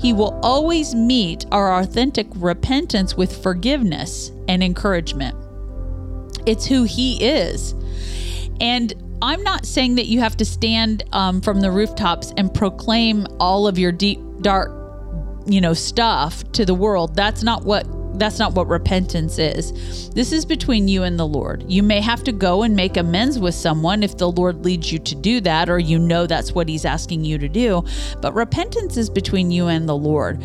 He 0.00 0.12
will 0.12 0.38
always 0.42 0.94
meet 0.94 1.44
our 1.52 1.80
authentic 1.80 2.26
repentance 2.36 3.16
with 3.16 3.42
forgiveness 3.42 4.32
and 4.48 4.62
encouragement. 4.62 5.36
It's 6.46 6.64
who 6.66 6.84
He 6.84 7.22
is. 7.22 7.74
And 8.60 8.94
I'm 9.22 9.42
not 9.42 9.66
saying 9.66 9.96
that 9.96 10.06
you 10.06 10.20
have 10.20 10.36
to 10.38 10.44
stand 10.44 11.02
um, 11.12 11.42
from 11.42 11.60
the 11.60 11.70
rooftops 11.70 12.32
and 12.38 12.52
proclaim 12.52 13.26
all 13.38 13.66
of 13.66 13.78
your 13.78 13.92
deep, 13.92 14.20
dark, 14.40 14.70
you 15.46 15.60
know, 15.60 15.74
stuff 15.74 16.50
to 16.52 16.64
the 16.64 16.74
world. 16.74 17.14
That's 17.14 17.42
not 17.42 17.64
what 17.64 17.86
that's 18.14 18.38
not 18.38 18.54
what 18.54 18.68
repentance 18.68 19.38
is. 19.38 20.10
This 20.10 20.32
is 20.32 20.44
between 20.44 20.88
you 20.88 21.02
and 21.02 21.18
the 21.18 21.26
Lord. 21.26 21.64
You 21.68 21.82
may 21.82 22.00
have 22.00 22.24
to 22.24 22.32
go 22.32 22.62
and 22.62 22.76
make 22.76 22.96
amends 22.96 23.38
with 23.38 23.54
someone 23.54 24.02
if 24.02 24.16
the 24.16 24.30
Lord 24.30 24.64
leads 24.64 24.92
you 24.92 24.98
to 24.98 25.14
do 25.14 25.40
that 25.40 25.68
or 25.68 25.78
you 25.78 25.98
know 25.98 26.26
that's 26.26 26.52
what 26.52 26.68
he's 26.68 26.84
asking 26.84 27.24
you 27.24 27.38
to 27.38 27.48
do, 27.48 27.84
but 28.20 28.34
repentance 28.34 28.96
is 28.96 29.10
between 29.10 29.50
you 29.50 29.68
and 29.68 29.88
the 29.88 29.96
Lord 29.96 30.42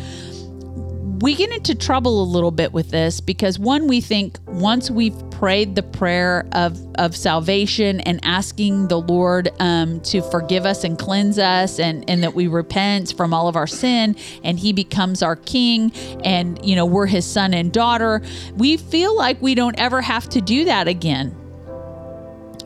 we 1.26 1.34
get 1.34 1.50
into 1.50 1.74
trouble 1.74 2.22
a 2.22 2.28
little 2.30 2.52
bit 2.52 2.72
with 2.72 2.92
this 2.92 3.20
because 3.20 3.58
one, 3.58 3.88
we 3.88 4.00
think 4.00 4.38
once 4.46 4.92
we've 4.92 5.28
prayed 5.32 5.74
the 5.74 5.82
prayer 5.82 6.46
of, 6.52 6.78
of 6.98 7.16
salvation 7.16 7.98
and 8.02 8.20
asking 8.22 8.86
the 8.86 9.00
Lord 9.00 9.48
um, 9.58 9.98
to 10.02 10.22
forgive 10.30 10.64
us 10.64 10.84
and 10.84 10.96
cleanse 10.96 11.36
us 11.36 11.80
and, 11.80 12.08
and 12.08 12.22
that 12.22 12.34
we 12.34 12.46
repent 12.46 13.12
from 13.16 13.34
all 13.34 13.48
of 13.48 13.56
our 13.56 13.66
sin 13.66 14.14
and 14.44 14.56
he 14.56 14.72
becomes 14.72 15.20
our 15.20 15.34
king 15.34 15.90
and, 16.22 16.64
you 16.64 16.76
know, 16.76 16.86
we're 16.86 17.06
his 17.06 17.24
son 17.26 17.54
and 17.54 17.72
daughter, 17.72 18.22
we 18.54 18.76
feel 18.76 19.16
like 19.16 19.42
we 19.42 19.56
don't 19.56 19.80
ever 19.80 20.00
have 20.00 20.28
to 20.28 20.40
do 20.40 20.66
that 20.66 20.86
again. 20.86 21.36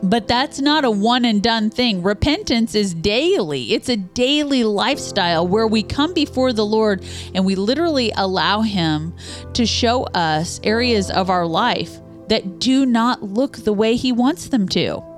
But 0.03 0.27
that's 0.27 0.59
not 0.59 0.83
a 0.83 0.91
one 0.91 1.25
and 1.25 1.43
done 1.43 1.69
thing. 1.69 2.01
Repentance 2.01 2.73
is 2.73 2.93
daily, 2.93 3.73
it's 3.73 3.89
a 3.89 3.97
daily 3.97 4.63
lifestyle 4.63 5.47
where 5.47 5.67
we 5.67 5.83
come 5.83 6.13
before 6.13 6.53
the 6.53 6.65
Lord 6.65 7.03
and 7.35 7.45
we 7.45 7.55
literally 7.55 8.11
allow 8.15 8.61
Him 8.61 9.13
to 9.53 9.65
show 9.65 10.03
us 10.05 10.59
areas 10.63 11.11
of 11.11 11.29
our 11.29 11.45
life 11.45 11.99
that 12.29 12.59
do 12.59 12.85
not 12.85 13.21
look 13.21 13.57
the 13.57 13.73
way 13.73 13.95
He 13.95 14.11
wants 14.11 14.47
them 14.47 14.67
to. 14.69 15.10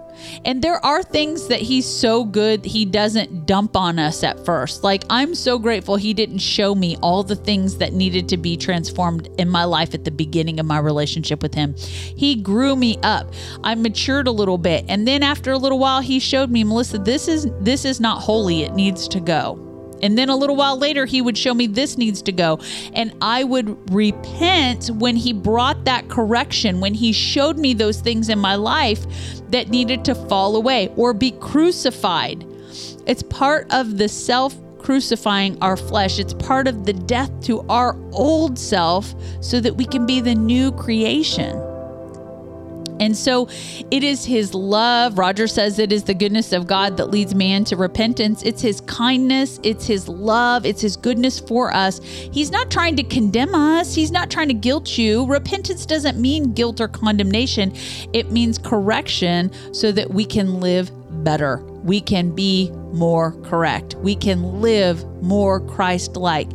And 0.46 0.62
there 0.62 0.84
are 0.86 1.04
things 1.04 1.48
that 1.48 1.62
he's 1.62 1.86
so 1.86 2.24
good, 2.26 2.66
he 2.66 2.86
doesn't 2.86 3.46
dump 3.46 3.76
on 3.76 4.00
us 4.00 4.24
at 4.24 4.44
first. 4.46 4.84
Like, 4.84 5.04
I'm 5.10 5.36
so 5.36 5.60
grateful 5.60 5.96
he 5.96 6.14
didn't 6.14 6.40
show 6.40 6.76
me 6.76 6.98
all 7.02 7.24
the 7.24 7.36
things 7.36 7.78
that 7.78 7.94
needed 7.94 8.30
to 8.30 8.38
be 8.38 8.58
transformed 8.58 9.30
in 9.38 9.50
my 9.50 9.64
life 9.64 9.94
at 9.94 10.04
the 10.04 10.12
beginning 10.12 10.60
of 10.60 10.66
my 10.66 10.80
relationship 10.80 11.42
with 11.42 11.54
him. 11.54 11.76
He 11.76 12.36
grew 12.36 12.76
me 12.76 12.98
up. 13.04 13.34
I 13.64 13.76
matured 13.76 14.28
a 14.28 14.32
little 14.32 14.58
bit. 14.58 14.86
And 14.88 15.08
then 15.08 15.24
after 15.24 15.52
a 15.52 15.58
little 15.58 15.80
while, 15.80 16.02
he 16.02 16.20
showed 16.20 16.50
me, 16.50 16.64
Melissa, 16.64 16.98
this 17.00 17.28
is 17.28 17.48
this 17.60 17.86
is 17.86 18.00
not 18.00 18.22
holy. 18.22 18.64
It 18.64 18.74
needs 18.74 19.08
to 19.10 19.20
go. 19.20 19.73
And 20.04 20.18
then 20.18 20.30
a 20.30 20.36
little 20.36 20.58
while 20.58 20.78
later, 20.78 21.06
he 21.06 21.22
would 21.22 21.38
show 21.38 21.54
me 21.54 21.66
this 21.66 21.98
needs 21.98 22.22
to 22.24 22.32
go. 22.32 22.60
And 22.94 23.16
I 23.22 23.44
would 23.46 23.92
repent 23.92 24.88
when 24.90 25.16
he 25.16 25.32
brought 25.34 25.86
that 25.86 26.10
correction, 26.10 26.82
when 26.82 26.94
he 26.94 27.14
showed 27.14 27.58
me 27.58 27.74
those 27.74 28.02
things 28.02 28.30
in 28.30 28.38
my 28.38 28.56
life 28.56 29.06
that 29.50 29.70
needed 29.70 30.04
to 30.06 30.14
fall 30.14 30.58
away 30.58 30.92
or 30.98 31.14
be 31.14 31.32
crucified. 31.32 32.46
It's 33.08 33.24
part 33.24 33.74
of 33.74 33.98
the 33.98 34.10
self 34.10 34.56
crucifying 34.78 35.58
our 35.62 35.78
flesh. 35.78 36.20
It's 36.20 36.34
part 36.34 36.68
of 36.68 36.86
the 36.86 36.92
death 36.92 37.32
to 37.46 37.62
our 37.70 37.98
old 38.12 38.60
self 38.60 39.16
so 39.42 39.62
that 39.62 39.78
we 39.78 39.86
can 39.86 40.06
be 40.06 40.20
the 40.20 40.36
new 40.36 40.74
creation. 40.74 41.73
And 43.00 43.16
so 43.18 43.48
it 43.92 44.04
is 44.04 44.26
his 44.26 44.54
love. 44.54 45.18
Roger 45.18 45.48
says 45.48 45.80
it 45.80 45.92
is 45.92 46.04
the 46.04 46.14
goodness 46.14 46.54
of 46.54 46.68
God 46.68 46.98
that 46.98 47.08
leads 47.08 47.34
man 47.36 47.64
to 47.66 47.76
repentance. 47.76 48.44
It's 48.44 48.62
his 48.62 48.82
kindness, 48.82 49.60
it's 49.64 49.86
his 49.86 50.08
love, 50.08 50.66
it's 50.66 50.82
his 50.82 50.96
goodness 50.96 51.40
for 51.40 51.74
us. 51.74 52.00
He's 52.04 52.52
not 52.52 52.72
trying 52.72 52.96
to 52.98 53.04
condemn 53.04 53.56
us, 53.56 53.94
he's 53.94 54.12
not 54.12 54.30
trying 54.30 54.48
to 54.48 54.54
guilt 54.54 54.98
you. 54.98 55.26
Repentance 55.26 55.86
doesn't 55.86 56.20
mean 56.20 56.54
guilt 56.54 56.80
or 56.80 56.88
condemnation, 56.88 57.74
it 58.14 58.32
means 58.32 58.58
correction 58.58 59.52
so 59.74 59.92
that 59.92 60.10
we 60.10 60.26
can 60.26 60.60
live 60.60 60.92
better. 61.24 61.58
We 61.84 62.02
can 62.02 62.34
be 62.34 62.72
more 62.94 63.32
correct. 63.42 63.96
We 63.96 64.16
can 64.16 64.62
live 64.62 65.04
more 65.22 65.60
Christ 65.60 66.16
like. 66.16 66.50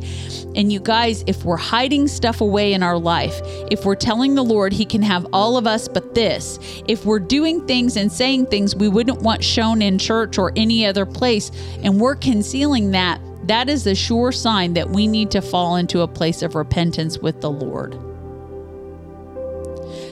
And 0.55 0.71
you 0.71 0.79
guys, 0.79 1.23
if 1.27 1.43
we're 1.43 1.57
hiding 1.57 2.07
stuff 2.07 2.41
away 2.41 2.73
in 2.73 2.81
our 2.81 2.97
life, 2.97 3.39
if 3.69 3.85
we're 3.85 3.95
telling 3.95 4.35
the 4.35 4.43
Lord 4.43 4.71
He 4.73 4.85
can 4.85 5.01
have 5.01 5.27
all 5.33 5.57
of 5.57 5.67
us 5.67 5.87
but 5.87 6.15
this, 6.15 6.59
if 6.87 7.05
we're 7.05 7.19
doing 7.19 7.65
things 7.67 7.97
and 7.97 8.11
saying 8.11 8.47
things 8.47 8.75
we 8.75 8.87
wouldn't 8.87 9.21
want 9.21 9.43
shown 9.43 9.81
in 9.81 9.99
church 9.99 10.37
or 10.37 10.53
any 10.55 10.85
other 10.85 11.05
place, 11.05 11.51
and 11.83 11.99
we're 11.99 12.15
concealing 12.15 12.91
that, 12.91 13.21
that 13.47 13.69
is 13.69 13.85
a 13.85 13.95
sure 13.95 14.31
sign 14.31 14.73
that 14.75 14.89
we 14.89 15.07
need 15.07 15.31
to 15.31 15.41
fall 15.41 15.75
into 15.75 16.01
a 16.01 16.07
place 16.07 16.41
of 16.41 16.55
repentance 16.55 17.17
with 17.19 17.41
the 17.41 17.51
Lord. 17.51 17.99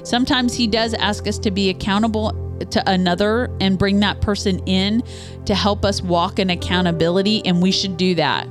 Sometimes 0.06 0.54
He 0.54 0.68
does 0.68 0.94
ask 0.94 1.28
us 1.28 1.38
to 1.40 1.52
be 1.52 1.70
accountable 1.70 2.32
to 2.72 2.90
another 2.90 3.50
and 3.60 3.78
bring 3.78 4.00
that 4.02 4.22
person 4.22 4.60
in 4.66 5.04
to 5.46 5.56
help 5.56 5.86
us 5.86 6.02
walk 6.02 6.40
in 6.40 6.50
accountability, 6.50 7.46
and 7.46 7.62
we 7.62 7.72
should 7.72 7.98
do 7.98 8.16
that. 8.16 8.48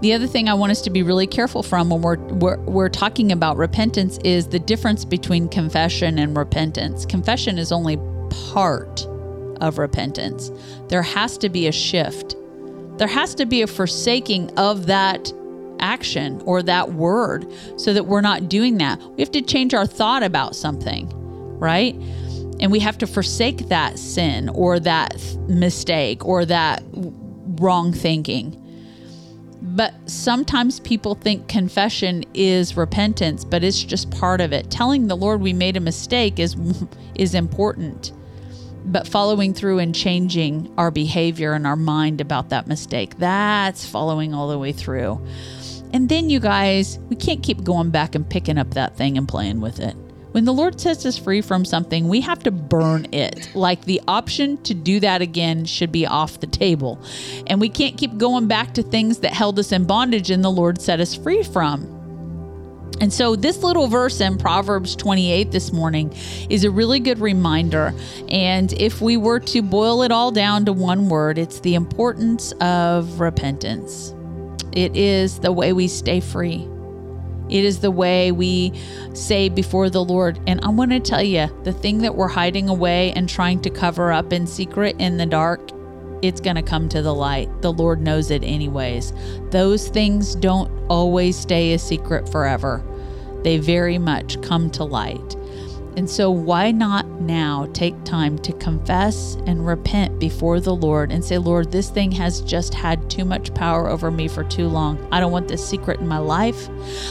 The 0.00 0.12
other 0.12 0.28
thing 0.28 0.48
I 0.48 0.54
want 0.54 0.70
us 0.70 0.80
to 0.82 0.90
be 0.90 1.02
really 1.02 1.26
careful 1.26 1.62
from 1.62 1.90
when 1.90 2.02
we're, 2.02 2.18
we're, 2.18 2.58
we're 2.58 2.88
talking 2.88 3.32
about 3.32 3.56
repentance 3.56 4.18
is 4.18 4.46
the 4.46 4.60
difference 4.60 5.04
between 5.04 5.48
confession 5.48 6.20
and 6.20 6.36
repentance. 6.36 7.04
Confession 7.04 7.58
is 7.58 7.72
only 7.72 7.96
part 8.52 9.04
of 9.60 9.78
repentance. 9.78 10.52
There 10.88 11.02
has 11.02 11.36
to 11.38 11.48
be 11.48 11.66
a 11.66 11.72
shift. 11.72 12.36
There 12.98 13.08
has 13.08 13.34
to 13.36 13.46
be 13.46 13.62
a 13.62 13.66
forsaking 13.66 14.56
of 14.56 14.86
that 14.86 15.32
action 15.80 16.42
or 16.44 16.62
that 16.62 16.92
word 16.92 17.46
so 17.76 17.92
that 17.92 18.06
we're 18.06 18.20
not 18.20 18.48
doing 18.48 18.78
that. 18.78 19.00
We 19.00 19.20
have 19.20 19.32
to 19.32 19.42
change 19.42 19.74
our 19.74 19.86
thought 19.86 20.22
about 20.22 20.54
something 20.54 21.12
right? 21.58 21.94
And 22.60 22.72
we 22.72 22.80
have 22.80 22.98
to 22.98 23.06
forsake 23.06 23.68
that 23.68 23.98
sin 23.98 24.48
or 24.48 24.80
that 24.80 25.22
mistake 25.48 26.24
or 26.24 26.44
that 26.44 26.82
wrong 26.92 27.92
thinking. 27.92 28.64
But 29.60 29.94
sometimes 30.06 30.80
people 30.80 31.14
think 31.14 31.48
confession 31.48 32.24
is 32.34 32.76
repentance, 32.76 33.44
but 33.44 33.62
it's 33.62 33.82
just 33.82 34.10
part 34.10 34.40
of 34.40 34.52
it. 34.52 34.70
Telling 34.70 35.06
the 35.06 35.16
Lord 35.16 35.40
we 35.40 35.52
made 35.52 35.76
a 35.76 35.80
mistake 35.80 36.38
is 36.38 36.56
is 37.14 37.34
important. 37.34 38.12
But 38.84 39.06
following 39.06 39.52
through 39.52 39.80
and 39.80 39.94
changing 39.94 40.72
our 40.78 40.90
behavior 40.90 41.52
and 41.52 41.66
our 41.66 41.76
mind 41.76 42.20
about 42.20 42.48
that 42.48 42.66
mistake, 42.66 43.18
that's 43.18 43.86
following 43.86 44.32
all 44.32 44.48
the 44.48 44.58
way 44.58 44.72
through. 44.72 45.20
And 45.92 46.08
then 46.08 46.30
you 46.30 46.40
guys, 46.40 46.98
we 47.10 47.16
can't 47.16 47.42
keep 47.42 47.64
going 47.64 47.90
back 47.90 48.14
and 48.14 48.28
picking 48.28 48.56
up 48.56 48.70
that 48.74 48.96
thing 48.96 49.18
and 49.18 49.28
playing 49.28 49.60
with 49.60 49.80
it 49.80 49.96
When 50.32 50.44
the 50.44 50.52
Lord 50.52 50.80
sets 50.80 51.06
us 51.06 51.16
free 51.16 51.40
from 51.40 51.64
something, 51.64 52.08
we 52.08 52.20
have 52.20 52.42
to 52.42 52.50
burn 52.50 53.06
it. 53.12 53.50
Like 53.54 53.84
the 53.84 54.00
option 54.06 54.62
to 54.64 54.74
do 54.74 55.00
that 55.00 55.22
again 55.22 55.64
should 55.64 55.90
be 55.90 56.06
off 56.06 56.40
the 56.40 56.46
table. 56.46 57.02
And 57.46 57.60
we 57.60 57.68
can't 57.70 57.96
keep 57.96 58.18
going 58.18 58.46
back 58.46 58.74
to 58.74 58.82
things 58.82 59.18
that 59.18 59.32
held 59.32 59.58
us 59.58 59.72
in 59.72 59.84
bondage 59.84 60.30
and 60.30 60.44
the 60.44 60.50
Lord 60.50 60.80
set 60.80 61.00
us 61.00 61.14
free 61.14 61.42
from. 61.42 61.94
And 63.00 63.12
so, 63.12 63.36
this 63.36 63.62
little 63.62 63.86
verse 63.86 64.20
in 64.20 64.38
Proverbs 64.38 64.96
28 64.96 65.52
this 65.52 65.72
morning 65.72 66.12
is 66.50 66.64
a 66.64 66.70
really 66.70 66.98
good 66.98 67.20
reminder. 67.20 67.94
And 68.28 68.72
if 68.72 69.00
we 69.00 69.16
were 69.16 69.38
to 69.40 69.62
boil 69.62 70.02
it 70.02 70.10
all 70.10 70.32
down 70.32 70.64
to 70.64 70.72
one 70.72 71.08
word, 71.08 71.38
it's 71.38 71.60
the 71.60 71.74
importance 71.74 72.52
of 72.60 73.20
repentance. 73.20 74.14
It 74.72 74.96
is 74.96 75.38
the 75.38 75.52
way 75.52 75.72
we 75.72 75.86
stay 75.86 76.20
free. 76.20 76.68
It 77.50 77.64
is 77.64 77.80
the 77.80 77.90
way 77.90 78.32
we 78.32 78.72
say 79.14 79.48
before 79.48 79.90
the 79.90 80.04
Lord. 80.04 80.40
And 80.46 80.60
I 80.62 80.68
want 80.68 80.90
to 80.90 81.00
tell 81.00 81.22
you 81.22 81.48
the 81.64 81.72
thing 81.72 81.98
that 81.98 82.14
we're 82.14 82.28
hiding 82.28 82.68
away 82.68 83.12
and 83.12 83.28
trying 83.28 83.60
to 83.62 83.70
cover 83.70 84.12
up 84.12 84.32
in 84.32 84.46
secret 84.46 84.96
in 84.98 85.16
the 85.16 85.26
dark, 85.26 85.60
it's 86.22 86.40
going 86.40 86.56
to 86.56 86.62
come 86.62 86.88
to 86.90 87.02
the 87.02 87.14
light. 87.14 87.48
The 87.62 87.72
Lord 87.72 88.00
knows 88.00 88.30
it 88.30 88.42
anyways. 88.42 89.12
Those 89.50 89.88
things 89.88 90.34
don't 90.34 90.70
always 90.88 91.36
stay 91.36 91.72
a 91.72 91.78
secret 91.78 92.28
forever, 92.28 92.82
they 93.42 93.58
very 93.58 93.98
much 93.98 94.40
come 94.42 94.70
to 94.72 94.84
light. 94.84 95.36
And 95.98 96.08
so, 96.08 96.30
why 96.30 96.70
not 96.70 97.08
now 97.20 97.68
take 97.72 98.04
time 98.04 98.38
to 98.38 98.52
confess 98.52 99.36
and 99.48 99.66
repent 99.66 100.20
before 100.20 100.60
the 100.60 100.72
Lord 100.72 101.10
and 101.10 101.24
say, 101.24 101.38
Lord, 101.38 101.72
this 101.72 101.90
thing 101.90 102.12
has 102.12 102.40
just 102.40 102.72
had 102.72 103.10
too 103.10 103.24
much 103.24 103.52
power 103.52 103.88
over 103.88 104.08
me 104.08 104.28
for 104.28 104.44
too 104.44 104.68
long. 104.68 105.04
I 105.10 105.18
don't 105.18 105.32
want 105.32 105.48
this 105.48 105.68
secret 105.68 105.98
in 105.98 106.06
my 106.06 106.18
life. 106.18 106.68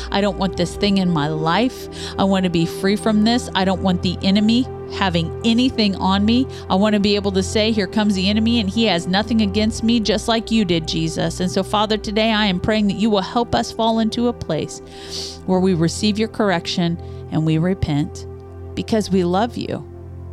I 0.10 0.22
don't 0.22 0.38
want 0.38 0.56
this 0.56 0.78
thing 0.78 1.00
in 1.00 1.10
my 1.10 1.28
life. 1.28 1.90
I 2.18 2.24
want 2.24 2.46
to 2.46 2.50
be 2.50 2.66
free 2.66 2.96
from 2.96 3.26
this. 3.26 3.50
I 3.54 3.66
don't 3.66 3.82
want 3.82 4.04
the 4.04 4.18
enemy 4.22 4.64
having 4.94 5.38
anything 5.44 5.98
on 5.98 6.24
me. 6.24 6.48
I 6.70 6.76
want 6.76 6.94
to 6.94 7.02
be 7.02 7.16
able 7.16 7.34
to 7.34 7.44
say, 7.44 7.74
Here 7.74 7.88
comes 7.88 8.16
the 8.16 8.30
enemy, 8.30 8.62
and 8.62 8.70
he 8.70 8.86
has 8.86 9.06
nothing 9.06 9.42
against 9.42 9.84
me, 9.84 10.00
just 10.00 10.30
like 10.30 10.50
you 10.50 10.64
did, 10.64 10.88
Jesus. 10.88 11.42
And 11.42 11.52
so, 11.52 11.62
Father, 11.62 11.98
today 11.98 12.32
I 12.32 12.46
am 12.46 12.62
praying 12.62 12.88
that 12.88 12.96
you 12.96 13.10
will 13.10 13.20
help 13.20 13.54
us 13.54 13.70
fall 13.70 14.00
into 14.00 14.30
a 14.30 14.34
place 14.34 15.42
where 15.46 15.60
we 15.60 15.74
receive 15.74 16.18
your 16.18 16.30
correction 16.30 16.98
and 17.34 17.46
we 17.46 17.58
repent 17.58 18.27
because 18.78 19.10
we 19.10 19.24
love 19.24 19.58
you. 19.58 19.84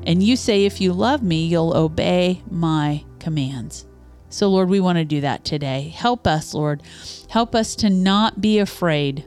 And 0.06 0.22
you 0.22 0.36
say, 0.36 0.66
if 0.66 0.78
you 0.78 0.92
love 0.92 1.22
me, 1.22 1.46
you'll 1.46 1.74
obey 1.74 2.42
my 2.50 3.02
commands. 3.18 3.86
So, 4.28 4.48
Lord, 4.48 4.68
we 4.68 4.80
want 4.80 4.98
to 4.98 5.04
do 5.04 5.22
that 5.22 5.46
today. 5.46 5.88
Help 5.88 6.26
us, 6.26 6.52
Lord. 6.52 6.82
Help 7.30 7.54
us 7.54 7.74
to 7.76 7.88
not 7.88 8.42
be 8.42 8.58
afraid 8.58 9.24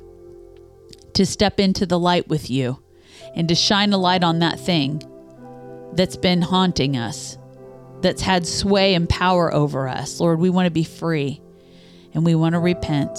to 1.14 1.26
step 1.26 1.60
into 1.60 1.88
the 1.88 1.98
light 1.98 2.28
with 2.28 2.52
you 2.52 2.80
and 3.36 3.50
to 3.50 3.56
shine 3.56 3.92
a 3.92 3.98
light 3.98 4.24
on 4.24 4.38
that 4.40 4.60
thing 4.60 5.02
that's 5.94 6.16
been 6.16 6.44
haunting 6.44 6.96
us, 6.96 7.40
that's 8.02 8.22
had 8.22 8.46
sway 8.46 8.94
and 8.94 9.10
power 9.10 9.52
over 9.52 9.88
us. 9.88 10.20
Lord, 10.20 10.40
we 10.40 10.52
want 10.52 10.68
to 10.68 10.72
be 10.72 10.84
free 10.84 11.42
and 12.14 12.24
we 12.24 12.36
want 12.36 12.54
to 12.54 12.60
repent. 12.60 13.18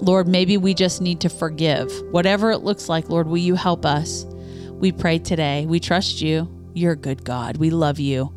Lord, 0.00 0.28
maybe 0.28 0.56
we 0.58 0.74
just 0.74 1.00
need 1.00 1.20
to 1.22 1.28
forgive. 1.28 1.90
Whatever 2.12 2.52
it 2.52 2.58
looks 2.58 2.88
like, 2.88 3.08
Lord, 3.08 3.26
will 3.26 3.38
you 3.38 3.56
help 3.56 3.84
us? 3.84 4.26
We 4.82 4.90
pray 4.90 5.20
today. 5.20 5.64
We 5.64 5.78
trust 5.78 6.20
you. 6.20 6.48
You're 6.74 6.94
a 6.94 6.96
good 6.96 7.24
God. 7.24 7.56
We 7.56 7.70
love 7.70 8.00
you. 8.00 8.34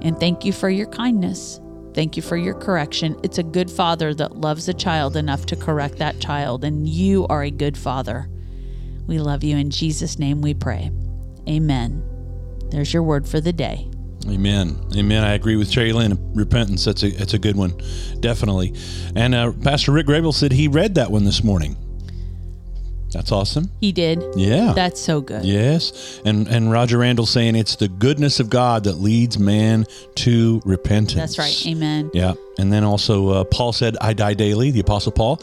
And 0.00 0.18
thank 0.18 0.46
you 0.46 0.50
for 0.50 0.70
your 0.70 0.86
kindness. 0.86 1.60
Thank 1.92 2.16
you 2.16 2.22
for 2.22 2.38
your 2.38 2.54
correction. 2.54 3.20
It's 3.22 3.36
a 3.36 3.42
good 3.42 3.70
father 3.70 4.14
that 4.14 4.34
loves 4.34 4.66
a 4.66 4.72
child 4.72 5.14
enough 5.14 5.44
to 5.44 5.56
correct 5.56 5.98
that 5.98 6.20
child, 6.20 6.64
and 6.64 6.88
you 6.88 7.26
are 7.26 7.42
a 7.42 7.50
good 7.50 7.76
father. 7.76 8.30
We 9.06 9.18
love 9.18 9.44
you. 9.44 9.58
In 9.58 9.68
Jesus' 9.68 10.18
name 10.18 10.40
we 10.40 10.54
pray. 10.54 10.90
Amen. 11.46 12.02
There's 12.70 12.94
your 12.94 13.02
word 13.02 13.28
for 13.28 13.42
the 13.42 13.52
day. 13.52 13.86
Amen. 14.26 14.80
Amen. 14.96 15.22
I 15.22 15.34
agree 15.34 15.56
with 15.56 15.70
Terry 15.70 15.92
Lynn. 15.92 16.18
Repentance, 16.32 16.86
that's 16.86 17.02
a, 17.02 17.10
that's 17.10 17.34
a 17.34 17.38
good 17.38 17.56
one. 17.56 17.78
Definitely. 18.20 18.74
And 19.14 19.34
uh, 19.34 19.52
Pastor 19.52 19.92
Rick 19.92 20.06
Grable 20.06 20.32
said 20.32 20.52
he 20.52 20.66
read 20.66 20.94
that 20.94 21.10
one 21.10 21.24
this 21.24 21.44
morning. 21.44 21.76
That's 23.14 23.32
awesome. 23.32 23.70
He 23.80 23.92
did. 23.92 24.22
Yeah. 24.36 24.72
That's 24.74 25.00
so 25.00 25.20
good. 25.20 25.44
Yes. 25.44 26.20
And 26.24 26.48
and 26.48 26.70
Roger 26.70 26.98
Randall 26.98 27.26
saying 27.26 27.54
it's 27.54 27.76
the 27.76 27.88
goodness 27.88 28.40
of 28.40 28.50
God 28.50 28.84
that 28.84 28.94
leads 28.94 29.38
man 29.38 29.86
to 30.16 30.60
repentance. 30.64 31.14
That's 31.14 31.38
right. 31.38 31.66
Amen. 31.66 32.10
Yeah. 32.12 32.34
And 32.58 32.72
then 32.72 32.84
also 32.84 33.28
uh, 33.30 33.44
Paul 33.44 33.72
said, 33.72 33.96
I 34.00 34.12
die 34.12 34.34
daily, 34.34 34.70
the 34.72 34.80
Apostle 34.80 35.12
Paul. 35.12 35.40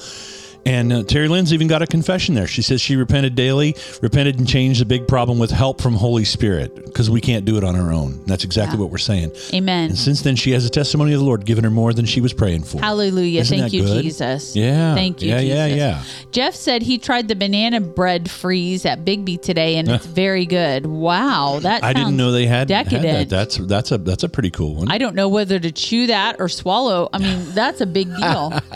And 0.65 0.93
uh, 0.93 1.03
Terry 1.03 1.27
Lynn's 1.27 1.53
even 1.53 1.67
got 1.67 1.81
a 1.81 1.87
confession 1.87 2.35
there. 2.35 2.45
She 2.47 2.61
says 2.61 2.79
she 2.81 2.95
repented 2.95 3.35
daily, 3.35 3.75
repented 4.01 4.37
and 4.37 4.47
changed 4.47 4.79
the 4.81 4.85
big 4.85 5.07
problem 5.07 5.39
with 5.39 5.49
help 5.51 5.81
from 5.81 5.93
Holy 5.95 6.23
Spirit 6.23 6.75
because 6.85 7.09
we 7.09 7.19
can't 7.19 7.45
do 7.45 7.57
it 7.57 7.63
on 7.63 7.75
our 7.75 7.91
own. 7.91 8.23
That's 8.25 8.43
exactly 8.43 8.77
Yeah. 8.77 8.81
what 8.83 8.91
we're 8.91 8.97
saying. 8.99 9.31
Amen. 9.53 9.89
And 9.89 9.97
since 9.97 10.21
then, 10.21 10.35
she 10.35 10.51
has 10.51 10.65
a 10.65 10.69
testimony 10.69 11.13
of 11.13 11.19
the 11.19 11.25
Lord 11.25 11.45
giving 11.45 11.63
her 11.63 11.71
more 11.71 11.93
than 11.93 12.05
she 12.05 12.21
was 12.21 12.31
praying 12.31 12.63
for. 12.63 12.79
Hallelujah. 12.79 13.41
Isn't 13.41 13.57
Thank 13.59 13.73
you, 13.73 13.83
good? 13.83 14.03
Jesus. 14.03 14.55
Yeah. 14.55 14.93
Thank 14.93 15.21
you, 15.21 15.29
Yeah, 15.29 15.39
yeah, 15.39 15.67
Jesus. 15.67 15.77
yeah. 15.79 16.03
Jeff 16.31 16.55
said 16.55 16.83
he 16.83 16.97
tried 16.99 17.27
the 17.27 17.35
banana 17.35 17.81
bread 17.81 18.29
freeze 18.29 18.85
at 18.85 19.03
Biggby 19.03 19.41
today 19.41 19.77
and 19.77 19.89
it's 19.89 20.05
very 20.21 20.45
good. 20.45 20.85
Wow. 20.85 21.59
That 21.61 21.83
I 21.83 21.93
didn't 21.93 22.15
know 22.17 22.31
they 22.31 22.45
had, 22.45 22.69
had 22.69 22.85
decadent. 22.89 23.29
that. 23.29 23.29
That's 23.29 23.57
that's 23.57 23.91
a 23.91 23.97
that's 23.97 24.23
a 24.23 24.29
pretty 24.29 24.51
cool 24.51 24.75
one. 24.75 24.91
I 24.91 24.97
don't 24.99 25.15
know 25.15 25.27
whether 25.27 25.59
to 25.59 25.71
chew 25.71 26.07
that 26.07 26.35
or 26.39 26.47
swallow. 26.49 27.09
I 27.11 27.17
mean, 27.17 27.45
that's 27.53 27.81
a 27.81 27.85
big 27.85 28.15
deal. 28.15 28.53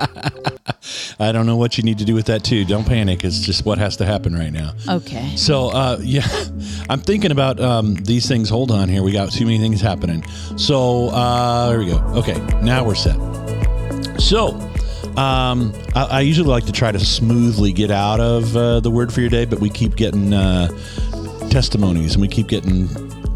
I 1.20 1.32
don't 1.32 1.46
know 1.46 1.56
what 1.56 1.75
you 1.78 1.84
need 1.84 1.98
to 2.00 2.06
do 2.06 2.14
with 2.14 2.26
that 2.28 2.44
too. 2.44 2.66
Don't 2.66 2.86
panic. 2.86 3.24
It's 3.24 3.40
just 3.40 3.66
what 3.66 3.78
has 3.78 3.98
to 3.98 4.06
happen 4.06 4.36
right 4.36 4.52
now. 4.52 4.74
Okay. 4.88 5.36
So, 5.36 5.70
uh, 5.70 6.00
yeah, 6.02 6.28
I'm 6.90 7.00
thinking 7.00 7.32
about 7.32 7.60
um, 7.60 7.96
these 7.96 8.28
things. 8.28 8.50
Hold 8.50 8.72
on 8.72 8.90
here. 8.90 9.04
We 9.04 9.12
got 9.12 9.32
too 9.32 9.46
many 9.46 9.60
things 9.60 9.82
happening. 9.82 10.24
So, 10.58 11.10
uh, 11.10 11.70
there 11.70 11.80
we 11.80 11.88
go. 11.88 11.98
Okay, 12.16 12.40
now 12.62 12.86
we're 12.86 12.96
set. 12.96 13.20
So, 14.20 14.50
um, 15.18 15.74
I, 15.96 16.08
I 16.12 16.22
usually 16.22 16.50
like 16.50 16.66
to 16.66 16.72
try 16.72 16.92
to 16.92 17.00
smoothly 17.00 17.72
get 17.72 17.92
out 17.92 18.20
of 18.20 18.56
uh, 18.56 18.80
the 18.82 18.92
word 18.92 19.14
for 19.14 19.22
your 19.22 19.30
day, 19.30 19.46
but 19.46 19.60
we 19.60 19.70
keep 19.70 19.96
getting 19.96 20.34
uh, 20.34 20.68
testimonies 21.50 22.14
and 22.14 22.22
we 22.22 22.28
keep 22.28 22.48
getting 22.48 22.88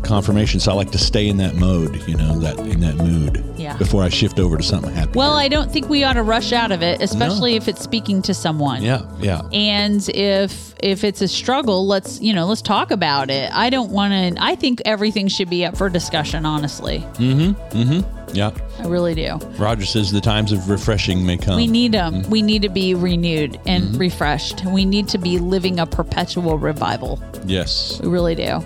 confirmation. 0.10 0.60
So 0.60 0.72
I 0.72 0.76
like 0.76 0.92
to 0.92 0.98
stay 0.98 1.28
in 1.30 1.38
that 1.38 1.56
mode, 1.56 2.06
you 2.08 2.16
know, 2.18 2.38
that 2.40 2.60
in 2.60 2.80
that 2.82 2.98
mood 2.98 3.44
Yeah. 3.58 3.78
before 3.78 4.04
I 4.04 4.10
shift 4.10 4.40
over 4.40 4.58
to 4.58 4.64
something 4.64 4.94
happy. 4.94 5.12
Well, 5.16 5.34
I 5.34 5.48
don't 5.48 5.72
think 5.72 5.88
we 5.88 6.04
ought 6.04 6.14
to 6.14 6.24
rush 6.24 6.52
out 6.52 6.72
of 6.72 6.82
it, 6.84 7.02
especially 7.02 7.56
if 7.56 7.68
it's 7.68 7.82
speaking 7.82 8.22
to 8.24 8.34
someone. 8.34 8.82
yeah, 8.84 9.04
yeah. 9.22 9.42
And 9.54 10.08
if 10.10 10.74
if 10.82 11.04
it's 11.04 11.22
a 11.22 11.28
struggle, 11.28 11.88
let's 11.88 12.20
you 12.22 12.34
know 12.34 12.46
let's 12.48 12.62
talk 12.62 12.92
about 12.92 13.30
it. 13.30 13.52
I 13.54 13.70
don't 13.70 13.92
want 13.92 14.12
to. 14.14 14.44
I 14.44 14.56
think 14.56 14.82
everything 14.86 15.28
should 15.30 15.50
be 15.50 15.64
up 15.66 15.78
for 15.78 15.90
discussion. 15.90 16.46
Honestly, 16.46 17.00
Mm-hmm. 17.16 17.78
Mm-hmm. 17.78 18.36
Yeah. 18.36 18.52
I 18.80 18.88
really 18.88 19.16
do. 19.16 19.38
Roger 19.58 19.86
says 19.86 20.12
the 20.12 20.22
times 20.22 20.52
of 20.52 20.70
refreshing 20.70 21.26
may 21.26 21.38
come. 21.38 21.56
We 21.56 21.68
need 21.68 21.92
them. 21.94 22.14
Mm-hmm. 22.22 22.32
We 22.32 22.42
need 22.42 22.62
to 22.62 22.70
be 22.70 22.94
renewed 22.96 23.60
and 23.66 23.96
refreshed. 23.98 24.64
We 24.66 24.86
need 24.86 25.08
to 25.10 25.18
be 25.18 25.38
living 25.40 25.80
a 25.80 25.86
perpetual 25.86 26.58
revival. 26.60 27.20
yes. 27.46 28.00
We 28.02 28.10
really 28.10 28.36
do. 28.36 28.64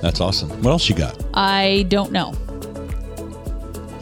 That's 0.00 0.20
awesome. 0.20 0.50
What 0.62 0.70
else 0.72 0.88
you 0.88 0.94
got? 0.94 1.16
I 1.34 1.86
don't 1.88 2.12
know. 2.12 2.34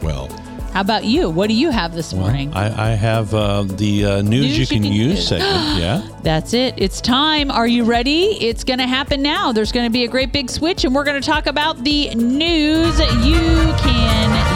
Well, 0.01 0.27
How 0.73 0.81
about 0.81 1.05
you? 1.05 1.29
What 1.29 1.47
do 1.47 1.53
you 1.53 1.69
have 1.69 1.93
this 1.95 2.13
morning? 2.13 2.51
I, 2.53 2.91
I 2.91 2.95
have 2.95 3.33
uh, 3.33 3.63
the 3.63 4.05
uh, 4.05 4.21
news, 4.21 4.57
you 4.57 4.65
can, 4.67 4.83
use 4.83 5.27
segment. 5.27 5.79
Yeah. 5.79 6.07
That's 6.23 6.53
it. 6.53 6.73
It's 6.77 6.99
time. 6.99 7.51
Are 7.51 7.67
you 7.67 7.83
ready? 7.83 8.37
It's 8.41 8.63
going 8.63 8.79
to 8.79 8.87
happen 8.87 9.21
now. 9.21 9.51
There's 9.51 9.71
going 9.71 9.85
to 9.85 9.91
be 9.91 10.03
a 10.03 10.07
great 10.07 10.31
big 10.31 10.49
switch, 10.49 10.83
and 10.83 10.93
we're 10.95 11.03
going 11.03 11.21
to 11.21 11.25
talk 11.27 11.47
about 11.47 11.83
the 11.83 12.13
news 12.15 12.99
you 12.99 13.39
can 13.77 14.47
use. 14.47 14.52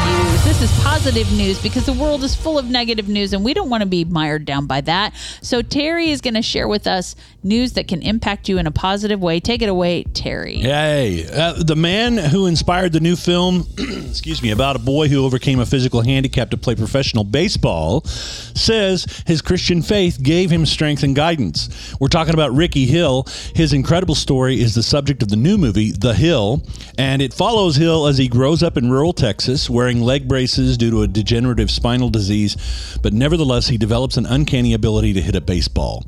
This 0.59 0.75
is 0.75 0.83
positive 0.83 1.31
news 1.33 1.61
because 1.61 1.85
the 1.85 1.93
world 1.93 2.23
is 2.23 2.33
full 2.33 2.57
of 2.57 2.67
negative 2.67 3.07
news, 3.07 3.31
and 3.31 3.45
we 3.45 3.53
don't 3.53 3.69
want 3.69 3.81
to 3.81 3.87
be 3.87 4.05
mired 4.05 4.43
down 4.43 4.65
by 4.65 4.81
that. 4.81 5.13
So, 5.43 5.61
Terry 5.61 6.09
is 6.09 6.19
going 6.19 6.33
to 6.33 6.41
share 6.41 6.67
with 6.67 6.87
us 6.87 7.15
news 7.43 7.73
that 7.73 7.87
can 7.87 8.01
impact 8.01 8.49
you 8.49 8.57
in 8.57 8.65
a 8.65 8.71
positive 8.71 9.21
way. 9.21 9.39
Take 9.39 9.61
it 9.61 9.69
away, 9.69 10.05
Terry. 10.15 10.55
Yay. 10.55 11.29
Uh, 11.29 11.61
the 11.61 11.75
man 11.75 12.17
who 12.17 12.47
inspired 12.47 12.91
the 12.91 12.99
new 12.99 13.15
film, 13.15 13.67
excuse 13.77 14.41
me, 14.41 14.49
about 14.49 14.75
a 14.75 14.79
boy 14.79 15.07
who 15.07 15.23
overcame 15.23 15.59
a 15.59 15.65
physical 15.65 16.01
handicap 16.01 16.49
to 16.49 16.57
play 16.57 16.73
professional 16.73 17.23
baseball, 17.23 18.01
says 18.01 19.23
his 19.27 19.43
Christian 19.43 19.83
faith 19.83 20.23
gave 20.23 20.49
him 20.49 20.65
strength 20.65 21.03
and 21.03 21.15
guidance. 21.15 21.95
We're 21.99 22.07
talking 22.07 22.33
about 22.33 22.51
Ricky 22.51 22.87
Hill. 22.87 23.27
His 23.53 23.73
incredible 23.73 24.15
story 24.15 24.59
is 24.59 24.73
the 24.73 24.81
subject 24.81 25.21
of 25.21 25.29
the 25.29 25.35
new 25.35 25.59
movie, 25.59 25.91
The 25.91 26.15
Hill, 26.15 26.63
and 26.97 27.21
it 27.21 27.31
follows 27.31 27.75
Hill 27.75 28.07
as 28.07 28.17
he 28.17 28.27
grows 28.27 28.63
up 28.63 28.75
in 28.75 28.89
rural 28.89 29.13
Texas 29.13 29.69
wearing 29.69 30.01
leg 30.01 30.27
braces 30.27 30.46
due 30.55 30.91
to 30.91 31.01
a 31.01 31.07
degenerative 31.07 31.69
spinal 31.69 32.09
disease, 32.09 32.55
but 33.01 33.13
nevertheless, 33.13 33.67
he 33.67 33.77
develops 33.77 34.17
an 34.17 34.25
uncanny 34.25 34.73
ability 34.73 35.13
to 35.13 35.21
hit 35.21 35.35
a 35.35 35.41
baseball. 35.41 36.03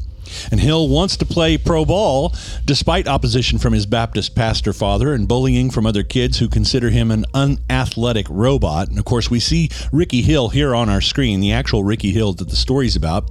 And 0.52 0.60
Hill 0.60 0.88
wants 0.88 1.18
to 1.18 1.26
play 1.26 1.58
pro 1.58 1.86
ball 1.86 2.34
despite 2.66 3.08
opposition 3.08 3.58
from 3.58 3.74
his 3.74 3.86
Baptist 3.86 4.36
pastor 4.36 4.74
father 4.74 5.14
and 5.14 5.28
bullying 5.28 5.72
from 5.72 5.86
other 5.86 6.04
kids 6.04 6.40
who 6.40 6.48
consider 6.48 6.90
him 6.90 7.12
an 7.12 7.26
unathletic 7.34 8.28
robot. 8.30 8.90
And 8.90 9.00
of 9.00 9.06
course, 9.06 9.30
we 9.30 9.40
see 9.40 9.70
Ricky 9.92 10.22
Hill 10.22 10.50
here 10.50 10.76
on 10.76 10.90
our 10.90 11.02
screen, 11.02 11.40
the 11.40 11.52
actual 11.52 11.84
Ricky 11.84 12.12
Hill 12.12 12.34
that 12.34 12.50
the 12.50 12.56
story's 12.56 12.96
about. 12.96 13.30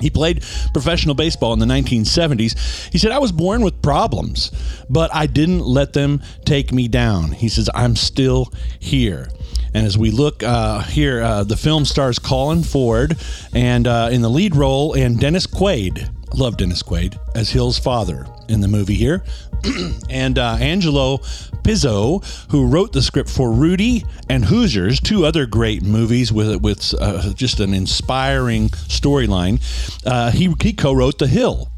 He 0.00 0.10
played 0.10 0.42
professional 0.72 1.14
baseball 1.14 1.52
in 1.52 1.60
the 1.60 1.66
1970s. 1.66 2.90
He 2.92 2.98
said, 2.98 3.12
I 3.12 3.18
was 3.18 3.30
born 3.30 3.62
with 3.62 3.80
problems, 3.80 4.50
but 4.90 5.14
I 5.14 5.26
didn't 5.26 5.60
let 5.60 5.92
them 5.92 6.20
take 6.44 6.72
me 6.72 6.88
down. 6.88 7.30
He 7.30 7.48
says, 7.48 7.70
I'm 7.74 7.94
still 7.94 8.52
here. 8.80 9.28
And 9.74 9.86
as 9.86 9.98
we 9.98 10.10
look 10.10 10.42
uh, 10.42 10.82
here, 10.82 11.20
uh, 11.20 11.44
the 11.44 11.56
film 11.56 11.84
stars 11.84 12.18
Colin 12.18 12.62
Ford 12.62 13.16
and 13.52 13.86
uh, 13.86 14.08
in 14.12 14.22
the 14.22 14.30
lead 14.30 14.54
role, 14.54 14.94
and 14.94 15.18
Dennis 15.18 15.46
Quaid. 15.46 16.10
Love 16.32 16.56
Dennis 16.56 16.82
Quaid 16.82 17.18
as 17.34 17.50
Hill's 17.50 17.78
father 17.78 18.26
in 18.48 18.60
the 18.60 18.68
movie 18.68 18.94
here. 18.94 19.24
and 20.10 20.38
uh, 20.38 20.56
Angelo 20.60 21.18
Pizzo, 21.62 22.24
who 22.50 22.66
wrote 22.66 22.92
the 22.92 23.02
script 23.02 23.30
for 23.30 23.50
Rudy 23.50 24.04
and 24.28 24.44
Hoosiers, 24.44 25.00
two 25.00 25.24
other 25.24 25.46
great 25.46 25.82
movies 25.82 26.32
with 26.32 26.60
with 26.60 26.94
uh, 27.00 27.32
just 27.32 27.60
an 27.60 27.74
inspiring 27.74 28.68
storyline. 28.68 29.60
Uh, 30.06 30.30
he 30.30 30.54
he 30.60 30.72
co-wrote 30.72 31.18
The 31.18 31.26
Hill. 31.26 31.70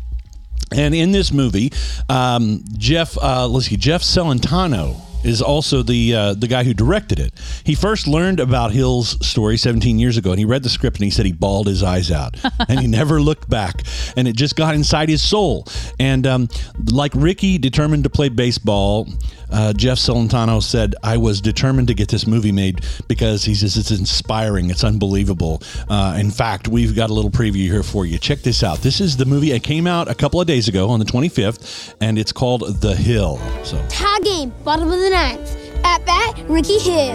And 0.72 0.96
in 0.96 1.12
this 1.12 1.32
movie, 1.32 1.72
um, 2.08 2.64
Jeff, 2.76 3.16
uh, 3.18 3.46
let's 3.46 3.66
see, 3.66 3.76
Jeff 3.76 4.02
Celentano 4.02 5.05
is 5.24 5.42
also 5.42 5.82
the 5.82 6.14
uh, 6.14 6.34
the 6.34 6.46
guy 6.48 6.64
who 6.64 6.74
directed 6.74 7.18
it. 7.18 7.32
He 7.64 7.74
first 7.74 8.06
learned 8.06 8.40
about 8.40 8.72
Hill's 8.72 9.26
story 9.26 9.56
17 9.56 9.98
years 9.98 10.16
ago, 10.16 10.30
and 10.30 10.38
he 10.38 10.44
read 10.44 10.62
the 10.62 10.68
script 10.68 10.98
and 10.98 11.04
he 11.04 11.10
said 11.10 11.26
he 11.26 11.32
bawled 11.32 11.66
his 11.66 11.82
eyes 11.82 12.10
out, 12.10 12.36
and 12.68 12.80
he 12.80 12.86
never 12.86 13.20
looked 13.20 13.48
back, 13.48 13.82
and 14.16 14.28
it 14.28 14.36
just 14.36 14.56
got 14.56 14.74
inside 14.74 15.08
his 15.08 15.22
soul. 15.22 15.66
And 15.98 16.26
um, 16.26 16.48
like 16.90 17.12
Ricky, 17.14 17.58
determined 17.58 18.04
to 18.04 18.10
play 18.10 18.28
baseball, 18.28 19.08
uh, 19.50 19.72
Jeff 19.72 19.98
Celentano 19.98 20.62
said, 20.62 20.94
"I 21.02 21.16
was 21.16 21.40
determined 21.40 21.88
to 21.88 21.94
get 21.94 22.08
this 22.08 22.26
movie 22.26 22.52
made 22.52 22.84
because 23.08 23.44
he 23.44 23.54
says 23.54 23.76
it's 23.76 23.90
inspiring, 23.90 24.70
it's 24.70 24.84
unbelievable." 24.84 25.62
Uh, 25.88 26.16
in 26.18 26.30
fact, 26.30 26.68
we've 26.68 26.94
got 26.94 27.10
a 27.10 27.12
little 27.12 27.30
preview 27.30 27.64
here 27.64 27.82
for 27.82 28.06
you. 28.06 28.18
Check 28.18 28.40
this 28.40 28.62
out. 28.62 28.78
This 28.78 29.00
is 29.00 29.16
the 29.16 29.24
movie. 29.24 29.52
It 29.52 29.62
came 29.62 29.86
out 29.86 30.08
a 30.08 30.14
couple 30.14 30.40
of 30.40 30.46
days 30.46 30.68
ago 30.68 30.88
on 30.90 30.98
the 30.98 31.04
25th, 31.04 31.94
and 32.00 32.18
it's 32.18 32.32
called 32.32 32.80
The 32.80 32.94
Hill. 32.94 33.38
So 33.64 33.84
Tie 33.88 34.20
game, 34.20 34.52
bottom 34.64 34.90
of 34.90 34.98
the 34.98 35.10
ninth. 35.10 35.56
At 35.84 36.04
bat, 36.04 36.38
Ricky 36.48 36.78
Hill. 36.78 37.14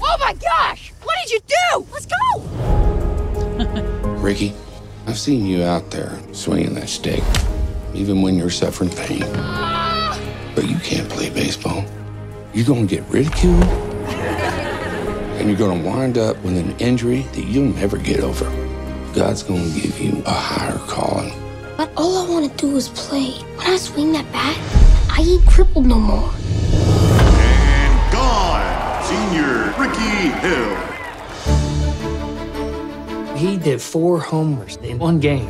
Oh 0.00 0.16
my 0.20 0.34
gosh! 0.34 0.92
What 1.02 1.16
did 1.22 1.30
you 1.32 1.40
do? 1.46 1.86
Let's 1.92 2.06
go! 2.06 2.40
Ricky, 4.20 4.52
I've 5.08 5.18
seen 5.18 5.46
you 5.46 5.62
out 5.64 5.90
there 5.90 6.18
swinging 6.32 6.74
that 6.74 6.90
stick, 6.90 7.24
even 7.94 8.20
when 8.20 8.36
you're 8.36 8.50
suffering 8.50 8.90
pain. 8.90 9.20
But 10.54 10.68
you 10.68 10.76
can't 10.80 11.08
play 11.08 11.30
baseball. 11.30 11.82
You're 12.52 12.66
going 12.66 12.86
to 12.86 12.94
get 12.94 13.08
ridiculed, 13.08 13.64
and 15.32 15.48
you're 15.48 15.56
going 15.56 15.82
to 15.82 15.88
wind 15.88 16.18
up 16.18 16.36
with 16.42 16.58
an 16.58 16.76
injury 16.78 17.22
that 17.32 17.44
you'll 17.44 17.74
never 17.74 17.96
get 17.96 18.20
over. 18.20 18.44
God's 19.14 19.42
going 19.42 19.72
to 19.72 19.80
give 19.80 19.98
you 19.98 20.22
a 20.26 20.30
higher 20.30 20.76
calling. 20.80 21.32
But 21.78 21.90
all 21.96 22.18
I 22.18 22.28
want 22.28 22.50
to 22.50 22.56
do 22.58 22.76
is 22.76 22.90
play. 22.90 23.30
When 23.56 23.66
I 23.66 23.78
swing 23.78 24.12
that 24.12 24.30
bat, 24.30 24.58
I 25.10 25.22
ain't 25.22 25.46
crippled 25.46 25.86
no 25.86 25.98
more. 25.98 26.30
And 27.40 28.12
gone, 28.12 29.04
senior 29.04 29.72
Ricky 29.78 30.38
Hill. 30.46 30.97
He 33.38 33.56
did 33.56 33.80
four 33.80 34.18
homers 34.18 34.78
in 34.78 34.98
one 34.98 35.20
game. 35.20 35.48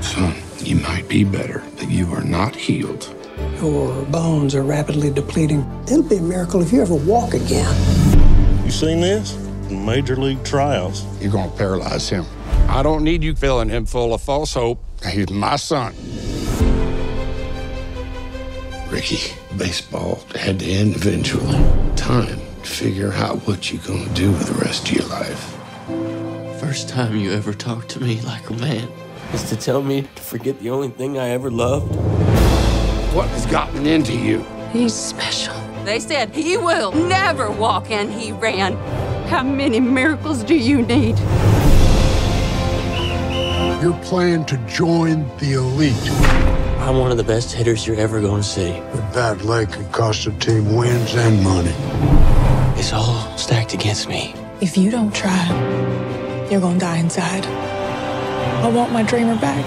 Son, 0.00 0.34
you 0.60 0.76
might 0.76 1.06
be 1.06 1.22
better, 1.22 1.62
but 1.76 1.90
you 1.90 2.10
are 2.14 2.24
not 2.24 2.56
healed. 2.56 3.14
Your 3.60 4.02
bones 4.06 4.54
are 4.54 4.62
rapidly 4.62 5.10
depleting. 5.10 5.70
It'll 5.84 6.02
be 6.02 6.16
a 6.16 6.22
miracle 6.22 6.62
if 6.62 6.72
you 6.72 6.80
ever 6.80 6.94
walk 6.94 7.34
again. 7.34 8.64
You 8.64 8.70
seen 8.70 9.02
this? 9.02 9.36
Major 9.68 10.16
league 10.16 10.42
trials. 10.44 11.04
You're 11.20 11.30
going 11.30 11.50
to 11.50 11.56
paralyze 11.58 12.08
him. 12.08 12.24
I 12.70 12.82
don't 12.82 13.04
need 13.04 13.22
you 13.22 13.34
filling 13.34 13.68
him 13.68 13.84
full 13.84 14.14
of 14.14 14.22
false 14.22 14.54
hope. 14.54 14.82
He's 15.06 15.28
my 15.28 15.56
son. 15.56 15.92
Ricky, 18.88 19.34
baseball 19.58 20.22
had 20.34 20.60
to 20.60 20.64
end 20.64 20.96
eventually. 20.96 21.52
Time 21.96 22.40
to 22.62 22.70
figure 22.70 23.12
out 23.12 23.46
what 23.46 23.70
you're 23.70 23.82
going 23.82 24.08
to 24.08 24.14
do 24.14 24.32
with 24.32 24.46
the 24.46 24.64
rest 24.64 24.88
of 24.88 24.96
your 24.96 25.06
life. 25.08 25.51
First 26.72 26.88
time 26.88 27.14
you 27.14 27.32
ever 27.32 27.52
talked 27.52 27.90
to 27.90 28.02
me 28.02 28.22
like 28.22 28.48
a 28.48 28.54
man 28.54 28.88
is 29.34 29.46
to 29.50 29.56
tell 29.56 29.82
me 29.82 30.08
to 30.14 30.22
forget 30.22 30.58
the 30.60 30.70
only 30.70 30.88
thing 30.88 31.18
I 31.18 31.28
ever 31.28 31.50
loved. 31.50 31.94
What 33.14 33.28
has 33.28 33.44
gotten 33.44 33.84
into 33.84 34.16
you? 34.16 34.42
He's 34.72 34.94
special. 34.94 35.54
They 35.84 36.00
said 36.00 36.34
he 36.34 36.56
will 36.56 36.92
never 36.92 37.50
walk, 37.50 37.90
and 37.90 38.10
he 38.10 38.32
ran. 38.32 38.72
How 39.28 39.42
many 39.42 39.80
miracles 39.80 40.42
do 40.42 40.54
you 40.54 40.80
need? 40.80 41.18
You're 43.82 44.00
planning 44.02 44.46
to 44.46 44.56
join 44.66 45.28
the 45.36 45.52
elite. 45.52 46.10
I'm 46.80 46.96
one 46.96 47.10
of 47.10 47.18
the 47.18 47.22
best 47.24 47.52
hitters 47.52 47.86
you're 47.86 48.00
ever 48.00 48.22
going 48.22 48.40
to 48.40 48.48
see. 48.48 48.70
A 48.70 49.10
bad 49.12 49.42
leg 49.42 49.70
could 49.70 49.92
cost 49.92 50.26
a 50.26 50.30
team 50.38 50.74
wins 50.74 51.14
and 51.16 51.44
money. 51.44 51.74
It's 52.80 52.94
all 52.94 53.36
stacked 53.36 53.74
against 53.74 54.08
me. 54.08 54.34
If 54.62 54.78
you 54.78 54.90
don't 54.90 55.14
try, 55.14 55.48
you're 56.52 56.60
going 56.60 56.78
to 56.78 56.84
die 56.84 56.98
inside. 56.98 57.46
I 57.46 58.68
want 58.68 58.92
my 58.92 59.02
dreamer 59.02 59.36
back. 59.36 59.64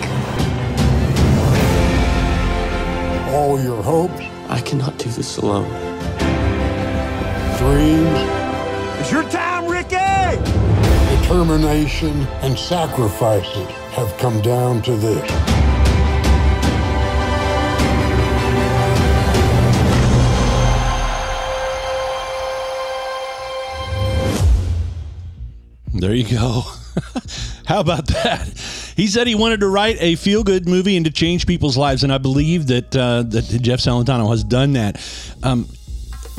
All 3.34 3.60
your 3.60 3.82
hopes, 3.82 4.22
I 4.50 4.62
cannot 4.62 4.96
do 5.00 5.10
this 5.10 5.38
alone. 5.38 5.68
dreams, 7.58 9.00
It's 9.00 9.12
your 9.12 9.24
time, 9.30 9.68
Ricky! 9.68 9.96
determination, 11.22 12.28
and 12.44 12.58
sacrifices 12.58 13.68
have 13.98 14.16
come 14.20 14.40
down 14.42 14.84
to 14.84 14.96
this. 14.96 15.55
There 26.06 26.14
you 26.14 26.38
go. 26.38 26.62
How 27.66 27.80
about 27.80 28.06
that? 28.10 28.48
He 28.96 29.08
said 29.08 29.26
he 29.26 29.34
wanted 29.34 29.62
to 29.62 29.68
write 29.68 29.98
a 30.00 30.14
feel-good 30.14 30.70
movie 30.70 30.96
and 30.98 31.06
to 31.08 31.12
change 31.12 31.48
people's 31.48 31.78
lives, 31.78 32.04
and 32.04 32.14
I 32.14 32.20
believe 32.20 32.68
that 32.68 32.96
uh, 32.96 33.24
that 33.24 33.46
Jeff 33.64 33.80
Celentano 33.80 34.30
has 34.30 34.44
done 34.44 34.74
that. 34.74 35.02
Um, 35.42 35.68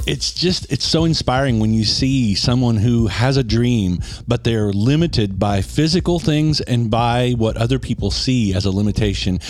it's 0.06 0.32
just 0.32 0.72
it's 0.72 0.84
so 0.84 1.04
inspiring 1.04 1.58
when 1.58 1.74
you 1.74 1.84
see 1.84 2.36
someone 2.36 2.76
who 2.76 3.08
has 3.08 3.36
a 3.36 3.42
dream 3.42 3.98
but 4.28 4.44
they're 4.44 4.72
limited 4.72 5.36
by 5.38 5.62
physical 5.62 6.20
things 6.20 6.60
and 6.60 6.92
by 6.92 7.32
what 7.32 7.56
other 7.56 7.80
people 7.80 8.12
see 8.12 8.54
as 8.54 8.66
a 8.66 8.70
limitation 8.70 9.40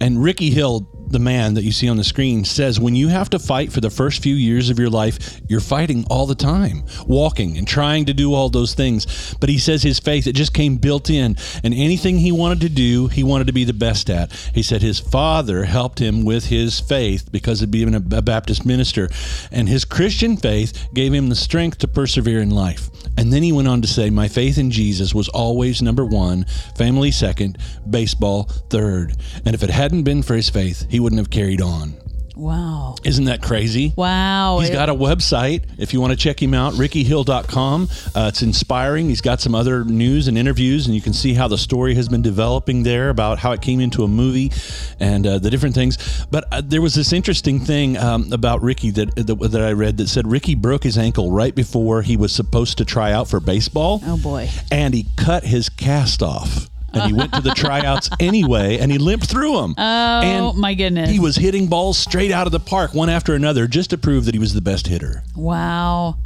and 0.00 0.22
ricky 0.22 0.50
hill 0.50 0.86
the 1.08 1.18
man 1.18 1.54
that 1.54 1.64
you 1.64 1.72
see 1.72 1.88
on 1.88 1.96
the 1.96 2.04
screen 2.04 2.44
says 2.44 2.80
when 2.80 2.94
you 2.94 3.08
have 3.08 3.30
to 3.30 3.38
fight 3.38 3.72
for 3.72 3.80
the 3.80 3.90
first 3.90 4.22
few 4.22 4.34
years 4.34 4.70
of 4.70 4.78
your 4.78 4.90
life 4.90 5.40
you're 5.48 5.60
fighting 5.60 6.04
all 6.10 6.26
the 6.26 6.34
time 6.34 6.82
walking 7.06 7.56
and 7.56 7.66
trying 7.66 8.04
to 8.06 8.14
do 8.14 8.34
all 8.34 8.48
those 8.48 8.74
things. 8.74 9.34
But 9.40 9.48
he 9.48 9.58
says 9.58 9.82
his 9.82 9.98
faith 9.98 10.26
it 10.26 10.34
just 10.34 10.54
came 10.54 10.76
built 10.76 11.10
in. 11.10 11.36
And 11.62 11.74
anything 11.74 12.18
he 12.18 12.32
wanted 12.32 12.60
to 12.62 12.68
do 12.68 13.08
he 13.08 13.22
wanted 13.22 13.46
to 13.46 13.52
be 13.52 13.64
the 13.64 13.72
best 13.72 14.10
at. 14.10 14.32
He 14.54 14.62
said 14.62 14.82
his 14.82 15.00
father 15.00 15.64
helped 15.64 15.98
him 15.98 16.24
with 16.24 16.46
his 16.46 16.80
faith 16.80 17.30
because 17.30 17.62
of 17.62 17.70
being 17.70 17.94
a 17.94 18.00
baptist 18.00 18.64
minister. 18.64 19.08
And 19.50 19.68
his 19.68 19.84
christian 19.84 20.36
faith 20.36 20.88
gave 20.94 21.12
him 21.12 21.28
the 21.28 21.34
strength 21.34 21.78
to 21.78 21.88
persevere 21.88 22.40
in 22.40 22.50
life. 22.50 22.90
And 23.16 23.32
then 23.32 23.42
he 23.42 23.52
went 23.52 23.68
on 23.68 23.82
to 23.82 23.88
say 23.88 24.10
my 24.10 24.28
faith 24.28 24.58
in 24.58 24.70
jesus 24.70 25.14
was 25.14 25.28
always 25.28 25.82
number 25.82 26.04
one 26.04 26.44
family 26.76 27.10
second 27.10 27.58
baseball 27.88 28.44
third. 28.70 29.16
And 29.44 29.54
if 29.54 29.62
it 29.62 29.70
hadn't 29.70 30.04
been 30.04 30.22
for 30.22 30.34
his 30.34 30.50
faith 30.50 30.86
he 30.94 31.00
wouldn't 31.00 31.18
have 31.18 31.28
carried 31.30 31.60
on 31.60 31.92
Wow. 32.36 32.94
isn't 33.04 33.24
that 33.26 33.42
crazy 33.42 33.92
Wow. 33.96 34.58
He's 34.60 34.70
got 34.70 34.88
a 34.88 34.94
website 34.94 35.62
if 35.78 35.92
you 35.92 36.00
want 36.00 36.12
to 36.12 36.16
check 36.16 36.40
him 36.42 36.54
out, 36.54 36.74
rickyhill.com. 36.74 37.88
Uh, 38.14 38.26
it's 38.28 38.42
inspiring. 38.42 39.08
He's 39.08 39.20
got 39.20 39.40
some 39.40 39.54
other 39.54 39.84
news 39.84 40.28
and 40.28 40.36
interviews, 40.38 40.86
and 40.86 40.94
you 40.94 41.00
can 41.00 41.12
see 41.12 41.34
how 41.34 41.48
the 41.48 41.58
story 41.58 41.94
has 41.94 42.08
been 42.08 42.22
developing 42.22 42.82
there 42.82 43.08
about 43.10 43.38
how 43.38 43.52
it 43.52 43.62
came 43.62 43.80
into 43.80 44.02
a 44.04 44.08
movie 44.08 44.52
and 45.00 45.26
uh, 45.26 45.38
the 45.38 45.50
different 45.50 45.74
things. 45.74 46.26
But 46.30 46.44
uh, 46.52 46.62
there 46.64 46.82
was 46.82 46.94
this 46.94 47.12
interesting 47.12 47.60
thing 47.60 47.96
um, 47.96 48.32
about 48.32 48.62
Ricky 48.62 48.90
that, 48.92 49.14
that 49.16 49.50
that 49.50 49.62
I 49.62 49.72
read 49.72 49.96
that 49.98 50.08
said 50.08 50.26
Ricky 50.26 50.54
broke 50.54 50.82
his 50.84 50.98
ankle 50.98 51.30
right 51.30 51.54
before 51.54 52.02
he 52.02 52.16
was 52.16 52.32
supposed 52.32 52.78
to 52.78 52.84
try 52.84 53.12
out 53.12 53.28
for 53.28 53.40
baseball. 53.40 54.00
Oh, 54.04 54.16
boy. 54.16 54.48
And 54.70 54.94
he 54.94 55.06
cut 55.16 55.44
his 55.44 55.68
cast 55.68 56.22
off. 56.22 56.68
And 56.94 57.06
he 57.06 57.12
went 57.12 57.32
to 57.34 57.40
the 57.40 57.50
tryouts 57.50 58.10
anyway, 58.20 58.78
and 58.78 58.90
he 58.90 58.98
limped 58.98 59.26
through 59.26 59.60
them. 59.60 59.74
Oh, 59.76 59.80
and 59.80 60.58
my 60.58 60.74
goodness. 60.74 61.10
He 61.10 61.18
was 61.18 61.36
hitting 61.36 61.66
balls 61.66 61.98
straight 61.98 62.30
out 62.30 62.46
of 62.46 62.52
the 62.52 62.60
park, 62.60 62.94
one 62.94 63.08
after 63.08 63.34
another, 63.34 63.66
just 63.66 63.90
to 63.90 63.98
prove 63.98 64.24
that 64.26 64.34
he 64.34 64.38
was 64.38 64.54
the 64.54 64.60
best 64.60 64.86
hitter. 64.86 65.22
Wow. 65.34 66.18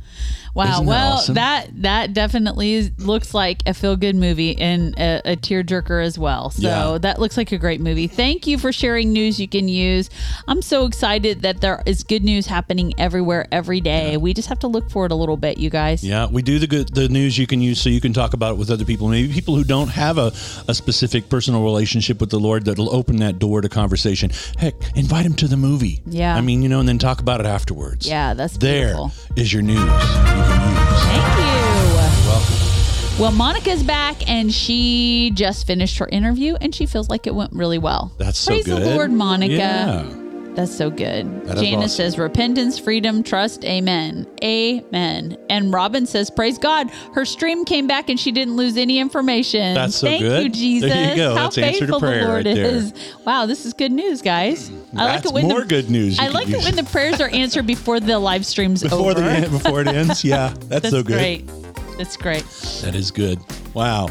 Wow. 0.59 0.81
That 0.81 0.85
well, 0.87 1.13
awesome? 1.15 1.35
that 1.37 1.69
that 1.83 2.13
definitely 2.13 2.73
is, 2.75 2.91
looks 2.99 3.33
like 3.33 3.63
a 3.67 3.73
feel 3.75 3.97
good 3.97 4.17
movie 4.17 4.59
and 4.59 4.95
a, 4.99 5.33
a 5.33 5.37
tearjerker 5.37 6.05
as 6.05 6.19
well. 6.19 6.51
So 6.51 6.63
Yeah. 6.63 6.99
that 6.99 7.19
looks 7.21 7.37
like 7.37 7.53
a 7.53 7.59
great 7.59 7.81
movie. 7.81 8.07
Thank 8.09 8.47
you 8.47 8.59
for 8.59 8.73
sharing 8.73 9.13
news 9.13 9.39
you 9.41 9.49
can 9.49 9.69
use. 9.69 10.11
I'm 10.47 10.61
so 10.63 10.85
excited 10.87 11.43
that 11.43 11.61
there 11.61 11.83
is 11.87 12.03
good 12.03 12.25
news 12.25 12.47
happening 12.47 12.93
everywhere 12.99 13.47
every 13.53 13.81
day. 13.81 14.17
We 14.17 14.35
just 14.35 14.49
have 14.49 14.59
to 14.61 14.67
look 14.69 14.91
for 14.91 15.07
it 15.07 15.13
a 15.13 15.15
little 15.15 15.37
bit, 15.37 15.59
you 15.59 15.71
guys. 15.71 16.03
Yeah, 16.05 16.27
we 16.27 16.43
do 16.43 16.59
the 16.59 16.67
good 16.67 16.89
the 16.95 17.09
news 17.09 17.39
you 17.39 17.47
can 17.47 17.61
use 17.61 17.81
so 17.81 17.89
you 17.89 18.01
can 18.01 18.13
talk 18.13 18.35
about 18.35 18.53
it 18.55 18.59
with 18.59 18.71
other 18.71 18.85
people. 18.85 19.09
Maybe 19.09 19.33
people 19.33 19.55
who 19.55 19.65
don't 19.65 19.89
have 19.89 20.19
a, 20.19 20.33
a 20.69 20.75
specific 20.75 21.29
personal 21.29 21.63
relationship 21.63 22.21
with 22.21 22.31
the 22.31 22.41
Lord 22.41 22.65
that'll 22.65 22.95
open 22.95 23.17
that 23.19 23.39
door 23.39 23.61
to 23.61 23.69
conversation. 23.69 24.31
Heck, 24.59 24.75
invite 24.97 25.25
them 25.25 25.35
to 25.35 25.47
the 25.49 25.57
movie. 25.57 26.01
Yeah. 26.07 26.35
I 26.35 26.41
mean, 26.41 26.63
you 26.63 26.69
know, 26.69 26.81
and 26.81 26.89
then 26.89 26.99
talk 26.99 27.21
about 27.21 27.41
it 27.41 27.47
afterwards. 27.47 28.07
Yeah, 28.09 28.35
that's 28.35 28.57
There 28.59 28.95
beautiful. 28.95 29.13
is 29.37 29.53
your 29.53 29.63
news. 29.63 30.48
You 30.49 30.55
can 30.55 30.93
use. 30.93 31.03
Thank 31.05 31.39
you. 31.39 32.27
Welcome. 32.27 33.21
Well, 33.21 33.33
Monica's 33.33 33.83
back 33.83 34.29
and 34.29 34.53
she 34.53 35.33
just 35.35 35.67
finished 35.67 35.99
her 35.99 36.07
interview 36.09 36.57
and 36.61 36.75
she 36.75 36.87
feels 36.87 37.09
like 37.09 37.27
it 37.27 37.35
went 37.35 37.53
really 37.53 37.79
well. 37.79 38.13
That's 38.19 38.39
so 38.39 38.53
Praise 38.53 38.65
good. 38.65 38.83
the 38.83 38.95
Lord, 38.95 39.11
Monica. 39.11 39.55
Yeah. 39.55 40.28
That's 40.59 40.77
so 40.77 40.91
good. 40.91 41.45
That 41.45 41.59
Janice 41.59 41.85
awesome. 41.85 41.89
says 41.91 42.19
repentance, 42.19 42.81
freedom, 42.81 43.23
trust, 43.23 43.65
amen. 43.65 44.27
Amen. 44.43 45.37
And 45.49 45.73
Robin 45.73 46.05
says, 46.05 46.31
Praise 46.31 46.59
God. 46.59 46.91
Her 47.15 47.25
stream 47.25 47.65
came 47.65 47.87
back 47.87 48.09
and 48.09 48.19
she 48.19 48.33
didn't 48.33 48.57
lose 48.57 48.77
any 48.77 48.99
information. 48.99 49.75
That's 49.75 49.95
so 49.95 50.09
Thank 50.09 50.23
good. 50.23 50.43
you, 50.43 50.51
Jesus. 50.51 50.91
There 50.91 51.11
you 51.11 51.17
go. 51.17 51.37
How 51.37 51.43
That's 51.45 51.55
faithful 51.55 52.01
prayer 52.01 52.23
the 52.23 52.27
Lord 52.27 52.47
right 52.47 52.57
is. 52.59 52.93
Wow, 53.25 53.47
this 53.47 53.67
is 53.67 53.73
good 53.73 53.93
news, 53.93 54.21
guys. 54.21 54.73
I 54.97 55.05
like 55.05 55.25
it 55.25 55.33
when 55.33 55.47
more 55.47 55.61
the, 55.61 55.67
good 55.67 55.91
news 55.91 56.19
I 56.19 56.27
like 56.27 56.49
it 56.49 56.65
when 56.65 56.75
the 56.75 56.83
prayers 56.83 57.21
are 57.21 57.29
answered 57.29 57.69
before 57.69 58.01
the 58.01 58.19
live 58.19 58.45
stream's 58.45 58.83
Before 58.83 59.13
over. 59.13 59.21
the 59.21 59.49
before 59.49 59.83
it 59.83 59.87
ends. 59.87 60.25
Yeah, 60.25 60.49
that's, 60.49 60.67
That's 60.67 60.91
so 60.91 61.05
good. 61.05 61.19
great. 61.19 61.51
That's 61.99 62.17
great. 62.17 62.45
That 62.83 62.97
is 62.97 63.13
good. 63.13 63.39
Wow. 63.75 64.09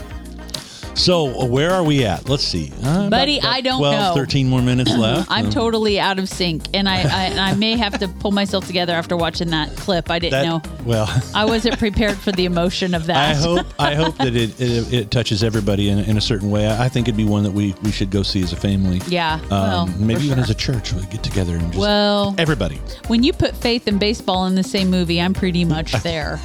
So 0.98 1.40
uh, 1.42 1.46
where 1.46 1.72
are 1.72 1.84
we 1.84 2.04
at? 2.06 2.28
Let's 2.28 2.44
see. 2.44 2.72
Uh, 2.84 3.10
Buddy, 3.10 3.38
about- 3.38 3.48
about 3.50 3.56
I 3.58 3.62
don't 3.62 3.80
12, 3.80 4.16
know. 4.16 4.22
13 4.22 4.48
more 4.50 4.62
minutes 4.62 4.92
left. 4.98 5.30
I'm 5.32 5.46
Um, 5.46 5.52
totally 5.52 6.00
out 6.00 6.18
of 6.20 6.28
sync, 6.28 6.64
and 6.74 6.90
I, 6.90 6.96
I 7.02 7.24
and 7.28 7.40
I 7.40 7.54
may 7.54 7.78
have 7.78 8.00
to 8.00 8.08
pull 8.08 8.32
myself 8.32 8.66
together 8.66 8.94
after 8.94 9.16
watching 9.16 9.50
that 9.52 9.76
clip. 9.78 10.10
I 10.10 10.18
didn't 10.20 10.32
that- 10.44 10.46
know. 10.46 10.62
Well, 10.86 11.08
I 11.36 11.46
wasn't 11.46 11.78
prepared 11.78 12.18
for 12.18 12.32
the 12.32 12.46
emotion 12.46 12.94
of 12.96 13.06
that. 13.08 13.18
I 13.18 13.34
hope 13.36 13.66
I 13.78 13.94
hope 13.96 14.18
that 14.18 14.36
it, 14.36 14.60
it, 14.60 14.94
it 14.94 15.12
touches 15.12 15.44
everybody 15.44 15.90
in, 15.90 16.00
in 16.00 16.18
a 16.18 16.22
certain 16.22 16.50
way. 16.50 16.68
I 16.68 16.86
I 16.86 16.90
think 16.90 17.08
it'd 17.08 17.18
be 17.18 17.26
one 17.26 17.44
that 17.44 17.52
we, 17.52 17.76
we 17.84 17.92
should 17.92 18.10
go 18.10 18.24
see 18.24 18.42
as 18.42 18.54
a 18.54 18.56
family. 18.56 19.02
Yeah, 19.08 19.36
Um, 19.44 19.50
well, 19.50 19.88
maybe 20.00 20.22
even 20.24 20.38
sure. 20.38 20.44
as 20.46 20.50
a 20.50 20.56
church, 20.56 20.94
we 20.94 21.02
get 21.08 21.22
together 21.24 21.54
and 21.56 21.68
just 21.68 21.78
Well, 21.78 22.34
everybody. 22.38 22.78
when 23.08 23.24
you 23.24 23.34
put 23.34 23.56
faith 23.58 23.88
and 23.88 24.00
baseball 24.00 24.48
in 24.48 24.56
the 24.56 24.64
same 24.64 24.90
movie, 24.90 25.20
I'm 25.22 25.34
pretty 25.34 25.66
much 25.66 25.92
there. 26.04 26.40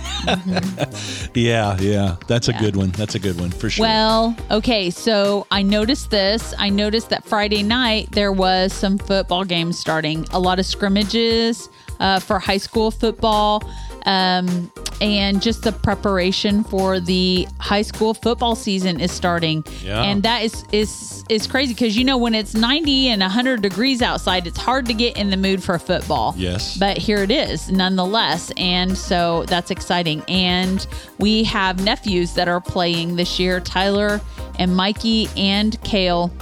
Yeah, 1.35 1.77
yeah, 1.81 2.17
that's 2.27 2.49
a 2.49 2.53
good 2.55 2.75
one. 2.77 2.91
That's 2.91 3.15
a 3.15 3.19
good 3.21 3.41
one 3.41 3.51
for 3.51 3.71
sure. 3.71 3.85
Well, 3.87 4.37
okay, 4.51 4.90
so 4.90 5.47
I 5.51 5.62
noticed 5.62 6.11
this. 6.11 6.55
I 6.59 6.68
noticed 6.68 7.11
that 7.11 7.24
Friday 7.24 7.62
night 7.62 8.11
there 8.12 8.32
was 8.32 8.72
some 8.72 8.99
football 8.99 9.45
games 9.45 9.78
starting, 9.78 10.26
a 10.32 10.38
lot 10.38 10.59
of 10.59 10.66
scrimmages 10.66 11.68
uh, 12.03 12.19
for 12.19 12.39
high 12.39 12.59
school 12.59 12.91
football, 12.91 13.63
um, 14.05 14.71
and 15.01 15.41
just 15.41 15.63
the 15.63 15.73
preparation 15.73 16.65
for 16.65 17.01
the 17.01 17.47
high 17.59 17.83
school 17.83 18.13
football 18.13 18.57
season 18.57 19.01
is 19.01 19.13
starting. 19.13 19.65
Yeah. 19.83 20.03
And 20.03 20.23
that 20.25 20.43
is 20.43 20.65
is 20.73 21.25
is 21.29 21.47
crazy 21.47 21.75
because 21.75 21.97
you 21.97 22.05
know 22.05 22.19
when 22.19 22.35
it's 22.35 22.55
90 22.55 23.09
and 23.09 23.21
100 23.23 23.63
degrees 23.63 24.03
outside, 24.03 24.47
it's 24.47 24.59
hard 24.59 24.87
to 24.87 24.95
get 24.95 25.17
in 25.17 25.31
the 25.31 25.37
mood 25.37 25.63
for 25.63 25.79
football. 25.79 26.35
Yes. 26.37 26.77
But 26.77 26.99
here 26.99 27.19
it 27.19 27.31
is 27.31 27.71
nonetheless. 27.71 28.53
And 28.57 28.99
so 28.99 29.45
that's 29.45 29.71
exciting. 29.71 30.23
And 30.29 30.85
we 31.19 31.45
have 31.45 31.83
nephews 31.85 32.35
that 32.35 32.49
are 32.49 32.61
playing 32.61 33.17
this 33.17 33.39
year 33.39 33.61
Tyler 33.61 34.21
and 34.59 34.75
Mikey 34.75 35.29
and 35.37 35.81
Kale. 35.83 36.33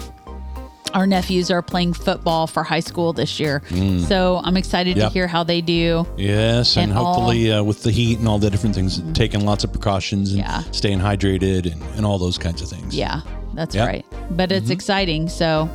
Our 0.94 1.06
nephews 1.06 1.50
are 1.50 1.62
playing 1.62 1.92
football 1.92 2.46
for 2.46 2.62
high 2.64 2.80
school 2.80 3.12
this 3.12 3.38
year. 3.38 3.62
Mm. 3.68 4.00
So 4.08 4.40
I'm 4.42 4.56
excited 4.56 4.96
to 4.96 5.08
hear 5.08 5.26
how 5.28 5.44
they 5.44 5.60
do. 5.60 6.06
Yes, 6.16 6.76
and, 6.76 6.90
And 6.90 6.98
all- 6.98 7.14
hopefully 7.14 7.52
uh, 7.52 7.62
with 7.62 7.82
the 7.82 7.92
heat 7.92 8.18
and 8.18 8.26
all 8.26 8.38
the 8.38 8.50
different 8.50 8.74
things, 8.74 9.00
taking 9.14 9.44
lots 9.46 9.62
of 9.64 9.72
precautions 9.72 10.30
and 10.30 10.40
Yeah. 10.40 10.62
staying 10.72 10.98
hydrated 10.98 11.70
and, 11.70 11.80
and 11.96 12.04
all 12.04 12.18
those 12.18 12.38
kinds 12.38 12.60
of 12.62 12.68
things. 12.68 12.94
Yeah, 12.96 13.20
that's 13.54 13.74
Yep. 13.74 13.86
right. 13.86 14.06
But 14.32 14.50
it's 14.52 14.70
exciting. 14.70 15.28
So 15.28 15.68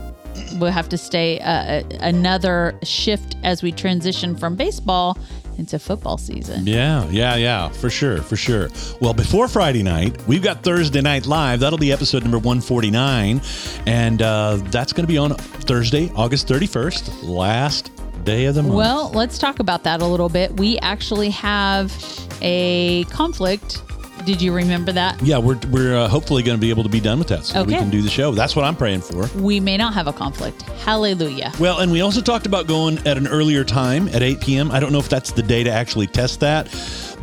we'll 0.59 0.72
have 0.72 0.89
to 0.89 0.97
stay 0.97 1.39
uh, 1.39 1.84
another 2.01 2.78
shift 2.84 3.38
as 3.43 3.63
we 3.63 3.72
transition 3.72 4.36
from 4.36 4.55
baseball 4.55 5.18
into 5.58 5.80
football 5.80 6.18
season. 6.18 6.66
Yeah, 6.68 7.08
yeah, 7.10 7.36
yeah, 7.36 7.70
for 7.70 7.89
sure, 7.89 8.22
for 8.22 8.36
sure. 8.36 8.70
Well, 9.01 9.14
before 9.14 9.47
Friday 9.47 9.84
night, 9.84 10.26
we've 10.28 10.43
got 10.43 10.64
Thursday 10.64 11.01
Night 11.01 11.26
Live. 11.26 11.60
That'll 11.60 11.80
be 11.80 11.91
episode 11.91 12.24
number 12.24 12.38
149. 12.38 13.41
And 13.86 14.22
uh, 14.22 14.58
that's 14.66 14.93
going 14.93 15.06
to 15.06 15.12
be 15.12 15.18
on 15.18 15.34
Thursday, 15.36 16.12
August 16.16 16.47
31st, 16.47 17.24
last 17.24 17.91
day 18.24 18.45
of 18.45 18.56
the 18.56 18.64
month. 18.64 18.76
Well, 18.76 19.12
let's 19.12 19.38
talk 19.38 19.60
about 19.60 19.84
that 19.84 20.01
a 20.01 20.06
little 20.06 20.30
bit. 20.30 20.58
We 20.58 20.78
actually 20.80 21.30
have 21.30 21.93
a 22.41 23.06
conflict. 23.06 23.82
Did 24.26 24.41
you 24.41 24.53
remember 24.53 24.91
that? 24.91 25.21
yeah, 25.21 25.38
we're, 25.38 25.59
we're 25.69 25.95
uh, 25.95 26.07
hopefully 26.07 26.41
going 26.43 26.57
to 26.57 26.61
be 26.61 26.69
able 26.71 26.84
to 26.84 26.89
be 26.89 26.99
done 26.99 27.19
with 27.19 27.28
that 27.30 27.45
so 27.45 27.53
that 27.59 27.67
we 27.67 27.73
can 27.73 27.89
do 27.89 28.01
the 28.01 28.09
show. 28.09 28.32
That's 28.32 28.55
what 28.55 28.65
I'm 28.65 28.76
praying 28.76 29.01
for. 29.01 29.28
We 29.39 29.59
may 29.59 29.78
not 29.78 29.93
have 29.93 30.07
a 30.07 30.13
conflict. 30.13 30.63
Hallelujah. 30.84 31.51
Well, 31.59 31.80
and 31.80 31.91
we 31.91 32.01
also 32.01 32.21
talked 32.21 32.45
about 32.45 32.67
going 32.67 32.97
at 33.07 33.17
an 33.17 33.28
earlier 33.28 33.63
time 33.63 34.07
at 34.09 34.23
8 34.23 34.41
p.m. 34.41 34.71
I 34.71 34.80
don't 34.80 34.91
know 34.91 34.99
if 34.99 35.09
that's 35.09 35.32
the 35.32 35.43
day 35.43 35.63
to 35.63 35.69
actually 35.71 36.07
test 36.07 36.39
that, 36.39 36.67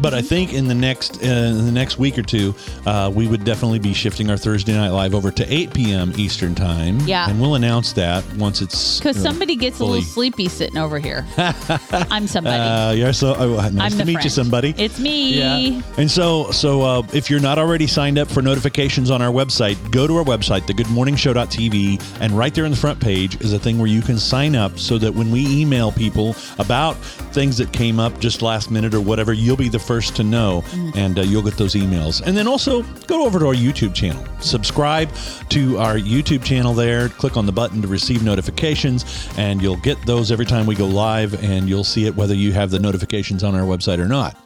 but 0.00 0.14
I 0.14 0.22
think 0.22 0.52
in 0.52 0.68
the 0.68 0.74
next 0.74 1.22
uh, 1.22 1.26
in 1.26 1.66
the 1.66 1.72
next 1.72 1.98
week 1.98 2.18
or 2.18 2.22
two, 2.22 2.54
uh, 2.86 3.10
we 3.14 3.26
would 3.26 3.44
definitely 3.44 3.78
be 3.78 3.92
shifting 3.92 4.30
our 4.30 4.36
Thursday 4.36 4.74
night 4.74 4.90
live 4.90 5.14
over 5.14 5.30
to 5.30 5.52
8 5.52 5.74
p.m. 5.74 6.12
Eastern 6.16 6.54
time. 6.54 7.00
Yeah. 7.00 7.28
and 7.28 7.40
we'll 7.40 7.54
announce 7.54 7.92
that 7.94 8.24
once 8.36 8.62
it's 8.62 8.98
Because 8.98 9.16
know, 9.16 9.30
somebody 9.30 9.56
gets 9.56 9.80
a 9.80 9.84
little 9.84 10.02
sleepy 10.02 10.48
sitting 10.48 10.78
over 10.78 10.98
here. 10.98 11.26
I'm 11.36 12.26
somebody. 12.26 12.56
Uh, 12.56 12.92
you're 12.92 13.12
so 13.12 13.34
oh, 13.36 13.68
nice 13.70 13.92
I'm 13.92 13.98
to 13.98 14.04
meet 14.04 14.24
you, 14.24 14.30
somebody. 14.30 14.74
It's 14.76 14.98
me. 14.98 15.34
Yeah. 15.38 15.82
And 15.96 16.10
so, 16.10 16.50
so 16.50 16.82
uh, 16.82 17.02
if 17.12 17.30
you're 17.30 17.40
not 17.40 17.58
already 17.58 17.86
signed 17.86 18.18
up 18.18 18.28
for 18.28 18.42
notifications 18.42 19.10
on 19.10 19.22
our 19.22 19.32
website, 19.32 19.90
go 19.90 20.06
to 20.06 20.16
our 20.16 20.24
website, 20.24 20.62
thegoodmorningshow.tv, 20.62 22.20
and 22.20 22.32
right 22.32 22.54
there 22.54 22.64
in 22.64 22.70
the 22.70 22.76
front 22.76 23.00
page 23.00 23.40
is 23.40 23.52
a 23.52 23.58
thing 23.58 23.78
where 23.78 23.88
you 23.88 24.02
can 24.02 24.18
sign 24.18 24.54
up 24.56 24.78
so 24.78 24.98
that 24.98 25.12
when 25.14 25.30
we 25.30 25.46
email 25.46 25.92
people 25.92 26.34
about 26.58 26.96
things 27.32 27.58
that 27.58 27.72
came 27.72 27.98
up 27.98 28.18
just 28.20 28.42
last 28.42 28.70
minute 28.70 28.94
or 28.94 29.00
whatever, 29.00 29.32
you'll 29.32 29.56
be 29.56 29.68
the 29.68 29.78
first 29.82 30.16
to 30.16 30.24
know 30.24 30.62
Mm. 30.72 30.96
and 30.96 31.18
uh, 31.18 31.22
you'll 31.22 31.42
get 31.42 31.56
those 31.56 31.74
emails. 31.74 32.22
And 32.24 32.36
then 32.36 32.46
also 32.46 32.82
go 33.06 33.26
over 33.26 33.38
to 33.38 33.46
our 33.48 33.54
YouTube 33.54 33.94
channel, 33.94 34.24
subscribe 34.40 35.10
to 35.50 35.78
our 35.78 35.96
YouTube 35.96 36.44
channel 36.44 36.72
there, 36.72 37.08
click 37.08 37.36
on 37.36 37.46
the 37.46 37.52
button 37.52 37.82
to 37.82 37.88
receive 37.88 38.22
notifications, 38.22 39.04
and 39.36 39.60
you'll 39.60 39.76
get 39.76 40.00
those 40.06 40.30
every 40.32 40.46
time 40.46 40.66
we 40.66 40.74
go 40.74 40.86
live, 40.86 41.42
and 41.42 41.68
you'll 41.68 41.84
see 41.84 42.06
it 42.06 42.14
whether 42.16 42.34
you 42.34 42.52
have 42.52 42.70
the 42.70 42.78
notifications 42.78 43.42
on 43.44 43.54
our 43.54 43.62
website 43.62 43.98
or 43.98 44.08
not. 44.08 44.36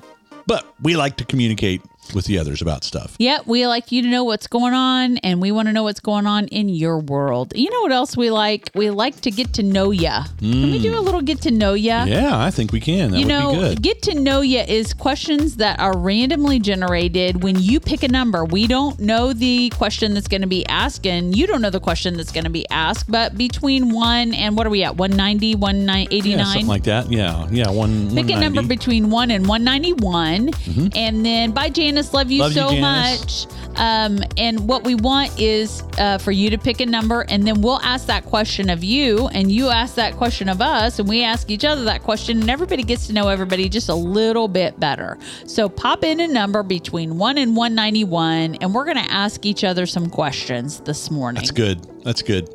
But 0.47 0.64
we 0.80 0.97
like 0.97 1.16
to 1.16 1.24
communicate 1.24 1.82
with 2.14 2.26
the 2.26 2.38
others 2.38 2.62
about 2.62 2.84
stuff. 2.84 3.14
Yeah, 3.18 3.38
we 3.46 3.66
like 3.66 3.92
you 3.92 4.02
to 4.02 4.09
know 4.09 4.24
what's 4.24 4.46
going 4.46 4.74
on, 4.74 5.18
and 5.18 5.40
we 5.40 5.52
want 5.52 5.68
to 5.68 5.72
know 5.72 5.82
what's 5.82 6.00
going 6.00 6.26
on 6.26 6.46
in 6.48 6.68
your 6.68 6.98
world. 6.98 7.52
You 7.54 7.70
know 7.70 7.80
what 7.82 7.92
else 7.92 8.16
we 8.16 8.30
like? 8.30 8.70
We 8.74 8.90
like 8.90 9.20
to 9.22 9.30
get 9.30 9.52
to 9.54 9.62
know 9.62 9.90
ya. 9.90 10.24
Can 10.38 10.70
we 10.70 10.78
Mm. 10.78 10.82
do 10.82 10.98
a 10.98 11.00
little 11.00 11.20
get 11.22 11.40
to 11.42 11.50
know 11.50 11.74
ya? 11.74 12.04
Yeah, 12.04 12.38
I 12.38 12.50
think 12.50 12.72
we 12.72 12.80
can. 12.80 13.11
That 13.12 13.18
you 13.20 13.26
would 13.26 13.32
know, 13.32 13.52
be 13.52 13.59
good. 13.59 13.82
get 13.82 14.02
to 14.02 14.14
know 14.14 14.40
ya 14.40 14.62
is 14.66 14.92
questions 14.94 15.57
that 15.57 15.78
are 15.80 15.96
randomly 15.96 16.59
generated 16.59 17.42
when 17.42 17.61
you 17.61 17.80
pick 17.80 18.02
a 18.02 18.09
number. 18.09 18.44
We 18.44 18.66
don't 18.66 18.98
know 19.00 19.32
the 19.32 19.70
question 19.70 20.14
that's 20.14 20.28
going 20.28 20.42
to 20.42 20.46
be 20.46 20.64
asked, 20.66 21.07
and 21.07 21.36
you 21.36 21.46
don't 21.46 21.62
know 21.62 21.70
the 21.70 21.80
question 21.80 22.16
that's 22.16 22.32
going 22.32 22.44
to 22.44 22.50
be 22.50 22.66
asked. 22.70 23.11
But 23.11 23.36
between 23.36 23.90
one 23.90 24.34
and 24.34 24.57
what 24.57 24.66
are 24.66 24.70
we 24.70 24.82
at? 24.84 24.96
190, 24.96 25.54
189? 25.54 26.38
yeah, 26.38 26.44
something 26.44 26.66
like 26.66 26.84
that. 26.84 27.11
Yeah, 27.11 27.46
yeah. 27.50 27.70
One. 27.70 28.14
Pick 28.14 28.30
a 28.30 28.38
number 28.38 28.62
between 28.62 29.11
1 29.11 29.30
and 29.30 29.46
191. 29.46 30.50
And 30.94 31.24
then 31.24 31.52
by 31.52 31.68
Janice, 31.97 32.12
love 32.12 32.30
you. 32.30 32.40
Love 32.40 32.53
you, 32.53 32.61
so 32.61 32.68
Janice. 32.68 33.47
much. 33.47 33.78
Um, 33.78 34.18
and 34.36 34.68
what 34.68 34.84
we 34.84 34.94
want 34.94 35.38
is 35.40 35.82
uh, 35.99 36.18
for 36.18 36.30
you 36.30 36.51
to 36.51 36.59
pick 36.59 36.80
a 36.80 36.86
number, 36.86 37.24
and 37.28 37.47
then 37.47 37.62
we'll 37.62 37.80
ask 37.80 38.07
that 38.07 38.26
question 38.26 38.68
of 38.68 38.84
you, 38.84 39.28
and 39.28 39.51
you 39.51 39.68
ask 39.68 39.94
that 39.94 40.14
question 40.14 40.51
of 40.51 40.61
us, 40.61 40.99
and 40.99 41.09
we 41.09 41.24
ask 41.24 41.51
each 41.51 41.64
other 41.64 41.84
that 41.84 42.03
question, 42.03 42.40
and 42.40 42.51
everybody 42.51 42.82
gets 42.82 43.07
to 43.07 43.14
know 43.14 43.28
everybody 43.28 43.68
just 43.70 43.88
a 43.88 43.94
little 43.94 44.47
bit 44.47 44.78
better. 44.78 45.16
So 45.47 45.70
pop 45.70 46.05
in 46.05 46.20
a 46.20 46.28
number 46.28 46.62
between 46.62 47.16
1 47.16 47.38
and 47.38 47.57
191, 47.57 48.57
and 48.57 48.74
we're 48.74 48.84
going 48.84 49.03
to 49.03 49.11
ask 49.11 49.47
each 49.47 49.64
other 49.64 49.86
some 49.86 50.11
questions 50.11 50.80
this 50.80 51.11
morning. 51.11 51.40
That's 51.40 51.51
good. 51.51 51.82
That's 52.03 52.20
good. 52.20 52.49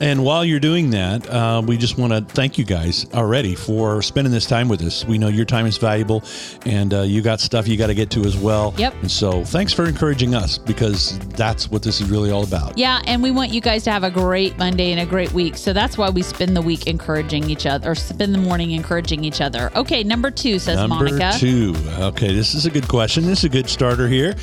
And 0.00 0.22
while 0.22 0.44
you're 0.44 0.60
doing 0.60 0.90
that, 0.90 1.28
uh, 1.28 1.62
we 1.66 1.78
just 1.78 1.96
want 1.96 2.12
to 2.12 2.20
thank 2.34 2.58
you 2.58 2.64
guys 2.64 3.06
already 3.14 3.54
for 3.54 4.02
spending 4.02 4.32
this 4.32 4.46
time 4.46 4.68
with 4.68 4.82
us. 4.82 5.04
We 5.06 5.16
know 5.16 5.28
your 5.28 5.46
time 5.46 5.66
is 5.66 5.78
valuable, 5.78 6.22
and 6.66 6.92
uh, 6.92 7.02
you 7.02 7.22
got 7.22 7.40
stuff 7.40 7.66
you 7.66 7.76
got 7.76 7.86
to 7.86 7.94
get 7.94 8.10
to 8.10 8.24
as 8.24 8.36
well. 8.36 8.74
Yep. 8.76 8.94
And 9.00 9.10
so, 9.10 9.44
thanks 9.44 9.72
for 9.72 9.86
encouraging 9.86 10.34
us 10.34 10.58
because 10.58 11.18
that's 11.30 11.70
what 11.70 11.82
this 11.82 12.00
is 12.00 12.10
really 12.10 12.30
all 12.30 12.44
about. 12.44 12.76
Yeah, 12.76 13.00
and 13.06 13.22
we 13.22 13.30
want 13.30 13.52
you 13.52 13.60
guys 13.60 13.84
to 13.84 13.90
have 13.90 14.04
a 14.04 14.10
great 14.10 14.58
Monday 14.58 14.92
and 14.92 15.00
a 15.00 15.06
great 15.06 15.32
week. 15.32 15.56
So 15.56 15.72
that's 15.72 15.96
why 15.96 16.10
we 16.10 16.22
spend 16.22 16.56
the 16.56 16.62
week 16.62 16.86
encouraging 16.86 17.48
each 17.48 17.64
other, 17.64 17.90
or 17.90 17.94
spend 17.94 18.34
the 18.34 18.38
morning 18.38 18.72
encouraging 18.72 19.24
each 19.24 19.40
other. 19.40 19.70
Okay, 19.74 20.04
number 20.04 20.30
two 20.30 20.58
says 20.58 20.86
Monica. 20.88 21.18
Number 21.18 21.38
two. 21.38 21.74
Okay, 21.98 22.34
this 22.34 22.54
is 22.54 22.66
a 22.66 22.70
good 22.70 22.88
question. 22.88 23.24
This 23.24 23.38
is 23.38 23.44
a 23.44 23.48
good 23.48 23.68
starter 23.70 24.08
here. 24.08 24.34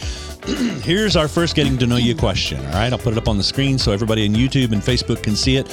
Here's 0.83 1.15
our 1.15 1.29
first 1.29 1.55
getting 1.55 1.77
to 1.77 1.87
know 1.87 1.95
you 1.95 2.13
question. 2.13 2.59
All 2.65 2.73
right, 2.73 2.91
I'll 2.91 2.99
put 2.99 3.13
it 3.13 3.17
up 3.17 3.29
on 3.29 3.37
the 3.37 3.43
screen 3.43 3.77
so 3.77 3.93
everybody 3.93 4.27
on 4.27 4.35
YouTube 4.35 4.73
and 4.73 4.81
Facebook 4.81 5.23
can 5.23 5.37
see 5.37 5.55
it. 5.55 5.69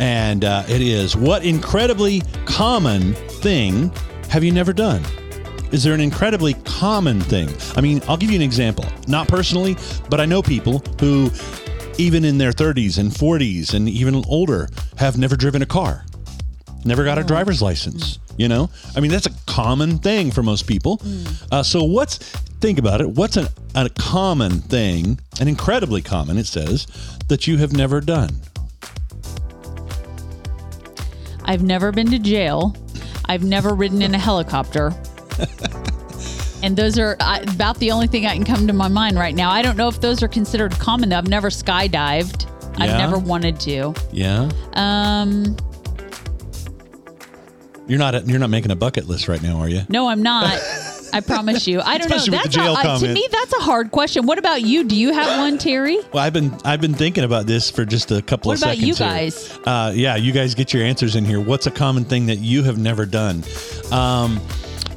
And 0.00 0.44
uh, 0.44 0.64
it 0.68 0.80
is 0.80 1.14
What 1.14 1.44
incredibly 1.44 2.22
common 2.44 3.14
thing 3.14 3.92
have 4.28 4.42
you 4.42 4.50
never 4.50 4.72
done? 4.72 5.04
Is 5.70 5.84
there 5.84 5.94
an 5.94 6.00
incredibly 6.00 6.54
common 6.64 7.20
thing? 7.20 7.48
I 7.76 7.80
mean, 7.80 8.02
I'll 8.08 8.16
give 8.16 8.30
you 8.30 8.36
an 8.36 8.42
example. 8.42 8.84
Not 9.06 9.28
personally, 9.28 9.76
but 10.08 10.20
I 10.20 10.26
know 10.26 10.42
people 10.42 10.82
who, 10.98 11.30
even 11.96 12.24
in 12.24 12.36
their 12.36 12.50
30s 12.50 12.98
and 12.98 13.12
40s 13.12 13.74
and 13.74 13.88
even 13.88 14.24
older, 14.28 14.68
have 14.96 15.18
never 15.18 15.36
driven 15.36 15.62
a 15.62 15.66
car 15.66 16.04
never 16.84 17.04
got 17.04 17.18
a 17.18 17.22
driver's 17.22 17.60
license 17.60 18.18
you 18.38 18.48
know 18.48 18.70
i 18.96 19.00
mean 19.00 19.10
that's 19.10 19.26
a 19.26 19.32
common 19.46 19.98
thing 19.98 20.30
for 20.30 20.42
most 20.42 20.66
people 20.66 20.98
uh, 21.52 21.62
so 21.62 21.84
what's 21.84 22.18
think 22.60 22.78
about 22.78 23.00
it 23.00 23.08
what's 23.08 23.36
an, 23.36 23.46
a 23.74 23.88
common 23.90 24.60
thing 24.60 25.18
an 25.40 25.48
incredibly 25.48 26.02
common 26.02 26.36
it 26.36 26.46
says 26.46 26.86
that 27.28 27.46
you 27.46 27.56
have 27.56 27.72
never 27.72 28.00
done 28.00 28.30
I've 31.50 31.64
never 31.64 31.90
been 31.90 32.08
to 32.12 32.18
jail. 32.20 32.76
I've 33.24 33.42
never 33.42 33.74
ridden 33.74 34.02
in 34.02 34.14
a 34.14 34.18
helicopter. 34.18 34.92
and 36.62 36.76
those 36.76 36.96
are 36.96 37.16
about 37.18 37.76
the 37.78 37.90
only 37.90 38.06
thing 38.06 38.24
I 38.24 38.34
can 38.34 38.44
come 38.44 38.68
to 38.68 38.72
my 38.72 38.86
mind 38.86 39.18
right 39.18 39.34
now. 39.34 39.50
I 39.50 39.60
don't 39.60 39.76
know 39.76 39.88
if 39.88 40.00
those 40.00 40.22
are 40.22 40.28
considered 40.28 40.70
common 40.78 41.08
though. 41.08 41.18
I've 41.18 41.26
never 41.26 41.48
skydived. 41.48 42.46
I've 42.78 42.96
never 42.96 43.18
wanted 43.18 43.58
to. 43.60 43.94
yeah 44.12 44.48
Um, 44.74 45.56
you're 47.88 47.98
not 47.98 48.26
you're 48.28 48.38
not 48.38 48.50
making 48.50 48.70
a 48.70 48.76
bucket 48.76 49.08
list 49.08 49.26
right 49.26 49.42
now 49.42 49.58
are 49.58 49.68
you 49.68 49.82
no, 49.88 50.08
I'm 50.08 50.22
not. 50.22 50.56
I 51.12 51.20
promise 51.20 51.66
you. 51.66 51.80
I 51.80 51.98
don't 51.98 52.10
Especially 52.10 52.32
know. 52.36 52.42
That's 52.42 52.56
a, 52.56 52.88
uh, 52.88 52.98
to 52.98 53.14
me. 53.14 53.26
That's 53.30 53.52
a 53.54 53.60
hard 53.62 53.90
question. 53.90 54.26
What 54.26 54.38
about 54.38 54.62
you? 54.62 54.84
Do 54.84 54.96
you 54.96 55.12
have 55.12 55.38
one, 55.38 55.58
Terry? 55.58 55.98
well 56.12 56.24
i've 56.24 56.32
been 56.32 56.52
i've 56.64 56.80
been 56.80 56.94
thinking 56.94 57.24
about 57.24 57.46
this 57.46 57.70
for 57.70 57.84
just 57.84 58.10
a 58.10 58.22
couple 58.22 58.48
What 58.50 58.58
of 58.58 58.62
about 58.62 58.78
you 58.78 58.94
guys? 58.94 59.58
uh, 59.66 59.92
yeah 59.94 60.16
you 60.16 60.32
guys 60.32 60.54
get 60.54 60.72
your 60.72 60.82
answers 60.82 61.16
in 61.16 61.24
here 61.24 61.40
what's 61.40 61.66
a 61.66 61.70
common 61.70 62.04
thing 62.04 62.26
that 62.26 62.36
you 62.38 62.62
have 62.62 62.78
never 62.78 63.04
done 63.06 63.42
um, 63.92 64.40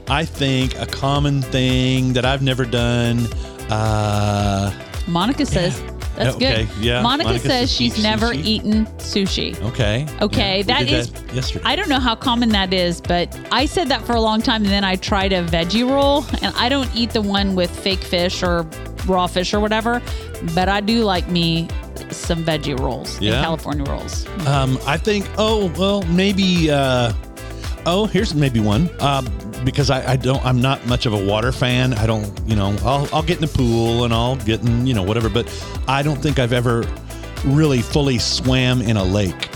i 0.08 0.24
think 0.26 0.78
a 0.80 0.86
common 0.86 1.42
thing 1.42 2.14
that 2.14 2.26
i've 2.26 2.42
never 2.42 2.66
done 2.66 3.28
uh, 3.70 4.72
Monica 5.08 5.46
says 5.46 5.82
that's 6.16 6.36
Okay, 6.36 6.66
good. 6.66 6.78
yeah, 6.78 7.02
Monica, 7.02 7.30
Monica 7.30 7.48
says 7.48 7.72
she's 7.72 7.98
eat 8.00 8.04
never 8.04 8.28
sushi. 8.28 8.44
eaten 8.46 8.86
sushi. 8.98 9.62
okay 9.64 10.06
Okay, 10.22 10.64
Yeah, 10.68 10.80
we 10.80 10.86
that 10.86 11.34
yesterday 11.34 11.66
I 11.66 11.76
don't 11.76 11.90
know 11.90 12.00
how 12.00 12.16
common 12.16 12.50
that 12.50 12.74
is, 12.74 13.02
but 13.02 13.36
I 13.52 13.66
said 13.66 13.90
that 13.90 14.02
for 14.04 14.14
a 14.14 14.22
long 14.22 14.42
time, 14.42 14.64
and 14.64 14.72
then 14.72 14.84
I 14.84 14.96
tried 14.96 15.34
a 15.34 15.44
veggie 15.44 15.88
roll, 15.90 16.26
and 16.42 16.54
I 16.58 16.70
don't 16.70 16.90
eat 16.96 17.12
the 17.12 17.22
one 17.22 17.56
with 17.56 17.72
fake 17.72 18.04
fish 18.04 18.44
or 18.44 18.66
raw 19.08 19.28
fish 19.28 19.54
or 19.54 19.60
whatever, 19.60 20.02
but 20.56 20.70
I 20.70 20.80
do 20.82 21.04
like 21.04 21.28
me 21.30 21.68
some 22.10 22.44
veggie 22.44 22.78
rolls, 22.80 23.20
Yeah? 23.22 23.42
California 23.42 23.84
rolls. 23.86 24.28
Um, 24.48 24.78
I 24.86 24.98
think. 24.98 25.28
Oh 25.38 25.72
well, 25.78 26.02
maybe. 26.04 26.70
Uh, 26.72 27.12
oh, 27.86 28.06
here's 28.06 28.34
maybe 28.34 28.60
one. 28.60 28.90
Uh, 29.00 29.22
because 29.64 29.90
I, 29.90 30.14
I 30.14 30.16
don't. 30.16 30.44
I'm 30.46 30.62
not 30.62 30.86
much 30.88 31.06
of 31.06 31.14
a 31.14 31.26
water 31.26 31.52
fan. 31.52 31.94
I 31.94 32.06
don't. 32.06 32.32
You 32.48 32.56
know, 32.56 32.76
I'll 32.84 33.08
I'll 33.14 33.24
get 33.24 33.38
in 33.38 33.42
the 33.42 33.54
pool 33.54 34.04
and 34.04 34.14
I'll 34.14 34.36
get 34.38 34.62
in. 34.62 34.86
You 34.86 34.94
know, 34.94 35.04
whatever. 35.04 35.30
But 35.30 35.52
I 35.88 36.04
don't 36.04 36.18
think 36.18 36.40
I've 36.40 36.54
ever 36.54 36.86
really 37.46 37.82
fully 37.82 38.20
swam 38.20 38.82
in 38.82 38.98
a 38.98 39.04
lake. 39.04 39.50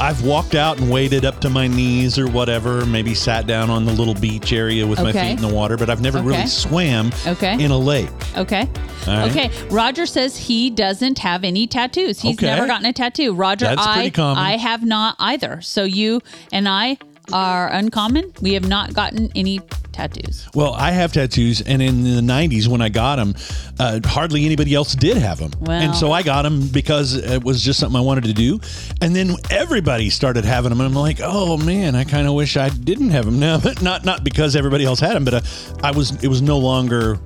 I've 0.00 0.22
walked 0.24 0.54
out 0.54 0.78
and 0.78 0.88
waded 0.90 1.24
up 1.24 1.40
to 1.40 1.50
my 1.50 1.66
knees 1.66 2.18
or 2.20 2.28
whatever, 2.28 2.86
maybe 2.86 3.14
sat 3.14 3.48
down 3.48 3.68
on 3.68 3.84
the 3.84 3.92
little 3.92 4.14
beach 4.14 4.52
area 4.52 4.86
with 4.86 5.00
my 5.02 5.10
feet 5.12 5.32
in 5.32 5.40
the 5.42 5.52
water, 5.52 5.76
but 5.76 5.90
I've 5.90 6.00
never 6.00 6.18
Okay. 6.18 6.26
really 6.28 6.46
swam 6.46 7.10
Okay. 7.26 7.60
in 7.62 7.72
a 7.72 7.78
lake. 7.78 8.08
Okay. 8.36 8.68
Right. 9.08 9.30
Okay. 9.30 9.50
Roger 9.70 10.06
says 10.06 10.36
he 10.36 10.70
doesn't 10.70 11.18
have 11.18 11.42
any 11.42 11.66
tattoos. 11.66 12.20
He's 12.20 12.36
Okay. 12.36 12.46
never 12.46 12.66
gotten 12.66 12.86
a 12.86 12.92
tattoo. 12.92 13.34
Roger, 13.34 13.64
That's 13.66 13.84
I. 13.84 14.10
I 14.16 14.56
have 14.56 14.84
not 14.84 15.16
either. 15.18 15.60
So 15.62 15.82
you 15.82 16.20
and 16.52 16.68
I 16.68 16.98
are 17.32 17.68
uncommon. 17.68 18.32
We 18.40 18.54
have 18.54 18.68
not 18.68 18.94
gotten 18.94 19.30
any 19.34 19.60
tattoos. 19.92 20.46
Well, 20.54 20.74
I 20.74 20.92
have 20.92 21.12
tattoos, 21.12 21.60
and 21.60 21.82
in 21.82 22.04
the 22.04 22.20
'90s 22.20 22.68
when 22.68 22.80
I 22.80 22.88
got 22.88 23.16
them, 23.16 23.34
uh, 23.80 24.00
hardly 24.04 24.44
anybody 24.46 24.74
else 24.74 24.94
did 24.94 25.16
have 25.16 25.38
them, 25.38 25.50
Well. 25.60 25.72
and 25.80 25.94
so 25.94 26.12
I 26.12 26.22
got 26.22 26.42
them 26.42 26.68
because 26.68 27.14
it 27.14 27.42
was 27.42 27.62
just 27.62 27.80
something 27.80 27.96
I 27.98 28.02
wanted 28.02 28.24
to 28.24 28.32
do. 28.32 28.60
And 29.00 29.14
then 29.14 29.34
everybody 29.50 30.08
started 30.10 30.44
having 30.44 30.70
them, 30.70 30.80
and 30.80 30.88
I'm 30.88 30.94
like, 30.94 31.18
oh 31.22 31.56
man, 31.56 31.94
I 31.96 32.04
kind 32.04 32.26
of 32.28 32.34
wish 32.34 32.56
I 32.56 32.68
didn't 32.68 33.10
have 33.10 33.24
them 33.24 33.38
now. 33.40 33.60
Not 33.82 34.04
not 34.04 34.24
because 34.24 34.54
everybody 34.56 34.84
else 34.84 35.00
had 35.00 35.14
them, 35.16 35.24
but 35.24 35.34
uh, 35.34 35.40
I 35.82 35.90
was 35.90 36.12
it 36.22 36.28
was 36.28 36.42
no 36.42 36.58
longer 36.58 37.18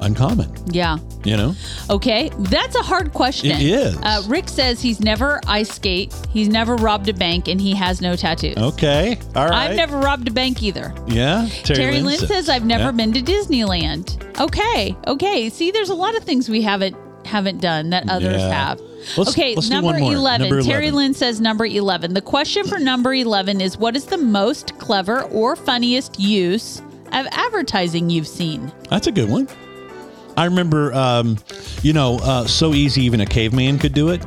uncommon. 0.00 0.50
Yeah. 0.72 0.98
You 1.24 1.36
know, 1.36 1.54
Okay, 1.90 2.30
that's 2.38 2.76
a 2.76 2.82
hard 2.82 3.12
question. 3.12 3.50
It 3.50 3.62
is. 3.62 3.96
Uh, 3.98 4.22
Rick 4.28 4.48
says 4.48 4.80
he's 4.80 5.00
never 5.00 5.40
ice 5.46 5.68
skate, 5.74 6.14
he's 6.30 6.48
never 6.48 6.76
robbed 6.76 7.08
a 7.08 7.12
bank, 7.14 7.48
and 7.48 7.60
he 7.60 7.74
has 7.74 8.00
no 8.00 8.14
tattoos. 8.16 8.56
okay, 8.56 9.18
all 9.34 9.46
right, 9.48 9.70
I've 9.70 9.76
never 9.76 9.98
robbed 9.98 10.28
a 10.28 10.30
bank 10.30 10.62
either. 10.62 10.94
yeah. 11.06 11.48
Terry, 11.64 12.00
Lynn 12.00 12.18
says 12.18 12.48
I've 12.48 12.64
never 12.64 12.84
Yeah. 12.84 12.90
been 12.92 13.12
to 13.14 13.20
Disneyland. 13.22 14.16
Okay, 14.40 14.96
okay. 15.06 15.48
See, 15.50 15.70
there's 15.70 15.90
a 15.90 15.94
lot 15.94 16.16
of 16.16 16.24
things 16.24 16.48
we 16.48 16.62
haven't 16.62 16.96
haven't 17.24 17.60
done 17.60 17.90
that 17.90 18.08
others 18.08 18.40
Yeah. 18.40 18.48
have. 18.68 18.80
Let's- 19.18 19.30
okay, 19.32 19.54
let's 19.54 19.68
do 19.68 19.74
number, 19.74 19.90
one 19.92 20.00
more. 20.00 20.12
11. 20.14 20.48
Number 20.48 20.62
Terry 20.64 20.90
Lynn 20.90 21.12
says 21.12 21.42
number 21.42 21.66
11. 21.66 22.14
The 22.14 22.22
question 22.22 22.64
for 22.66 22.78
number 22.78 23.12
11 23.12 23.60
is 23.60 23.76
what 23.76 23.96
is 23.96 24.04
the 24.04 24.16
most 24.16 24.78
clever 24.78 25.22
or 25.24 25.54
funniest 25.54 26.18
use 26.18 26.80
of 27.12 27.26
advertising 27.32 28.08
you've 28.08 28.26
seen? 28.28 28.72
That's 28.88 29.08
a 29.08 29.12
good 29.12 29.28
one. 29.28 29.46
I 30.38 30.44
remember, 30.44 30.94
um, 30.94 31.36
you 31.82 31.92
know, 31.92 32.18
uh, 32.22 32.46
so 32.46 32.72
easy 32.74 33.02
even 33.02 33.20
a 33.20 33.26
caveman 33.26 33.78
could 33.78 33.92
do 33.92 34.10
it. 34.10 34.22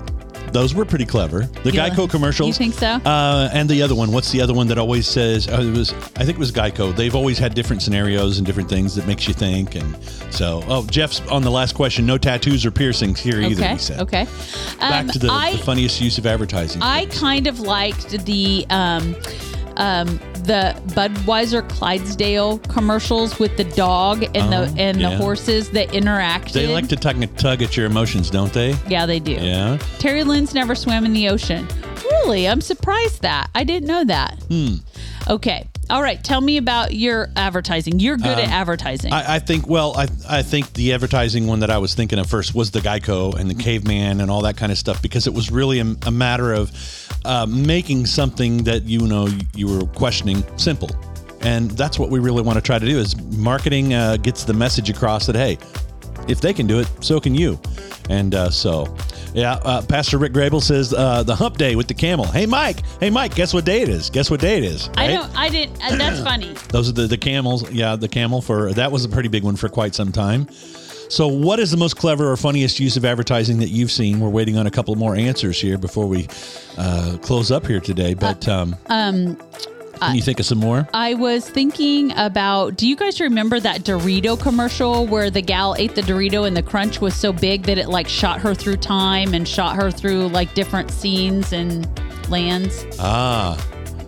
Those 0.52 0.74
were 0.76 0.84
pretty 0.84 1.06
clever. 1.06 1.48
The 1.64 1.72
Yeah. 1.72 1.88
Geico 1.88 2.10
commercials. 2.10 2.50
You 2.50 2.54
think 2.54 2.74
so? 2.74 2.88
Uh, 2.88 3.50
and 3.54 3.70
the 3.70 3.82
other 3.82 3.96
one, 3.96 4.12
what's 4.12 4.32
the 4.32 4.42
other 4.42 4.54
one 4.54 4.68
that 4.68 4.78
always 4.78 5.08
says? 5.08 5.48
Uh, 5.48 5.62
it 5.62 5.72
was, 5.78 5.94
I 6.18 6.26
think 6.26 6.32
it 6.32 6.38
was 6.40 6.52
Geico. 6.52 6.94
They've 6.94 7.16
always 7.16 7.38
had 7.38 7.54
different 7.54 7.82
scenarios 7.82 8.38
and 8.38 8.46
different 8.46 8.68
things 8.68 8.94
that 8.96 9.08
makes 9.08 9.30
you 9.30 9.34
think. 9.34 9.76
And 9.76 9.96
so, 10.30 10.62
oh, 10.68 10.86
Jeff's 10.88 11.22
on 11.30 11.44
the 11.44 11.52
last 11.52 11.74
question. 11.74 12.06
No 12.06 12.18
tattoos 12.18 12.66
or 12.66 12.72
piercings 12.72 13.18
here 13.22 13.40
either. 13.40 13.64
okay, 13.64 13.74
He 13.74 13.80
said. 13.80 14.02
okay. 14.02 14.28
Back 14.78 15.04
Um, 15.06 15.08
to 15.12 15.20
the, 15.20 15.32
I, 15.32 15.54
the 15.54 15.60
funniest 15.60 16.02
use 16.02 16.18
of 16.18 16.26
advertising. 16.26 16.82
I 16.82 17.06
kind 17.06 17.48
of 17.48 17.62
liked 17.62 18.26
the 18.26 18.66
um, 18.70 19.16
um, 19.78 20.20
the 20.44 20.76
Budweiser 20.88 21.68
Clydesdale 21.70 22.58
commercials 22.60 23.38
with 23.40 23.56
the 23.58 23.64
dog 23.64 24.24
and 24.24 24.54
Oh, 24.54 24.66
the 24.66 24.82
and 24.82 25.00
yeah. 25.00 25.10
the 25.12 25.18
horses 25.18 25.70
that 25.72 25.94
interact. 25.94 26.54
they 26.54 26.68
like 26.68 26.88
to 26.90 26.96
tug, 26.96 27.24
tug 27.38 27.62
at 27.62 27.78
your 27.78 27.86
emotions, 27.86 28.30
don't 28.30 28.52
they? 28.54 28.76
Yeah, 28.88 29.06
they 29.06 29.20
do. 29.20 29.34
Yeah. 29.34 29.78
Terry 30.00 30.24
Lynn's 30.24 30.54
never 30.54 30.76
swam 30.76 31.06
in 31.06 31.14
the 31.14 31.30
ocean. 31.30 31.68
Really? 32.04 32.48
I'm 32.48 32.62
surprised 32.62 33.22
that. 33.22 33.50
I 33.56 33.64
didn't 33.64 33.88
know 33.88 34.04
that. 34.06 34.42
Hmm. 34.50 34.76
Okay. 35.30 35.68
All 35.90 36.02
right. 36.02 36.24
Tell 36.24 36.40
me 36.40 36.58
about 36.58 36.94
your 36.94 37.30
advertising. 37.36 38.00
You're 38.00 38.16
good 38.18 38.26
at 38.40 38.46
Um, 38.46 38.50
advertising. 38.50 39.12
I, 39.12 39.36
I 39.36 39.40
think. 39.40 39.68
Well, 39.68 39.94
I 39.98 40.08
I 40.30 40.42
think 40.42 40.72
the 40.74 40.94
advertising 40.94 41.48
one 41.48 41.60
that 41.60 41.70
I 41.70 41.80
was 41.80 41.94
thinking 41.96 42.18
of 42.18 42.30
first 42.30 42.56
was 42.56 42.72
the 42.72 42.80
Geico 42.80 43.36
and 43.38 43.50
the 43.50 43.56
caveman 43.56 44.22
and 44.22 44.32
all 44.32 44.42
that 44.44 44.56
kind 44.58 44.72
of 44.72 44.78
stuff 44.78 45.02
because 45.02 45.28
it 45.28 45.34
was 45.34 45.52
really 45.52 45.80
a, 45.80 45.96
a 46.06 46.12
matter 46.12 46.54
of 46.54 46.72
uh, 47.26 47.46
making 47.46 48.06
something 48.06 48.64
that 48.64 48.84
you 48.84 49.08
know 49.08 49.28
you 49.56 49.68
were 49.68 49.86
questioning 49.88 50.44
simple, 50.58 50.90
and 51.42 51.72
that's 51.72 52.00
what 52.00 52.10
we 52.10 52.20
really 52.20 52.42
want 52.42 52.58
to 52.58 52.62
try 52.62 52.80
to 52.80 52.86
do. 52.86 53.00
Is 53.00 53.20
marketing 53.38 53.94
uh, 53.94 54.18
gets 54.18 54.44
the 54.44 54.54
message 54.54 54.90
across 54.90 55.26
that 55.28 55.36
hey, 55.36 55.58
if 56.28 56.42
they 56.42 56.54
can 56.54 56.68
do 56.68 56.80
it, 56.80 56.88
so 57.02 57.20
can 57.20 57.36
you, 57.36 57.60
and 58.10 58.36
uh, 58.36 58.50
so. 58.50 58.94
Yeah, 59.34 59.54
uh, 59.64 59.82
Pastor 59.82 60.18
Rick 60.18 60.34
Grable 60.34 60.62
says 60.62 60.94
uh, 60.94 61.24
the 61.24 61.34
hump 61.34 61.56
day 61.56 61.78
with 61.78 61.88
the 61.88 61.94
camel. 61.94 62.26
Hey, 62.26 62.46
Mike. 62.46 62.86
Hey, 63.00 63.10
Mike. 63.10 63.34
Guess 63.34 63.54
what 63.54 63.64
day 63.64 63.82
it 63.82 63.88
is? 63.88 64.10
Guess 64.10 64.30
what 64.30 64.42
day 64.42 64.58
it 64.58 64.66
is? 64.66 64.90
I 64.98 65.08
right? 65.08 65.14
don't. 65.14 65.38
I 65.38 65.48
didn't. 65.48 65.82
Uh, 65.82 65.96
that's 65.96 66.20
funny. 66.20 66.54
Those 66.68 66.90
are 66.90 66.92
the, 66.92 67.08
the 67.08 67.18
camels. 67.18 67.72
Yeah, 67.72 67.96
the 67.96 68.10
camel 68.10 68.42
for 68.42 68.74
that 68.74 68.92
was 68.92 69.06
a 69.06 69.10
pretty 69.10 69.30
big 69.30 69.44
one 69.44 69.56
for 69.56 69.70
quite 69.70 69.96
some 69.96 70.12
time. 70.12 70.50
So, 71.12 71.28
what 71.28 71.60
is 71.60 71.72
the 71.72 71.78
most 71.78 71.98
clever 71.98 72.32
or 72.32 72.38
funniest 72.38 72.80
use 72.80 72.96
of 72.96 73.04
advertising 73.04 73.60
that 73.60 73.68
you've 73.68 73.92
seen? 73.92 74.22
We're 74.22 74.30
waiting 74.30 74.58
on 74.58 74.66
a 74.66 74.72
couple 74.72 74.96
more 74.96 75.14
answers 75.14 75.60
here 75.60 75.78
before 75.78 76.08
we 76.08 76.30
uh, 76.78 77.18
close 77.22 77.52
up 77.52 77.68
here 77.68 77.82
today. 77.82 78.14
But 78.14 78.48
um, 78.48 78.78
Um, 78.86 79.36
Can 80.00 80.16
you 80.16 80.22
think 80.22 80.40
of 80.40 80.46
some 80.46 80.60
more? 80.60 80.88
I 80.94 81.16
was 81.16 81.50
thinking 81.50 82.14
about 82.16 82.78
do 82.78 82.88
you 82.88 82.96
guys 82.96 83.20
remember 83.20 83.60
that 83.60 83.82
Dorito 83.82 84.40
commercial 84.40 85.06
where 85.06 85.30
the 85.30 85.42
gal 85.42 85.76
ate 85.78 85.96
the 85.96 86.02
Dorito 86.02 86.48
and 86.48 86.56
the 86.56 86.64
crunch 86.64 87.02
was 87.02 87.14
so 87.14 87.34
big 87.34 87.64
that 87.64 87.78
it 87.78 87.90
like 87.90 88.08
shot 88.08 88.40
her 88.40 88.56
through 88.56 88.78
time 88.78 89.34
and 89.34 89.46
shot 89.46 89.76
her 89.76 89.92
through 89.92 90.30
like 90.30 90.54
different 90.54 90.92
scenes 90.92 91.52
and 91.52 91.90
lands? 92.30 92.86
Ah. 93.00 93.62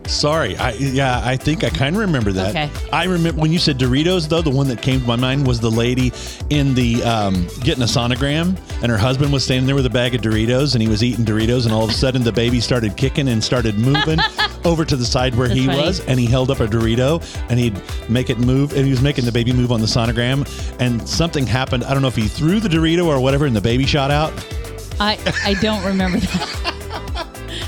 Sorry, 0.07 0.55
I 0.57 0.71
yeah, 0.73 1.21
I 1.23 1.37
think 1.37 1.63
I 1.63 1.69
kind 1.69 1.95
of 1.95 2.01
remember 2.01 2.31
that. 2.33 2.49
Okay. 2.49 2.69
I 2.91 3.05
remember 3.05 3.39
when 3.39 3.51
you 3.51 3.59
said 3.59 3.79
Doritos, 3.79 4.27
though. 4.27 4.41
The 4.41 4.49
one 4.49 4.67
that 4.67 4.81
came 4.81 4.99
to 5.01 5.07
my 5.07 5.15
mind 5.15 5.47
was 5.47 5.59
the 5.59 5.71
lady 5.71 6.11
in 6.49 6.73
the 6.73 7.01
um, 7.03 7.47
getting 7.61 7.81
a 7.83 7.87
sonogram, 7.87 8.57
and 8.81 8.91
her 8.91 8.97
husband 8.97 9.31
was 9.31 9.43
standing 9.43 9.65
there 9.65 9.75
with 9.75 9.85
a 9.85 9.89
bag 9.89 10.13
of 10.13 10.21
Doritos, 10.21 10.73
and 10.75 10.81
he 10.81 10.87
was 10.89 11.03
eating 11.03 11.23
Doritos, 11.25 11.65
and 11.65 11.73
all 11.73 11.83
of 11.85 11.89
a 11.89 11.93
sudden 11.93 12.21
the 12.23 12.31
baby 12.33 12.59
started 12.59 12.97
kicking 12.97 13.29
and 13.29 13.43
started 13.43 13.77
moving 13.79 14.19
over 14.65 14.83
to 14.85 14.95
the 14.95 15.05
side 15.05 15.35
where 15.35 15.47
That's 15.47 15.59
he 15.59 15.65
funny. 15.67 15.81
was, 15.81 15.99
and 16.01 16.19
he 16.19 16.25
held 16.25 16.51
up 16.51 16.59
a 16.59 16.67
Dorito, 16.67 17.23
and 17.49 17.57
he'd 17.59 17.81
make 18.09 18.29
it 18.29 18.37
move, 18.39 18.73
and 18.73 18.83
he 18.85 18.91
was 18.91 19.01
making 19.01 19.23
the 19.25 19.31
baby 19.31 19.53
move 19.53 19.71
on 19.71 19.79
the 19.79 19.87
sonogram, 19.87 20.45
and 20.79 21.07
something 21.07 21.47
happened. 21.47 21.85
I 21.85 21.93
don't 21.93 22.01
know 22.01 22.07
if 22.09 22.15
he 22.15 22.27
threw 22.27 22.59
the 22.59 22.69
Dorito 22.69 23.05
or 23.05 23.19
whatever, 23.21 23.45
and 23.45 23.55
the 23.55 23.61
baby 23.61 23.85
shot 23.85 24.11
out. 24.11 24.33
I 24.99 25.17
I 25.43 25.55
don't 25.61 25.83
remember 25.83 26.19
that. 26.19 26.69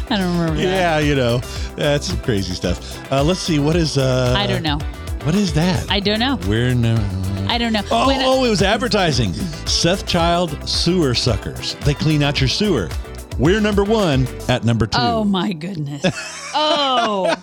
I 0.10 0.18
don't 0.18 0.38
remember 0.40 0.62
that. 0.62 0.64
Yeah, 0.64 1.00
you 1.00 1.16
know, 1.16 1.40
that's 1.76 2.08
some 2.08 2.20
crazy 2.22 2.54
stuff. 2.54 3.12
Uh, 3.12 3.24
let's 3.24 3.40
see, 3.40 3.60
what 3.60 3.76
is 3.76 3.98
uh 3.98 4.34
I 4.38 4.46
don't 4.48 4.64
know. 4.64 4.78
What 5.24 5.34
is 5.36 5.54
that? 5.54 5.90
I 5.90 6.00
don't 6.00 6.20
know. 6.20 6.38
We're 6.48 6.74
no. 6.76 6.96
I 7.50 7.58
don't 7.58 7.74
know. 7.74 7.82
Oh, 7.92 8.08
When- 8.08 8.22
oh, 8.24 8.44
it 8.46 8.50
was 8.50 8.62
advertising. 8.62 9.34
Seth 9.66 10.06
Child 10.06 10.68
sewer 10.70 11.14
suckers. 11.16 11.76
They 11.86 11.94
clean 11.96 12.22
out 12.24 12.40
your 12.40 12.48
sewer. 12.48 12.90
We're 13.40 13.60
number 13.60 13.84
one 13.84 14.28
at 14.48 14.64
number 14.64 14.86
two. 14.88 14.98
Oh 15.02 15.24
my 15.24 15.54
goodness. 15.54 16.04
Oh. 16.58 17.36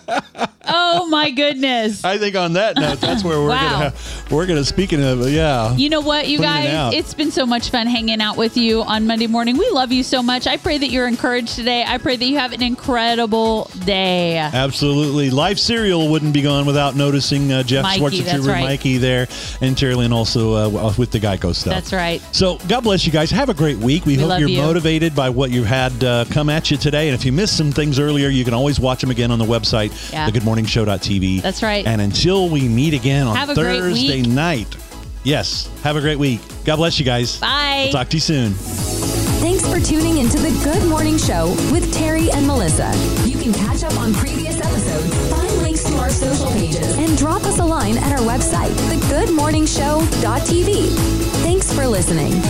Oh 0.95 1.07
my 1.07 1.31
goodness. 1.31 2.05
I 2.05 2.19
think 2.19 2.37
on 2.37 2.53
that 2.55 2.77
note, 2.77 3.01
that's 3.01 3.25
where 3.25 3.39
we're 3.41 3.49
Wow. 3.49 3.61
gonna 3.71 3.85
have, 3.91 4.27
we're 4.31 4.47
gonna 4.47 4.65
speaking 4.65 5.03
of 5.03 5.29
yeah. 5.31 5.75
You 5.75 5.89
know 5.91 6.01
what, 6.01 6.29
you 6.29 6.39
guys? 6.39 6.69
out. 6.69 6.95
It's 6.95 7.15
been 7.15 7.31
so 7.31 7.47
much 7.47 7.71
fun 7.71 7.87
hanging 7.87 8.21
out 8.21 8.37
with 8.37 8.57
you 8.57 8.83
on 8.83 9.07
Monday 9.07 9.27
morning. 9.27 9.57
We 9.57 9.69
love 9.71 9.91
you 9.93 10.03
so 10.03 10.23
much. 10.23 10.47
I 10.47 10.57
pray 10.57 10.79
that 10.79 10.91
you're 10.91 11.07
encouraged 11.09 11.55
today. 11.57 11.85
I 11.87 11.99
pray 11.99 12.17
that 12.17 12.25
you 12.25 12.39
have 12.39 12.53
an 12.53 12.63
incredible 12.63 13.71
day. 13.85 14.39
Absolutely. 14.39 15.31
Life 15.31 15.59
Cereal 15.59 16.09
wouldn't 16.09 16.33
be 16.35 16.43
gone 16.43 16.67
without 16.67 16.95
noticing 16.97 17.51
uh, 17.53 17.63
Jeff 17.63 17.83
Mikey, 17.85 18.01
Schwartzer, 18.01 18.25
that's 18.25 18.47
right. 18.47 18.63
Mikey 18.63 18.99
there, 18.99 19.29
and 19.61 19.77
Terry 19.77 19.95
Lynn 19.95 20.13
also 20.13 20.55
uh, 20.55 20.95
with 20.99 21.11
the 21.11 21.19
Geico 21.21 21.55
stuff. 21.55 21.73
That's 21.75 21.93
right. 21.93 22.21
So 22.33 22.59
God 22.69 22.83
bless 22.85 23.05
you 23.07 23.13
guys. 23.13 23.31
Have 23.31 23.49
a 23.49 23.55
great 23.55 23.79
week. 23.79 24.05
We, 24.07 24.17
We 24.17 24.23
hope 24.23 24.39
you're 24.41 24.49
you. 24.49 24.59
motivated 24.61 25.15
by 25.15 25.31
what 25.31 25.51
you 25.51 25.65
had 25.65 26.05
uh, 26.05 26.25
come 26.31 26.49
at 26.51 26.71
you 26.71 26.77
today. 26.77 27.09
And 27.09 27.15
if 27.15 27.25
you 27.25 27.33
missed 27.33 27.57
some 27.57 27.73
things 27.73 27.99
earlier, 27.99 28.29
you 28.29 28.45
can 28.45 28.55
always 28.55 28.79
watch 28.79 29.01
them 29.01 29.11
again 29.11 29.31
on 29.31 29.39
the 29.39 29.45
website, 29.45 30.13
Yeah. 30.13 30.27
thegoodmorningshow.tv. 30.87 31.43
That's 31.43 31.63
right. 31.63 31.87
And 31.87 32.01
until 32.01 32.49
we 32.49 32.67
meet 32.69 32.95
again 32.95 33.27
on 33.27 33.37
Have 33.37 33.51
a 33.51 33.55
great 33.55 33.81
Thursday 33.81 34.23
night. 34.23 34.75
Yes. 35.25 35.69
Have 35.83 35.97
a 35.97 36.01
great 36.01 36.19
week. 36.19 36.41
God 36.65 36.77
bless 36.77 36.99
you 36.99 37.05
guys. 37.05 37.39
Bye. 37.39 37.83
We'll 37.85 37.93
talk 37.93 38.09
to 38.09 38.17
you 38.17 38.21
soon. 38.21 38.53
Thanks 39.43 39.67
for 39.67 39.79
tuning 39.81 40.19
into 40.19 40.39
the 40.39 40.51
Good 40.65 40.89
Morning 40.89 41.19
Show 41.19 41.49
with 41.73 41.93
Terry 41.93 42.31
and 42.31 42.47
Melissa. 42.47 42.93
You 43.27 43.37
can 43.39 43.53
catch 43.53 43.83
up 43.83 43.99
on 43.99 44.15
previous 44.15 44.61
episodes, 44.61 45.13
find 45.31 45.53
links 45.63 45.83
to 45.85 45.97
our 45.97 46.11
social 46.11 46.47
pages, 46.53 46.97
and 46.97 47.19
drop 47.19 47.43
us 47.43 47.59
a 47.59 47.65
line 47.65 47.99
at 47.99 48.13
our 48.13 48.21
website, 48.25 48.71
thegoodmorningshow.tv. 48.89 50.89
Thanks 51.43 51.73
for 51.73 51.87
listening. 51.89 52.41